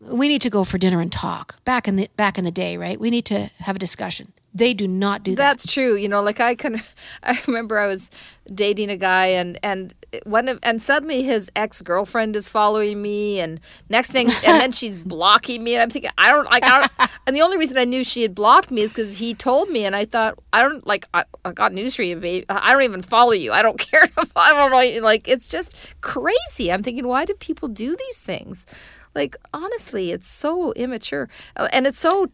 we 0.00 0.28
need 0.28 0.42
to 0.42 0.50
go 0.50 0.64
for 0.64 0.78
dinner 0.78 1.00
and 1.00 1.12
talk. 1.12 1.62
Back 1.64 1.86
in 1.88 1.96
the 1.96 2.08
back 2.16 2.36
in 2.38 2.44
the 2.44 2.50
day, 2.50 2.76
right? 2.76 2.98
We 2.98 3.10
need 3.10 3.24
to 3.26 3.50
have 3.58 3.76
a 3.76 3.78
discussion. 3.78 4.32
They 4.54 4.74
do 4.74 4.86
not 4.86 5.22
do 5.22 5.34
that. 5.34 5.42
That's 5.42 5.66
true. 5.66 5.96
You 5.96 6.08
know, 6.08 6.22
like 6.22 6.40
I 6.40 6.54
can 6.54 6.82
I 7.22 7.40
remember 7.46 7.78
I 7.78 7.86
was 7.86 8.10
dating 8.52 8.90
a 8.90 8.96
guy 8.96 9.26
and 9.26 9.58
and 9.62 9.94
one 10.24 10.48
of 10.48 10.58
and 10.62 10.82
suddenly 10.82 11.22
his 11.22 11.50
ex-girlfriend 11.56 12.36
is 12.36 12.48
following 12.48 13.00
me 13.00 13.40
and 13.40 13.60
next 13.88 14.10
thing 14.10 14.28
and 14.46 14.60
then 14.60 14.72
she's 14.72 14.94
blocking 14.96 15.62
me 15.64 15.74
and 15.74 15.82
I'm 15.82 15.90
thinking 15.90 16.10
I 16.18 16.30
don't 16.30 16.44
like 16.50 16.64
I 16.64 16.80
don't 16.80 17.10
and 17.26 17.34
the 17.34 17.40
only 17.40 17.56
reason 17.56 17.78
I 17.78 17.84
knew 17.84 18.04
she 18.04 18.22
had 18.22 18.34
blocked 18.34 18.70
me 18.70 18.82
is 18.82 18.92
cuz 18.92 19.16
he 19.18 19.32
told 19.32 19.70
me 19.70 19.84
and 19.84 19.96
I 19.96 20.04
thought 20.04 20.38
I 20.52 20.60
don't 20.62 20.86
like 20.86 21.06
I, 21.14 21.24
I 21.44 21.52
got 21.52 21.72
news 21.72 21.94
for 21.94 22.02
you 22.02 22.16
babe. 22.16 22.44
I 22.48 22.72
don't 22.72 22.82
even 22.82 23.02
follow 23.02 23.32
you. 23.32 23.52
I 23.52 23.62
don't 23.62 23.78
care 23.78 24.06
to 24.06 24.26
I 24.36 24.52
don't 24.52 25.02
like 25.02 25.28
it's 25.28 25.48
just 25.48 25.74
crazy. 26.00 26.70
I'm 26.70 26.82
thinking 26.82 27.06
why 27.06 27.24
do 27.24 27.34
people 27.34 27.68
do 27.68 27.96
these 27.96 28.20
things? 28.20 28.66
Like 29.14 29.36
honestly, 29.52 30.10
it's 30.10 30.28
so 30.28 30.72
immature, 30.72 31.28
uh, 31.56 31.68
and 31.72 31.86
it's 31.86 31.98
so 31.98 32.30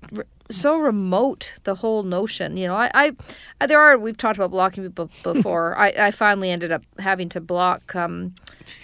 so 0.50 0.78
remote. 0.78 1.54
The 1.64 1.76
whole 1.76 2.02
notion, 2.02 2.56
you 2.56 2.68
know. 2.68 2.74
I, 2.74 2.90
I, 2.94 3.12
I 3.60 3.66
there 3.66 3.80
are 3.80 3.98
we've 3.98 4.16
talked 4.16 4.38
about 4.38 4.50
blocking 4.50 4.84
people 4.84 5.10
before. 5.22 5.76
I, 5.76 5.88
I 5.98 6.10
finally 6.10 6.50
ended 6.50 6.72
up 6.72 6.84
having 6.98 7.28
to 7.30 7.40
block 7.40 7.94
um 7.94 8.34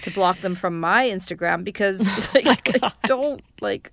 to 0.03 0.11
block 0.11 0.39
them 0.39 0.55
from 0.55 0.81
my 0.81 1.09
Instagram 1.09 1.63
because 1.63 2.35
like, 2.35 2.79
oh 2.83 2.91
don't 3.05 3.43
like 3.61 3.93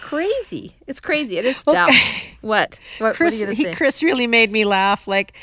crazy. 0.00 0.76
It's 0.86 1.00
crazy. 1.00 1.36
It 1.36 1.44
is 1.44 1.62
dumb. 1.62 1.88
Okay. 1.88 2.36
What? 2.40 2.78
What? 2.98 3.14
Chris, 3.14 3.44
what 3.44 3.54
he, 3.54 3.72
Chris 3.72 4.02
really 4.02 4.26
made 4.26 4.50
me 4.50 4.64
laugh. 4.64 5.06
Like 5.06 5.34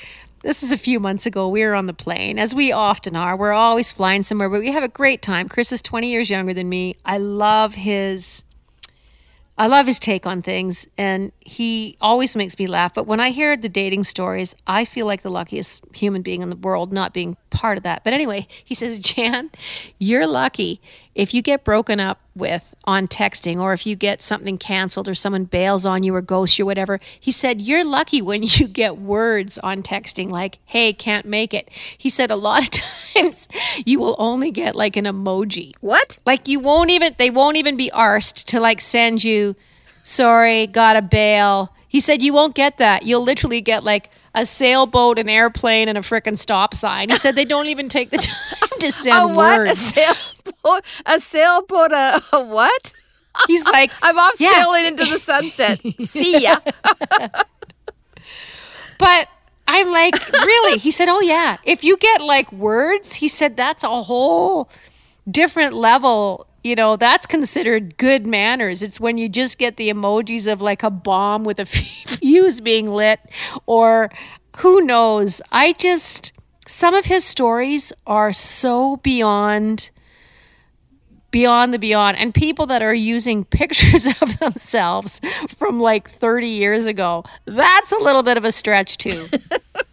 this 0.42 0.64
is 0.64 0.72
a 0.72 0.78
few 0.78 1.00
months 1.00 1.26
ago. 1.26 1.48
We 1.48 1.66
were 1.66 1.76
on 1.76 1.86
the 1.86 1.94
plane, 1.94 2.40
as 2.40 2.56
we 2.56 2.72
often 2.72 3.16
are. 3.16 3.36
We're 3.36 3.52
always 3.52 3.92
flying 3.92 4.24
somewhere, 4.24 4.50
but 4.50 4.62
we 4.62 4.72
have 4.72 4.84
a 4.84 4.90
great 4.90 5.22
time. 5.22 5.50
Chris 5.50 5.72
is 5.72 5.82
20 5.82 6.10
years 6.10 6.30
younger 6.30 6.54
than 6.54 6.70
me. 6.70 6.96
I 7.06 7.18
love 7.18 7.76
his 7.76 8.44
I 9.58 9.68
love 9.68 9.88
his 9.88 10.00
take 10.00 10.26
on 10.26 10.42
things, 10.42 10.88
and 10.98 11.34
he 11.50 11.98
always 12.00 12.36
makes 12.36 12.60
me 12.60 12.68
laugh. 12.68 12.94
But 12.94 13.08
when 13.08 13.20
I 13.20 13.32
hear 13.32 13.58
the 13.58 13.70
dating 13.70 14.04
stories, 14.04 14.56
I 14.68 14.86
feel 14.86 15.08
like 15.08 15.24
the 15.24 15.32
luckiest 15.32 15.84
human 15.96 16.22
being 16.22 16.44
in 16.44 16.52
the 16.52 16.56
world 16.56 16.94
not 16.94 17.12
being 17.12 17.38
part 17.50 17.76
of 17.76 17.84
that. 17.84 18.04
But 18.04 18.14
anyway, 18.14 18.48
he 18.64 18.76
says, 18.76 19.00
Jann, 19.00 19.50
you're 19.98 20.28
lucky 20.28 20.80
if 21.16 21.34
you 21.34 21.42
get 21.42 21.64
broken 21.64 22.00
up 22.00 22.20
with 22.36 22.76
on 22.84 23.08
texting 23.08 23.60
or 23.60 23.74
if 23.74 23.88
you 23.88 23.96
get 23.96 24.22
something 24.22 24.60
canceled 24.60 25.10
or 25.10 25.16
someone 25.16 25.46
bails 25.46 25.88
on 25.88 26.04
you 26.04 26.14
or 26.14 26.22
ghosts 26.22 26.60
you 26.60 26.66
or 26.66 26.68
whatever. 26.68 27.00
He 27.20 27.32
said, 27.32 27.60
You're 27.62 27.84
lucky 27.84 28.22
when 28.22 28.44
you 28.44 28.68
get 28.82 29.00
words 29.00 29.58
on 29.58 29.82
texting 29.82 30.30
like, 30.30 30.60
hey, 30.66 30.94
can't 30.94 31.26
make 31.26 31.52
it. 31.56 31.70
He 31.98 32.12
said, 32.12 32.30
A 32.30 32.36
lot 32.36 32.62
of 32.62 32.70
times 33.16 33.48
you 33.88 34.00
will 34.00 34.16
only 34.20 34.52
get 34.52 34.76
like 34.76 34.96
an 34.96 35.06
emoji. 35.06 35.74
What? 35.82 36.20
Like 36.28 36.48
you 36.48 36.60
won't 36.60 36.92
even, 36.92 37.16
they 37.18 37.32
won't 37.32 37.58
even 37.58 37.76
be 37.76 37.90
arsed 37.90 38.46
to 38.46 38.60
like 38.60 38.82
send 38.82 39.24
you, 39.24 39.56
sorry, 40.04 40.68
gotta 40.68 41.02
bail. 41.02 41.74
He 41.88 42.00
said, 42.00 42.22
You 42.22 42.34
won't 42.34 42.56
get 42.56 42.78
that. 42.78 43.04
You'll 43.04 43.24
literally 43.24 43.62
get 43.62 43.84
like, 43.84 44.10
a 44.36 44.46
sailboat, 44.46 45.20
an 45.20 45.28
airplane, 45.28 45.88
and 45.88 45.98
a 45.98 46.02
frickin' 46.02 46.38
stop 46.38 46.74
sign. 46.74 47.10
He 47.10 47.18
said 47.18 47.36
they 47.36 47.46
don't 47.46 47.68
even 47.68 47.90
take 47.90 48.10
the 48.12 48.18
time 48.60 48.80
to 48.80 48.92
send 48.92 49.32
a 49.32 49.34
what? 49.34 49.60
words. 49.60 49.72
A 49.72 49.76
sailboat? 49.76 50.86
A 51.06 51.20
sailboat? 51.20 51.92
A, 51.92 52.22
a 52.34 52.44
what? 52.44 52.94
He's 53.48 53.66
like, 53.72 53.92
I'm 54.02 54.18
off 54.18 54.40
yeah. 54.40 54.64
sailing 54.64 54.86
into 54.86 55.06
the 55.06 55.20
sunset. 55.20 55.80
See 56.02 56.44
ya. 56.44 56.58
but 58.98 59.28
I'm 59.68 59.92
like, 59.92 60.16
really? 60.32 60.78
He 60.80 60.92
said, 60.92 61.10
oh 61.10 61.22
yeah. 61.22 61.58
If 61.64 61.84
you 61.84 61.98
get 61.98 62.22
like 62.22 62.52
words, 62.52 63.16
he 63.16 63.28
said 63.28 63.58
that's 63.58 63.84
a 63.84 64.04
whole 64.04 64.70
different 65.30 65.74
level 65.74 66.48
you 66.64 66.76
know, 66.76 66.96
that's 66.96 67.26
considered 67.26 67.98
good 67.98 68.28
manners. 68.28 68.84
It's 68.84 69.00
when 69.00 69.18
you 69.18 69.30
just 69.30 69.58
get 69.58 69.78
the 69.78 69.90
emojis 69.90 70.52
of 70.52 70.62
like 70.62 70.84
a 70.84 70.90
bomb 70.90 71.44
with 71.44 71.60
a 71.60 71.66
fuse 71.66 72.62
being 72.62 72.90
lit 72.90 73.20
or 73.66 74.10
who 74.58 74.82
knows. 74.82 75.42
I 75.52 75.74
just, 75.74 76.34
some 76.68 76.94
of 76.94 77.06
his 77.06 77.24
stories 77.24 77.94
are 78.06 78.34
so 78.34 78.98
beyond 78.98 79.92
beyond 81.32 81.74
the 81.74 81.80
beyond. 81.80 82.18
And 82.18 82.34
people 82.34 82.66
that 82.68 82.82
are 82.82 82.94
using 82.94 83.44
pictures 83.46 84.08
of 84.22 84.40
themselves 84.40 85.22
from 85.48 85.80
like 85.80 86.10
30 86.10 86.48
years 86.48 86.86
ago, 86.86 87.24
that's 87.46 87.92
a 87.92 88.00
little 88.00 88.24
bit 88.24 88.38
of 88.38 88.46
a 88.46 88.52
stretch 88.52 88.98
too. 88.98 89.30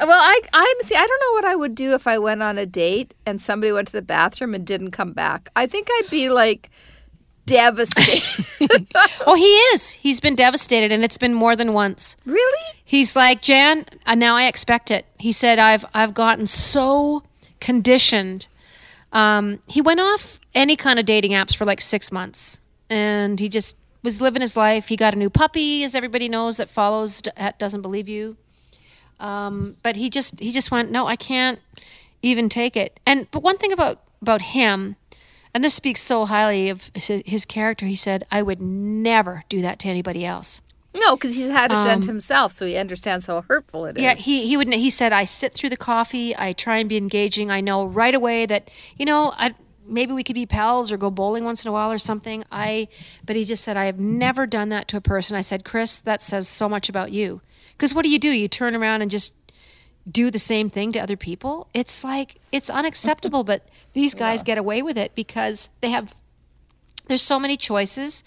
Well, 0.00 0.10
I 0.10 0.40
I 0.52 0.74
see. 0.82 0.94
I 0.94 1.06
don't 1.06 1.20
know 1.20 1.32
what 1.34 1.44
I 1.44 1.54
would 1.56 1.74
do 1.74 1.94
if 1.94 2.06
I 2.06 2.18
went 2.18 2.42
on 2.42 2.58
a 2.58 2.66
date 2.66 3.14
and 3.26 3.40
somebody 3.40 3.72
went 3.72 3.88
to 3.88 3.92
the 3.92 4.02
bathroom 4.02 4.54
and 4.54 4.66
didn't 4.66 4.90
come 4.92 5.12
back. 5.12 5.50
I 5.54 5.66
think 5.66 5.88
I'd 5.90 6.10
be 6.10 6.30
like 6.30 6.70
devastated. 7.46 8.88
oh, 9.26 9.34
he 9.34 9.44
is. 9.74 9.92
He's 9.92 10.20
been 10.20 10.34
devastated, 10.34 10.92
and 10.92 11.04
it's 11.04 11.18
been 11.18 11.34
more 11.34 11.56
than 11.56 11.72
once. 11.72 12.16
really? 12.24 12.78
He's 12.84 13.16
like, 13.16 13.42
Jann, 13.42 13.84
uh, 14.06 14.14
now 14.14 14.36
I 14.36 14.46
expect 14.46 14.90
it. 14.90 15.06
He 15.18 15.32
said, 15.32 15.58
I've 15.58 15.84
I've 15.94 16.14
gotten 16.14 16.46
so 16.46 17.22
conditioned. 17.60 18.48
Um, 19.12 19.60
he 19.66 19.80
went 19.80 20.00
off 20.00 20.40
any 20.54 20.76
kind 20.76 20.98
of 20.98 21.04
dating 21.04 21.32
apps 21.32 21.54
for 21.54 21.64
like 21.64 21.80
six 21.80 22.10
months, 22.10 22.60
and 22.88 23.38
he 23.38 23.48
just 23.48 23.76
was 24.02 24.20
living 24.20 24.42
his 24.42 24.56
life. 24.56 24.88
He 24.88 24.96
got 24.96 25.14
a 25.14 25.18
new 25.18 25.30
puppy, 25.30 25.84
as 25.84 25.94
everybody 25.94 26.28
knows 26.28 26.56
that 26.56 26.68
follows 26.68 27.22
doesn't 27.58 27.82
believe 27.82 28.08
you. 28.08 28.36
Um, 29.22 29.76
but 29.82 29.96
he 29.96 30.10
just 30.10 30.40
he 30.40 30.50
just 30.50 30.70
went, 30.70 30.90
no, 30.90 31.06
I 31.06 31.16
can't 31.16 31.60
even 32.20 32.48
take 32.48 32.76
it. 32.76 32.98
And 33.06 33.30
but 33.30 33.42
one 33.42 33.56
thing 33.56 33.72
about 33.72 34.02
about 34.20 34.42
him, 34.42 34.96
and 35.54 35.62
this 35.64 35.74
speaks 35.74 36.02
so 36.02 36.26
highly 36.26 36.68
of 36.68 36.90
his, 36.94 37.44
character. 37.44 37.86
He 37.86 37.96
said, 37.96 38.26
I 38.30 38.42
would 38.42 38.60
never 38.60 39.44
do 39.48 39.62
that 39.62 39.78
to 39.80 39.88
anybody 39.88 40.24
else. 40.24 40.60
No, 40.94 41.16
because 41.16 41.36
he's 41.36 41.50
had 41.50 41.72
it 41.72 41.76
done 41.76 42.00
to 42.02 42.06
himself, 42.08 42.52
so 42.52 42.66
he 42.66 42.76
understands 42.76 43.24
how 43.24 43.40
hurtful 43.42 43.86
it 43.86 43.96
is. 43.96 44.00
Um, 44.00 44.04
Yeah, 44.04 44.14
he 44.14 44.46
he 44.46 44.56
would 44.56 44.72
he 44.74 44.90
said 44.90 45.12
I 45.12 45.24
sit 45.24 45.54
through 45.54 45.70
the 45.70 45.76
coffee, 45.76 46.36
I 46.36 46.52
try 46.52 46.78
and 46.78 46.88
be 46.88 46.96
engaging. 46.96 47.50
I 47.50 47.60
know 47.60 47.84
right 47.86 48.14
away 48.14 48.44
that 48.46 48.70
you 48.98 49.06
know, 49.06 49.32
I 49.38 49.54
maybe 49.86 50.12
we 50.12 50.24
could 50.24 50.34
be 50.34 50.46
pals 50.46 50.92
or 50.92 50.96
go 50.96 51.10
bowling 51.10 51.44
once 51.44 51.64
in 51.64 51.68
a 51.68 51.72
while 51.72 51.92
or 51.92 51.98
something. 51.98 52.44
I 52.50 52.88
but 53.24 53.36
he 53.36 53.44
just 53.44 53.64
said 53.64 53.76
I 53.76 53.86
have 53.86 53.98
never 53.98 54.46
done 54.46 54.68
that 54.70 54.88
to 54.88 54.96
a 54.96 55.00
person. 55.00 55.36
I 55.36 55.40
said, 55.40 55.64
"Chris, 55.64 56.00
that 56.00 56.22
says 56.22 56.48
so 56.48 56.68
much 56.68 56.88
about 56.88 57.12
you." 57.12 57.40
Cuz 57.78 57.94
what 57.94 58.02
do 58.02 58.10
you 58.10 58.18
do? 58.18 58.30
You 58.30 58.48
turn 58.48 58.74
around 58.74 59.02
and 59.02 59.10
just 59.10 59.34
do 60.10 60.30
the 60.30 60.38
same 60.38 60.68
thing 60.68 60.92
to 60.92 60.98
other 60.98 61.16
people? 61.16 61.68
It's 61.74 62.04
like 62.04 62.40
it's 62.50 62.70
unacceptable, 62.70 63.44
but 63.44 63.68
these 63.92 64.14
guys 64.14 64.42
get 64.42 64.58
away 64.58 64.82
with 64.82 64.98
it 64.98 65.14
because 65.14 65.68
they 65.80 65.90
have 65.90 66.14
there's 67.08 67.22
so 67.22 67.38
many 67.38 67.56
choices 67.56 68.24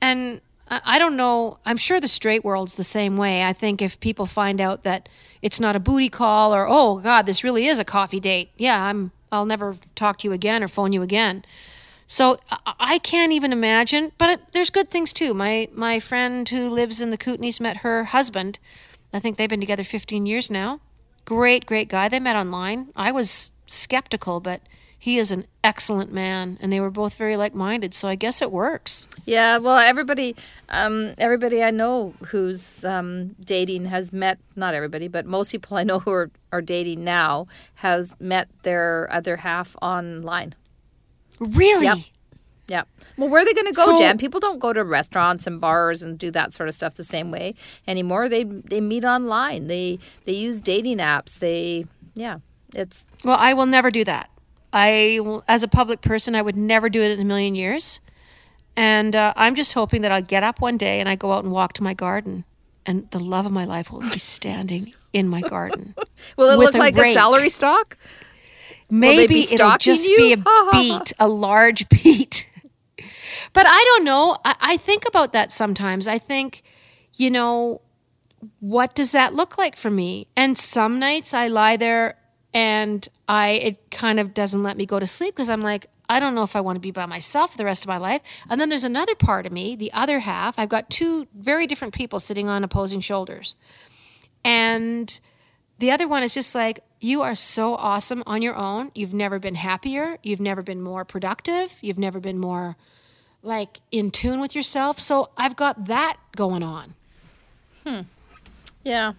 and 0.00 0.40
I 0.68 0.80
I 0.84 0.98
don't 0.98 1.16
know. 1.16 1.58
I'm 1.64 1.76
sure 1.76 2.00
the 2.00 2.08
straight 2.08 2.44
world's 2.44 2.74
the 2.74 2.84
same 2.84 3.16
way. 3.16 3.44
I 3.44 3.52
think 3.52 3.80
if 3.80 4.00
people 4.00 4.26
find 4.26 4.60
out 4.60 4.82
that 4.82 5.08
it's 5.40 5.60
not 5.60 5.76
a 5.76 5.80
booty 5.80 6.08
call 6.08 6.54
or 6.54 6.66
oh 6.68 6.98
god, 6.98 7.26
this 7.26 7.44
really 7.44 7.66
is 7.66 7.78
a 7.78 7.84
coffee 7.84 8.20
date. 8.20 8.50
Yeah, 8.56 8.82
I'm 8.82 9.12
I'll 9.32 9.46
never 9.46 9.76
talk 9.94 10.18
to 10.18 10.28
you 10.28 10.32
again 10.32 10.62
or 10.62 10.68
phone 10.68 10.92
you 10.92 11.02
again. 11.02 11.44
So 12.06 12.38
I- 12.50 12.98
can't 12.98 13.32
even 13.32 13.52
imagine, 13.52 14.12
but 14.18 14.30
it, 14.30 14.52
there's 14.52 14.70
good 14.70 14.90
things 14.90 15.12
too. 15.12 15.34
My 15.34 15.68
my 15.72 16.00
friend 16.00 16.48
who 16.48 16.68
lives 16.70 17.00
in 17.00 17.10
the 17.10 17.18
Kootenays 17.18 17.60
met 17.60 17.78
her 17.78 18.04
husband. 18.04 18.58
I 19.12 19.20
think 19.20 19.36
they've 19.36 19.48
been 19.48 19.60
together 19.60 19.84
15 19.84 20.26
years 20.26 20.50
now. 20.50 20.80
Great, 21.24 21.66
great 21.66 21.88
guy. 21.88 22.08
They 22.08 22.20
met 22.20 22.36
online. 22.36 22.88
I 22.96 23.10
was 23.12 23.50
skeptical, 23.66 24.40
but 24.40 24.60
he 24.98 25.18
is 25.18 25.30
an 25.30 25.46
excellent 25.62 26.12
man, 26.12 26.58
and 26.60 26.72
they 26.72 26.80
were 26.80 26.90
both 26.90 27.14
very 27.14 27.36
like-minded. 27.36 27.94
So 27.94 28.08
I 28.08 28.14
guess 28.14 28.40
it 28.42 28.50
works. 28.50 29.08
Yeah, 29.24 29.58
well, 29.58 29.78
everybody, 29.78 30.34
um, 30.68 31.14
everybody 31.18 31.62
I 31.62 31.70
know 31.70 32.14
who's 32.28 32.84
um, 32.84 33.36
dating 33.44 33.84
has 33.86 34.12
met. 34.12 34.38
Not 34.56 34.74
everybody, 34.74 35.06
but 35.08 35.26
most 35.26 35.52
people 35.52 35.76
I 35.76 35.84
know 35.84 35.98
who 36.00 36.10
are, 36.12 36.30
are 36.50 36.62
dating 36.62 37.04
now 37.04 37.46
has 37.76 38.16
met 38.20 38.48
their 38.62 39.08
other 39.12 39.36
half 39.36 39.76
online. 39.82 40.54
Really? 41.38 41.84
Yep. 41.84 41.98
Yeah. 42.68 42.82
Well, 43.16 43.28
where 43.28 43.42
are 43.42 43.44
they 43.44 43.52
going 43.54 43.66
to 43.68 43.72
go, 43.72 43.84
So- 43.84 43.98
Jann? 43.98 44.18
People 44.18 44.40
don't 44.40 44.58
go 44.58 44.72
to 44.72 44.82
restaurants 44.82 45.46
and 45.46 45.60
bars 45.60 46.02
and 46.02 46.18
do 46.18 46.30
that 46.32 46.52
sort 46.52 46.68
of 46.68 46.74
stuff 46.74 46.94
the 46.94 47.04
same 47.04 47.30
way 47.30 47.54
anymore. 47.86 48.28
They 48.28 48.42
they 48.44 48.80
meet 48.80 49.04
online. 49.04 49.68
They 49.68 49.98
they 50.24 50.32
use 50.32 50.60
dating 50.60 50.98
apps. 50.98 51.38
They 51.38 51.86
yeah. 52.14 52.38
It's 52.74 53.06
Well, 53.24 53.36
I 53.38 53.54
will 53.54 53.66
never 53.66 53.90
do 53.92 54.02
that. 54.04 54.30
I, 54.72 55.40
as 55.48 55.62
a 55.62 55.68
public 55.68 56.00
person, 56.00 56.34
I 56.34 56.42
would 56.42 56.56
never 56.56 56.88
do 56.88 57.00
it 57.02 57.12
in 57.12 57.20
a 57.20 57.24
million 57.24 57.54
years. 57.54 58.00
And 58.76 59.16
uh, 59.16 59.32
I'm 59.36 59.54
just 59.54 59.72
hoping 59.72 60.02
that 60.02 60.12
I'll 60.12 60.22
get 60.22 60.42
up 60.42 60.60
one 60.60 60.76
day 60.76 61.00
and 61.00 61.08
I 61.08 61.16
go 61.16 61.32
out 61.32 61.44
and 61.44 61.52
walk 61.52 61.72
to 61.74 61.82
my 61.82 61.94
garden, 61.94 62.44
and 62.84 63.10
the 63.10 63.18
love 63.18 63.46
of 63.46 63.52
my 63.52 63.64
life 63.64 63.90
will 63.90 64.00
be 64.00 64.18
standing 64.18 64.92
in 65.12 65.28
my 65.28 65.40
garden. 65.40 65.94
will 66.36 66.50
it 66.50 66.58
look 66.58 66.74
a 66.74 66.78
like 66.78 66.96
a 66.96 67.02
rake. 67.02 67.14
celery 67.14 67.48
stalk? 67.48 67.96
Maybe 68.90 69.26
be 69.26 69.48
it'll 69.50 69.78
just 69.78 70.06
you? 70.06 70.16
be 70.16 70.32
a 70.34 70.36
beet, 70.72 71.12
a 71.18 71.26
large 71.26 71.88
beet. 71.88 72.50
but 73.52 73.66
I 73.66 73.94
don't 73.96 74.04
know. 74.04 74.36
I, 74.44 74.56
I 74.60 74.76
think 74.76 75.04
about 75.08 75.32
that 75.32 75.50
sometimes. 75.52 76.06
I 76.06 76.18
think, 76.18 76.62
you 77.14 77.30
know, 77.30 77.80
what 78.60 78.94
does 78.94 79.12
that 79.12 79.34
look 79.34 79.56
like 79.56 79.74
for 79.74 79.90
me? 79.90 80.28
And 80.36 80.56
some 80.56 80.98
nights 80.98 81.32
I 81.34 81.48
lie 81.48 81.76
there 81.76 82.16
and 82.52 83.08
I 83.28 83.50
it 83.50 83.90
kind 83.90 84.20
of 84.20 84.34
doesn't 84.34 84.62
let 84.62 84.76
me 84.76 84.86
go 84.86 85.00
to 85.00 85.06
sleep 85.06 85.34
because 85.34 85.50
I'm 85.50 85.62
like, 85.62 85.86
I 86.08 86.20
don't 86.20 86.34
know 86.34 86.42
if 86.42 86.54
I 86.54 86.60
want 86.60 86.76
to 86.76 86.80
be 86.80 86.90
by 86.90 87.06
myself 87.06 87.52
for 87.52 87.58
the 87.58 87.64
rest 87.64 87.84
of 87.84 87.88
my 87.88 87.96
life. 87.96 88.22
And 88.48 88.60
then 88.60 88.68
there's 88.68 88.84
another 88.84 89.14
part 89.14 89.46
of 89.46 89.52
me, 89.52 89.74
the 89.74 89.92
other 89.92 90.20
half. 90.20 90.58
I've 90.58 90.68
got 90.68 90.88
two 90.88 91.26
very 91.34 91.66
different 91.66 91.94
people 91.94 92.20
sitting 92.20 92.48
on 92.48 92.62
opposing 92.62 93.00
shoulders. 93.00 93.56
And 94.44 95.18
the 95.78 95.90
other 95.90 96.06
one 96.06 96.22
is 96.22 96.34
just 96.34 96.54
like, 96.54 96.80
you 97.00 97.22
are 97.22 97.34
so 97.34 97.74
awesome 97.74 98.22
on 98.26 98.40
your 98.40 98.54
own. 98.54 98.90
You've 98.94 99.14
never 99.14 99.38
been 99.38 99.56
happier. 99.56 100.18
You've 100.22 100.40
never 100.40 100.62
been 100.62 100.80
more 100.80 101.04
productive. 101.04 101.76
You've 101.82 101.98
never 101.98 102.20
been 102.20 102.38
more 102.38 102.76
like 103.42 103.80
in 103.90 104.10
tune 104.10 104.40
with 104.40 104.54
yourself. 104.54 104.98
So 104.98 105.30
I've 105.36 105.56
got 105.56 105.86
that 105.86 106.16
going 106.34 106.62
on. 106.62 106.94
Hmm. 107.84 108.00
Yeah. 108.84 109.12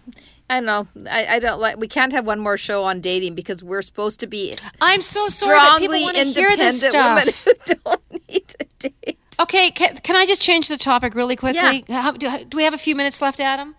I 0.50 0.60
know. 0.60 0.86
I, 1.10 1.26
I 1.26 1.38
don't 1.38 1.60
like. 1.60 1.76
We 1.78 1.88
can't 1.88 2.12
have 2.12 2.26
one 2.26 2.40
more 2.40 2.56
show 2.56 2.84
on 2.84 3.00
dating 3.00 3.34
because 3.34 3.62
we're 3.62 3.82
supposed 3.82 4.20
to 4.20 4.26
be 4.26 4.54
I'm 4.80 5.00
so 5.00 5.28
sorry 5.28 5.56
that 5.56 5.78
people 5.78 5.94
strongly 5.94 6.02
want 6.04 6.16
to 6.16 6.24
hear 6.24 6.48
independent 6.48 6.80
this 6.80 6.94
women 6.94 7.28
who 7.44 7.74
don't 7.84 8.28
need 8.28 8.48
to 8.48 8.66
date. 8.78 9.18
Okay, 9.40 9.70
can, 9.70 9.96
can 9.98 10.16
I 10.16 10.26
just 10.26 10.42
change 10.42 10.68
the 10.68 10.76
topic 10.78 11.14
really 11.14 11.36
quickly? 11.36 11.84
Yeah. 11.86 12.00
How, 12.02 12.12
do, 12.12 12.44
do 12.44 12.56
we 12.56 12.64
have 12.64 12.74
a 12.74 12.78
few 12.78 12.96
minutes 12.96 13.20
left, 13.22 13.40
Adam? 13.40 13.76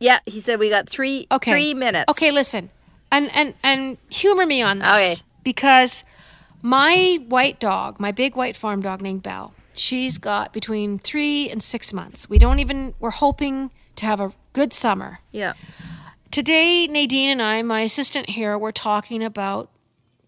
Yeah, 0.00 0.18
he 0.26 0.40
said 0.40 0.58
we 0.58 0.68
got 0.70 0.88
three 0.88 1.26
Okay. 1.30 1.50
three 1.50 1.74
minutes. 1.74 2.10
Okay, 2.10 2.30
listen, 2.30 2.70
and 3.12 3.30
and 3.34 3.54
and 3.62 3.98
humor 4.10 4.44
me 4.46 4.60
on 4.62 4.78
this 4.80 4.88
Okay. 4.88 5.14
because 5.42 6.02
my 6.62 7.18
white 7.28 7.60
dog, 7.60 8.00
my 8.00 8.10
big 8.10 8.36
white 8.36 8.56
farm 8.56 8.80
dog 8.82 9.00
named 9.00 9.22
Belle, 9.22 9.54
she's 9.72 10.18
got 10.18 10.52
between 10.52 10.98
three 10.98 11.48
and 11.50 11.62
six 11.62 11.92
months. 11.92 12.28
We 12.28 12.38
don't 12.38 12.58
even. 12.58 12.94
We're 13.00 13.10
hoping 13.10 13.70
to 13.96 14.06
have 14.06 14.20
a 14.20 14.32
good 14.52 14.72
summer. 14.72 15.20
Yeah. 15.32 15.52
Today, 16.36 16.86
Nadine 16.86 17.30
and 17.30 17.40
I, 17.40 17.62
my 17.62 17.80
assistant 17.80 18.28
here, 18.28 18.58
were 18.58 18.70
talking 18.70 19.24
about 19.24 19.70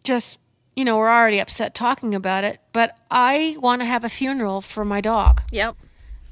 just, 0.02 0.40
you 0.74 0.82
know, 0.82 0.96
we're 0.96 1.10
already 1.10 1.38
upset 1.38 1.74
talking 1.74 2.14
about 2.14 2.44
it, 2.44 2.60
but 2.72 2.96
I 3.10 3.58
want 3.60 3.82
to 3.82 3.84
have 3.84 4.04
a 4.04 4.08
funeral 4.08 4.62
for 4.62 4.86
my 4.86 5.02
dog. 5.02 5.42
Yep. 5.50 5.76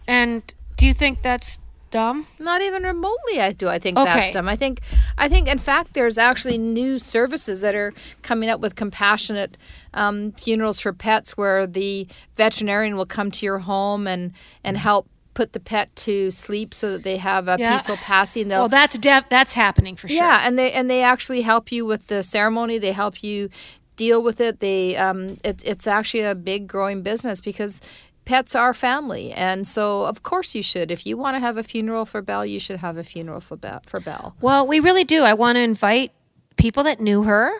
And 0.09 0.55
do 0.79 0.87
you 0.87 0.95
think 0.95 1.21
that's 1.21 1.61
dumb? 1.91 2.27
Not 2.39 2.63
even 2.63 2.85
remotely. 2.85 3.39
I 3.39 3.53
do. 3.53 3.69
I 3.69 3.79
think 3.79 3.97
that's 3.97 4.31
dumb. 4.31 4.49
I 4.49 4.57
think. 4.57 4.81
I 5.19 5.29
think. 5.29 5.47
In 5.47 5.59
fact, 5.59 5.93
there's 5.93 6.17
actually 6.17 6.57
new 6.57 6.99
services 6.99 7.61
that 7.61 7.75
are 7.75 7.93
coming 8.23 8.49
up 8.49 8.61
with 8.61 8.77
compassionate 8.77 9.59
um, 9.93 10.33
funerals 10.33 10.81
for 10.81 10.95
pets, 10.95 11.37
where 11.37 11.67
the 11.67 12.09
veterinarian 12.35 12.97
will 12.97 13.05
come 13.05 13.31
to 13.31 13.45
your 13.45 13.59
home 13.59 14.07
and 14.07 14.33
and 14.65 14.79
help 14.79 15.07
put 15.37 15.53
the 15.53 15.61
pet 15.61 15.95
to 15.95 16.31
sleep 16.31 16.73
so 16.73 16.91
that 16.93 17.03
they 17.05 17.19
have 17.19 17.47
a 17.47 17.57
Yeah. 17.59 17.77
peaceful 17.77 17.97
passing. 17.99 18.49
They'll 18.49 18.63
Well, 18.63 18.69
that's 18.71 18.97
def- 18.97 19.29
that's 19.29 19.53
happening 19.53 19.95
for 19.95 20.09
sure. 20.09 20.17
Yeah, 20.17 20.41
and 20.47 20.59
they 20.59 20.73
and 20.73 20.89
they 20.89 21.03
actually 21.03 21.43
help 21.43 21.71
you 21.71 21.85
with 21.85 22.07
the 22.07 22.23
ceremony. 22.23 22.79
They 22.79 22.93
help 22.93 23.23
you 23.23 23.51
deal 23.97 24.23
with 24.23 24.41
it. 24.41 24.61
They 24.61 24.97
um, 24.97 25.37
it, 25.45 25.63
it's 25.65 25.87
actually 25.87 26.23
a 26.23 26.35
big 26.35 26.67
growing 26.67 27.03
business 27.03 27.41
because 27.43 27.81
pets 28.25 28.55
are 28.57 28.73
family, 28.75 29.31
and 29.33 29.67
so 29.67 30.07
of 30.07 30.23
course 30.23 30.55
you 30.55 30.63
should. 30.63 30.91
If 30.91 31.07
you 31.07 31.19
want 31.19 31.37
to 31.37 31.41
have 31.41 31.59
a 31.59 31.63
funeral 31.63 32.07
for 32.07 32.23
Belle, 32.23 32.47
you 32.47 32.59
should 32.59 32.79
have 32.81 32.97
a 32.97 33.05
funeral 33.05 33.41
for 33.41 33.57
Belle. 33.57 33.83
For 33.87 34.01
Belle. 34.01 34.35
Well, 34.41 34.67
we 34.67 34.81
really 34.81 35.05
do. 35.05 35.23
I 35.23 35.35
want 35.35 35.57
to 35.57 35.61
invite 35.61 36.13
people 36.57 36.83
that 36.85 36.99
knew 36.99 37.25
her, 37.25 37.51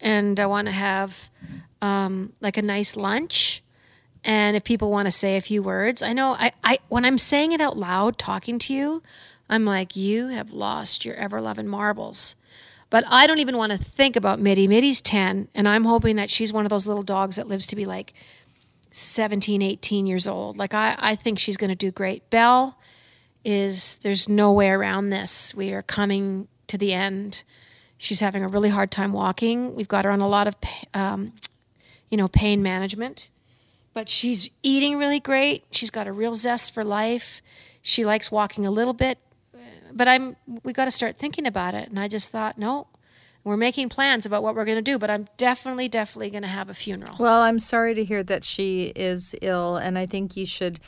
and 0.00 0.38
I 0.38 0.46
want 0.46 0.66
to 0.66 0.72
have 0.72 1.30
um, 1.80 2.32
like 2.42 2.58
a 2.58 2.62
nice 2.62 2.94
lunch. 2.94 3.61
And 4.24 4.56
if 4.56 4.64
people 4.64 4.90
want 4.90 5.06
to 5.06 5.12
say 5.12 5.36
a 5.36 5.40
few 5.40 5.62
words, 5.62 6.02
I 6.02 6.12
know 6.12 6.32
I, 6.32 6.52
I 6.62 6.78
when 6.88 7.04
I'm 7.04 7.18
saying 7.18 7.52
it 7.52 7.60
out 7.60 7.76
loud, 7.76 8.18
talking 8.18 8.58
to 8.60 8.74
you, 8.74 9.02
I'm 9.48 9.64
like, 9.64 9.96
you 9.96 10.28
have 10.28 10.52
lost 10.52 11.04
your 11.04 11.14
ever 11.16 11.40
loving 11.40 11.68
marbles. 11.68 12.36
But 12.88 13.04
I 13.08 13.26
don't 13.26 13.38
even 13.38 13.56
want 13.56 13.72
to 13.72 13.78
think 13.78 14.16
about 14.16 14.38
Mitty. 14.38 14.68
Mitty's 14.68 15.00
10, 15.00 15.48
and 15.54 15.66
I'm 15.66 15.84
hoping 15.84 16.16
that 16.16 16.28
she's 16.28 16.52
one 16.52 16.66
of 16.66 16.70
those 16.70 16.86
little 16.86 17.02
dogs 17.02 17.36
that 17.36 17.48
lives 17.48 17.66
to 17.68 17.76
be 17.76 17.86
like 17.86 18.12
17, 18.90 19.62
18 19.62 20.06
years 20.06 20.26
old. 20.28 20.58
Like, 20.58 20.74
I, 20.74 20.96
I 20.98 21.16
think 21.16 21.38
she's 21.38 21.56
going 21.56 21.70
to 21.70 21.74
do 21.74 21.90
great. 21.90 22.28
Belle 22.28 22.78
is, 23.44 23.96
there's 23.98 24.28
no 24.28 24.52
way 24.52 24.68
around 24.68 25.08
this. 25.08 25.54
We 25.54 25.72
are 25.72 25.82
coming 25.82 26.48
to 26.66 26.76
the 26.76 26.92
end. 26.92 27.44
She's 27.96 28.20
having 28.20 28.42
a 28.44 28.48
really 28.48 28.68
hard 28.68 28.90
time 28.90 29.14
walking. 29.14 29.74
We've 29.74 29.88
got 29.88 30.04
her 30.04 30.10
on 30.10 30.20
a 30.20 30.28
lot 30.28 30.46
of, 30.46 30.56
um, 30.92 31.32
you 32.10 32.18
know, 32.18 32.28
pain 32.28 32.62
management. 32.62 33.30
But 33.94 34.08
she's 34.08 34.50
eating 34.62 34.96
really 34.96 35.20
great. 35.20 35.64
She's 35.70 35.90
got 35.90 36.06
a 36.06 36.12
real 36.12 36.34
zest 36.34 36.72
for 36.72 36.84
life. 36.84 37.42
She 37.82 38.04
likes 38.04 38.30
walking 38.30 38.64
a 38.64 38.70
little 38.70 38.94
bit. 38.94 39.18
But 39.92 40.08
I'm 40.08 40.36
we 40.62 40.72
got 40.72 40.86
to 40.86 40.90
start 40.90 41.16
thinking 41.16 41.46
about 41.46 41.74
it. 41.74 41.90
And 41.90 41.98
I 42.00 42.08
just 42.08 42.30
thought, 42.30 42.56
no, 42.56 42.86
we're 43.44 43.56
making 43.56 43.88
plans 43.88 44.24
about 44.24 44.42
what 44.42 44.54
we're 44.54 44.64
going 44.64 44.76
to 44.76 44.82
do, 44.82 44.98
but 44.98 45.10
I'm 45.10 45.28
definitely, 45.36 45.88
definitely 45.88 46.30
going 46.30 46.42
to 46.42 46.48
have 46.48 46.70
a 46.70 46.74
funeral. 46.74 47.16
Well, 47.18 47.42
I'm 47.42 47.58
sorry 47.58 47.94
to 47.94 48.04
hear 48.04 48.22
that 48.22 48.44
she 48.44 48.92
is 48.94 49.34
ill, 49.42 49.76
and 49.76 49.98
I 49.98 50.06
think 50.06 50.36
you 50.36 50.46
should. 50.46 50.78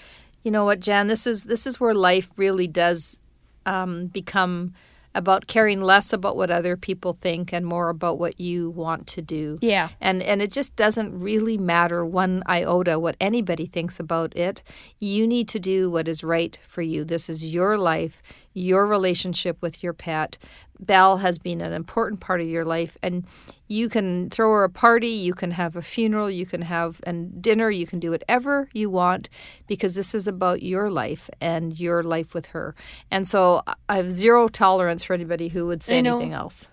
You 0.43 0.51
know 0.51 0.65
what, 0.65 0.81
Jann? 0.81 1.09
This 1.09 1.27
is 1.27 1.45
this 1.45 1.67
is 1.67 1.81
where 1.81 1.95
life 1.95 2.29
really 2.37 2.69
does 2.69 3.19
um, 3.67 4.07
become 4.07 4.75
about 5.15 5.47
caring 5.47 5.81
less 5.81 6.12
about 6.12 6.37
what 6.37 6.51
other 6.51 6.77
people 6.77 7.12
think 7.12 7.53
and 7.53 7.65
more 7.65 7.89
about 7.89 8.19
what 8.19 8.41
you 8.41 8.71
want 8.71 9.07
to 9.07 9.23
do. 9.23 9.59
Yeah. 9.61 9.89
And 10.01 10.23
and 10.23 10.43
it 10.43 10.53
just 10.53 10.77
doesn't 10.77 11.19
really 11.19 11.57
matter 11.57 12.05
one 12.05 12.43
iota 12.49 12.99
what 12.99 13.17
anybody 13.21 13.67
thinks 13.67 14.01
about 14.01 14.37
it. 14.37 14.62
You 14.99 15.27
need 15.27 15.49
to 15.49 15.61
do 15.61 15.91
what 15.91 16.09
is 16.09 16.25
right 16.25 16.59
for 16.67 16.83
you. 16.83 17.05
This 17.05 17.29
is 17.29 17.45
your 17.45 17.79
life, 17.79 18.23
your 18.55 18.87
relationship 18.87 19.61
with 19.61 19.83
your 19.83 19.93
pet. 19.93 20.39
Belle 20.81 21.19
has 21.19 21.39
been 21.39 21.61
an 21.61 21.73
important 21.73 22.21
part 22.21 22.41
of 22.41 22.47
your 22.47 22.65
life 22.65 22.97
and 23.03 23.27
you 23.69 23.89
can 23.89 24.31
throw 24.31 24.51
her 24.53 24.65
a 24.65 24.71
party, 24.71 25.09
you 25.09 25.35
can 25.35 25.53
have 25.53 25.77
a 25.77 25.83
funeral, 25.83 26.31
you 26.31 26.47
can 26.47 26.63
have 26.63 27.01
a 27.07 27.13
dinner, 27.13 27.71
you 27.71 27.87
can 27.87 27.99
do 28.01 28.11
whatever 28.11 28.69
you 28.73 28.91
want 28.91 29.29
because 29.67 29.95
this 29.95 30.15
is 30.15 30.27
about 30.27 30.63
your 30.63 30.91
life 30.91 31.29
and 31.41 31.79
your 31.79 32.03
life 32.03 32.35
with 32.35 32.47
her. 32.47 32.75
And 33.11 33.27
so 33.27 33.63
I 33.89 33.97
have 33.97 34.11
zero 34.11 34.49
tolerance 34.49 35.05
for 35.05 35.15
anybody 35.15 35.49
who 35.49 35.67
would 35.67 35.83
say 35.83 35.99
anything 35.99 36.33
else. 36.33 36.69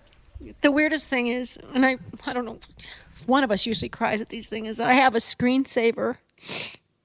The 0.60 0.72
weirdest 0.72 1.08
thing 1.08 1.28
is, 1.28 1.58
and 1.72 1.86
I, 1.86 1.98
I 2.26 2.32
don't 2.32 2.44
know, 2.44 2.58
one 3.26 3.44
of 3.44 3.52
us 3.52 3.66
usually 3.66 3.88
cries 3.88 4.20
at 4.20 4.28
these 4.28 4.48
things, 4.48 4.68
is 4.68 4.80
I 4.80 4.94
have 4.94 5.14
a 5.14 5.18
screensaver 5.18 6.16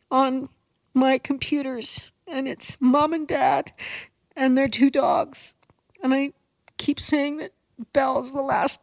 on 0.10 0.50
my 0.94 1.20
computers 1.20 2.12
and 2.28 2.48
it's 2.48 2.78
mom 2.82 3.14
and 3.14 3.28
dad 3.28 3.72
and 4.38 4.58
their 4.58 4.70
two 4.70 4.90
dogs. 4.90 5.56
And 6.02 6.14
I 6.14 6.32
keep 6.78 7.00
saying 7.00 7.38
that 7.38 7.52
Belle's 7.92 8.32
the 8.32 8.42
last 8.42 8.80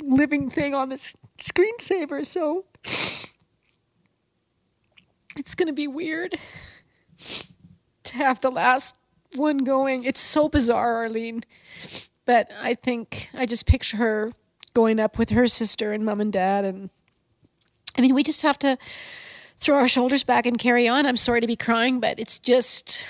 living 0.00 0.48
thing 0.48 0.74
on 0.74 0.88
this 0.88 1.16
screensaver, 1.38 2.24
so 2.24 2.64
it's 5.36 5.54
going 5.54 5.66
to 5.66 5.74
be 5.74 5.88
weird 5.88 6.36
to 8.04 8.16
have 8.16 8.40
the 8.40 8.50
last 8.50 8.96
one 9.34 9.58
going. 9.58 10.04
It's 10.04 10.20
so 10.20 10.48
bizarre, 10.48 10.94
Arlene. 10.96 11.42
But 12.24 12.50
I 12.62 12.74
think 12.74 13.30
I 13.34 13.46
just 13.46 13.66
picture 13.66 13.96
her 13.96 14.32
going 14.74 15.00
up 15.00 15.18
with 15.18 15.30
her 15.30 15.48
sister 15.48 15.92
and 15.92 16.04
mom 16.04 16.20
and 16.20 16.32
dad. 16.32 16.64
And 16.64 16.90
I 17.98 18.00
mean, 18.00 18.14
we 18.14 18.22
just 18.22 18.42
have 18.42 18.58
to 18.60 18.78
throw 19.58 19.76
our 19.76 19.88
shoulders 19.88 20.24
back 20.24 20.46
and 20.46 20.58
carry 20.58 20.86
on. 20.86 21.06
I'm 21.06 21.16
sorry 21.16 21.40
to 21.40 21.46
be 21.46 21.56
crying, 21.56 22.00
but 22.00 22.18
it's 22.20 22.38
just. 22.38 23.06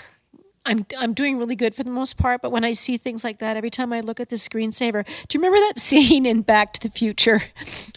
I'm, 0.66 0.84
I'm 0.98 1.14
doing 1.14 1.38
really 1.38 1.54
good 1.54 1.74
for 1.74 1.84
the 1.84 1.90
most 1.90 2.18
part, 2.18 2.42
but 2.42 2.50
when 2.50 2.64
I 2.64 2.72
see 2.72 2.96
things 2.96 3.22
like 3.22 3.38
that, 3.38 3.56
every 3.56 3.70
time 3.70 3.92
I 3.92 4.00
look 4.00 4.18
at 4.18 4.28
the 4.28 4.36
screensaver, 4.36 5.06
do 5.28 5.38
you 5.38 5.40
remember 5.40 5.58
that 5.68 5.78
scene 5.80 6.26
in 6.26 6.42
Back 6.42 6.72
to 6.74 6.80
the 6.80 6.90
Future 6.90 7.40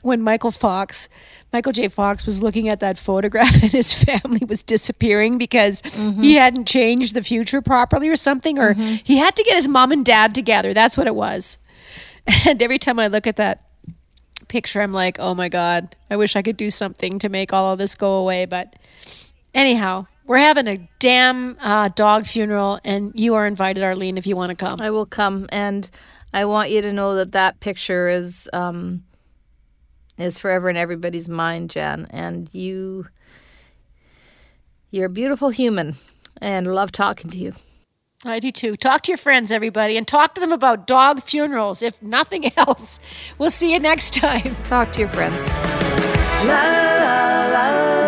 when 0.04 0.22
Michael 0.22 0.52
Fox, 0.52 1.10
Michael 1.52 1.72
J. 1.72 1.88
Fox 1.88 2.26
was 2.26 2.44
looking 2.44 2.70
at 2.70 2.80
that 2.80 3.00
photograph 3.00 3.54
and 3.64 3.72
his 3.72 3.94
family 3.94 4.42
was 4.48 4.62
disappearing 4.62 5.38
because 5.38 5.82
he 5.82 5.90
mm-hmm. 5.90 6.24
hadn't 6.38 6.68
changed 6.68 7.16
the 7.16 7.24
future 7.24 7.62
properly 7.62 8.08
or 8.08 8.16
something, 8.16 8.60
or 8.60 8.74
mm-hmm. 8.74 8.96
he 9.04 9.18
had 9.18 9.36
to 9.36 9.44
get 9.44 9.56
his 9.56 9.68
mom 9.68 9.92
and 9.92 10.06
dad 10.06 10.36
together. 10.36 10.74
That's 10.74 10.98
what 10.98 11.08
it 11.08 11.16
was. 11.16 11.58
And 12.48 12.62
every 12.62 12.78
time 12.78 13.00
I 13.00 13.08
look 13.08 13.26
at 13.26 13.38
that 13.38 13.64
picture, 14.50 14.82
I'm 14.82 14.94
like, 14.94 15.18
oh 15.20 15.34
my 15.34 15.50
God, 15.50 15.96
I 16.12 16.18
wish 16.18 16.36
I 16.36 16.44
could 16.44 16.58
do 16.58 16.70
something 16.70 17.18
to 17.20 17.30
make 17.30 17.54
all 17.54 17.74
of 17.74 17.80
this 17.80 17.96
go 17.96 18.18
away. 18.18 18.46
But 18.46 18.76
anyhow, 19.56 20.06
we're 20.30 20.38
having 20.38 20.68
a 20.68 20.78
damn 21.00 21.58
uh, 21.60 21.90
dog 21.90 22.24
funeral, 22.24 22.80
and 22.86 23.12
you 23.16 23.34
are 23.34 23.48
invited, 23.48 23.84
Arlene, 23.84 24.16
if 24.16 24.28
you 24.28 24.36
want 24.36 24.52
to 24.52 24.56
come. 24.56 24.80
I 24.80 24.92
will 24.92 25.08
come, 25.08 25.48
and 25.52 25.90
I 26.32 26.46
want 26.46 26.70
you 26.70 26.84
to 26.84 26.94
know 26.94 27.16
that 27.16 27.32
that 27.32 27.60
picture 27.62 28.08
is 28.08 28.48
um, 28.54 29.06
is 30.20 30.38
forever 30.38 30.70
in 30.70 30.78
everybody's 30.78 31.28
mind, 31.28 31.72
Jann. 31.72 32.08
And 32.12 32.48
you, 32.54 33.08
you're 34.92 35.08
a 35.08 35.10
beautiful 35.10 35.50
human, 35.50 35.96
and 36.40 36.68
love 36.68 36.92
talking 36.92 37.32
to 37.32 37.38
you. 37.38 37.56
I 38.24 38.38
do 38.38 38.52
too. 38.52 38.76
Talk 38.76 39.02
to 39.04 39.12
your 39.12 39.18
friends, 39.18 39.52
everybody, 39.52 39.98
and 39.98 40.08
talk 40.08 40.36
to 40.36 40.42
them 40.42 40.52
about 40.52 40.86
dog 40.86 41.24
funerals, 41.24 41.82
if 41.82 42.00
nothing 42.04 42.52
else. 42.58 43.00
We'll 43.40 43.50
see 43.50 43.74
you 43.74 43.80
next 43.80 44.14
time. 44.14 44.56
Talk 44.66 44.92
to 44.94 45.00
your 45.00 45.10
friends. 45.10 45.48
La 46.46 47.99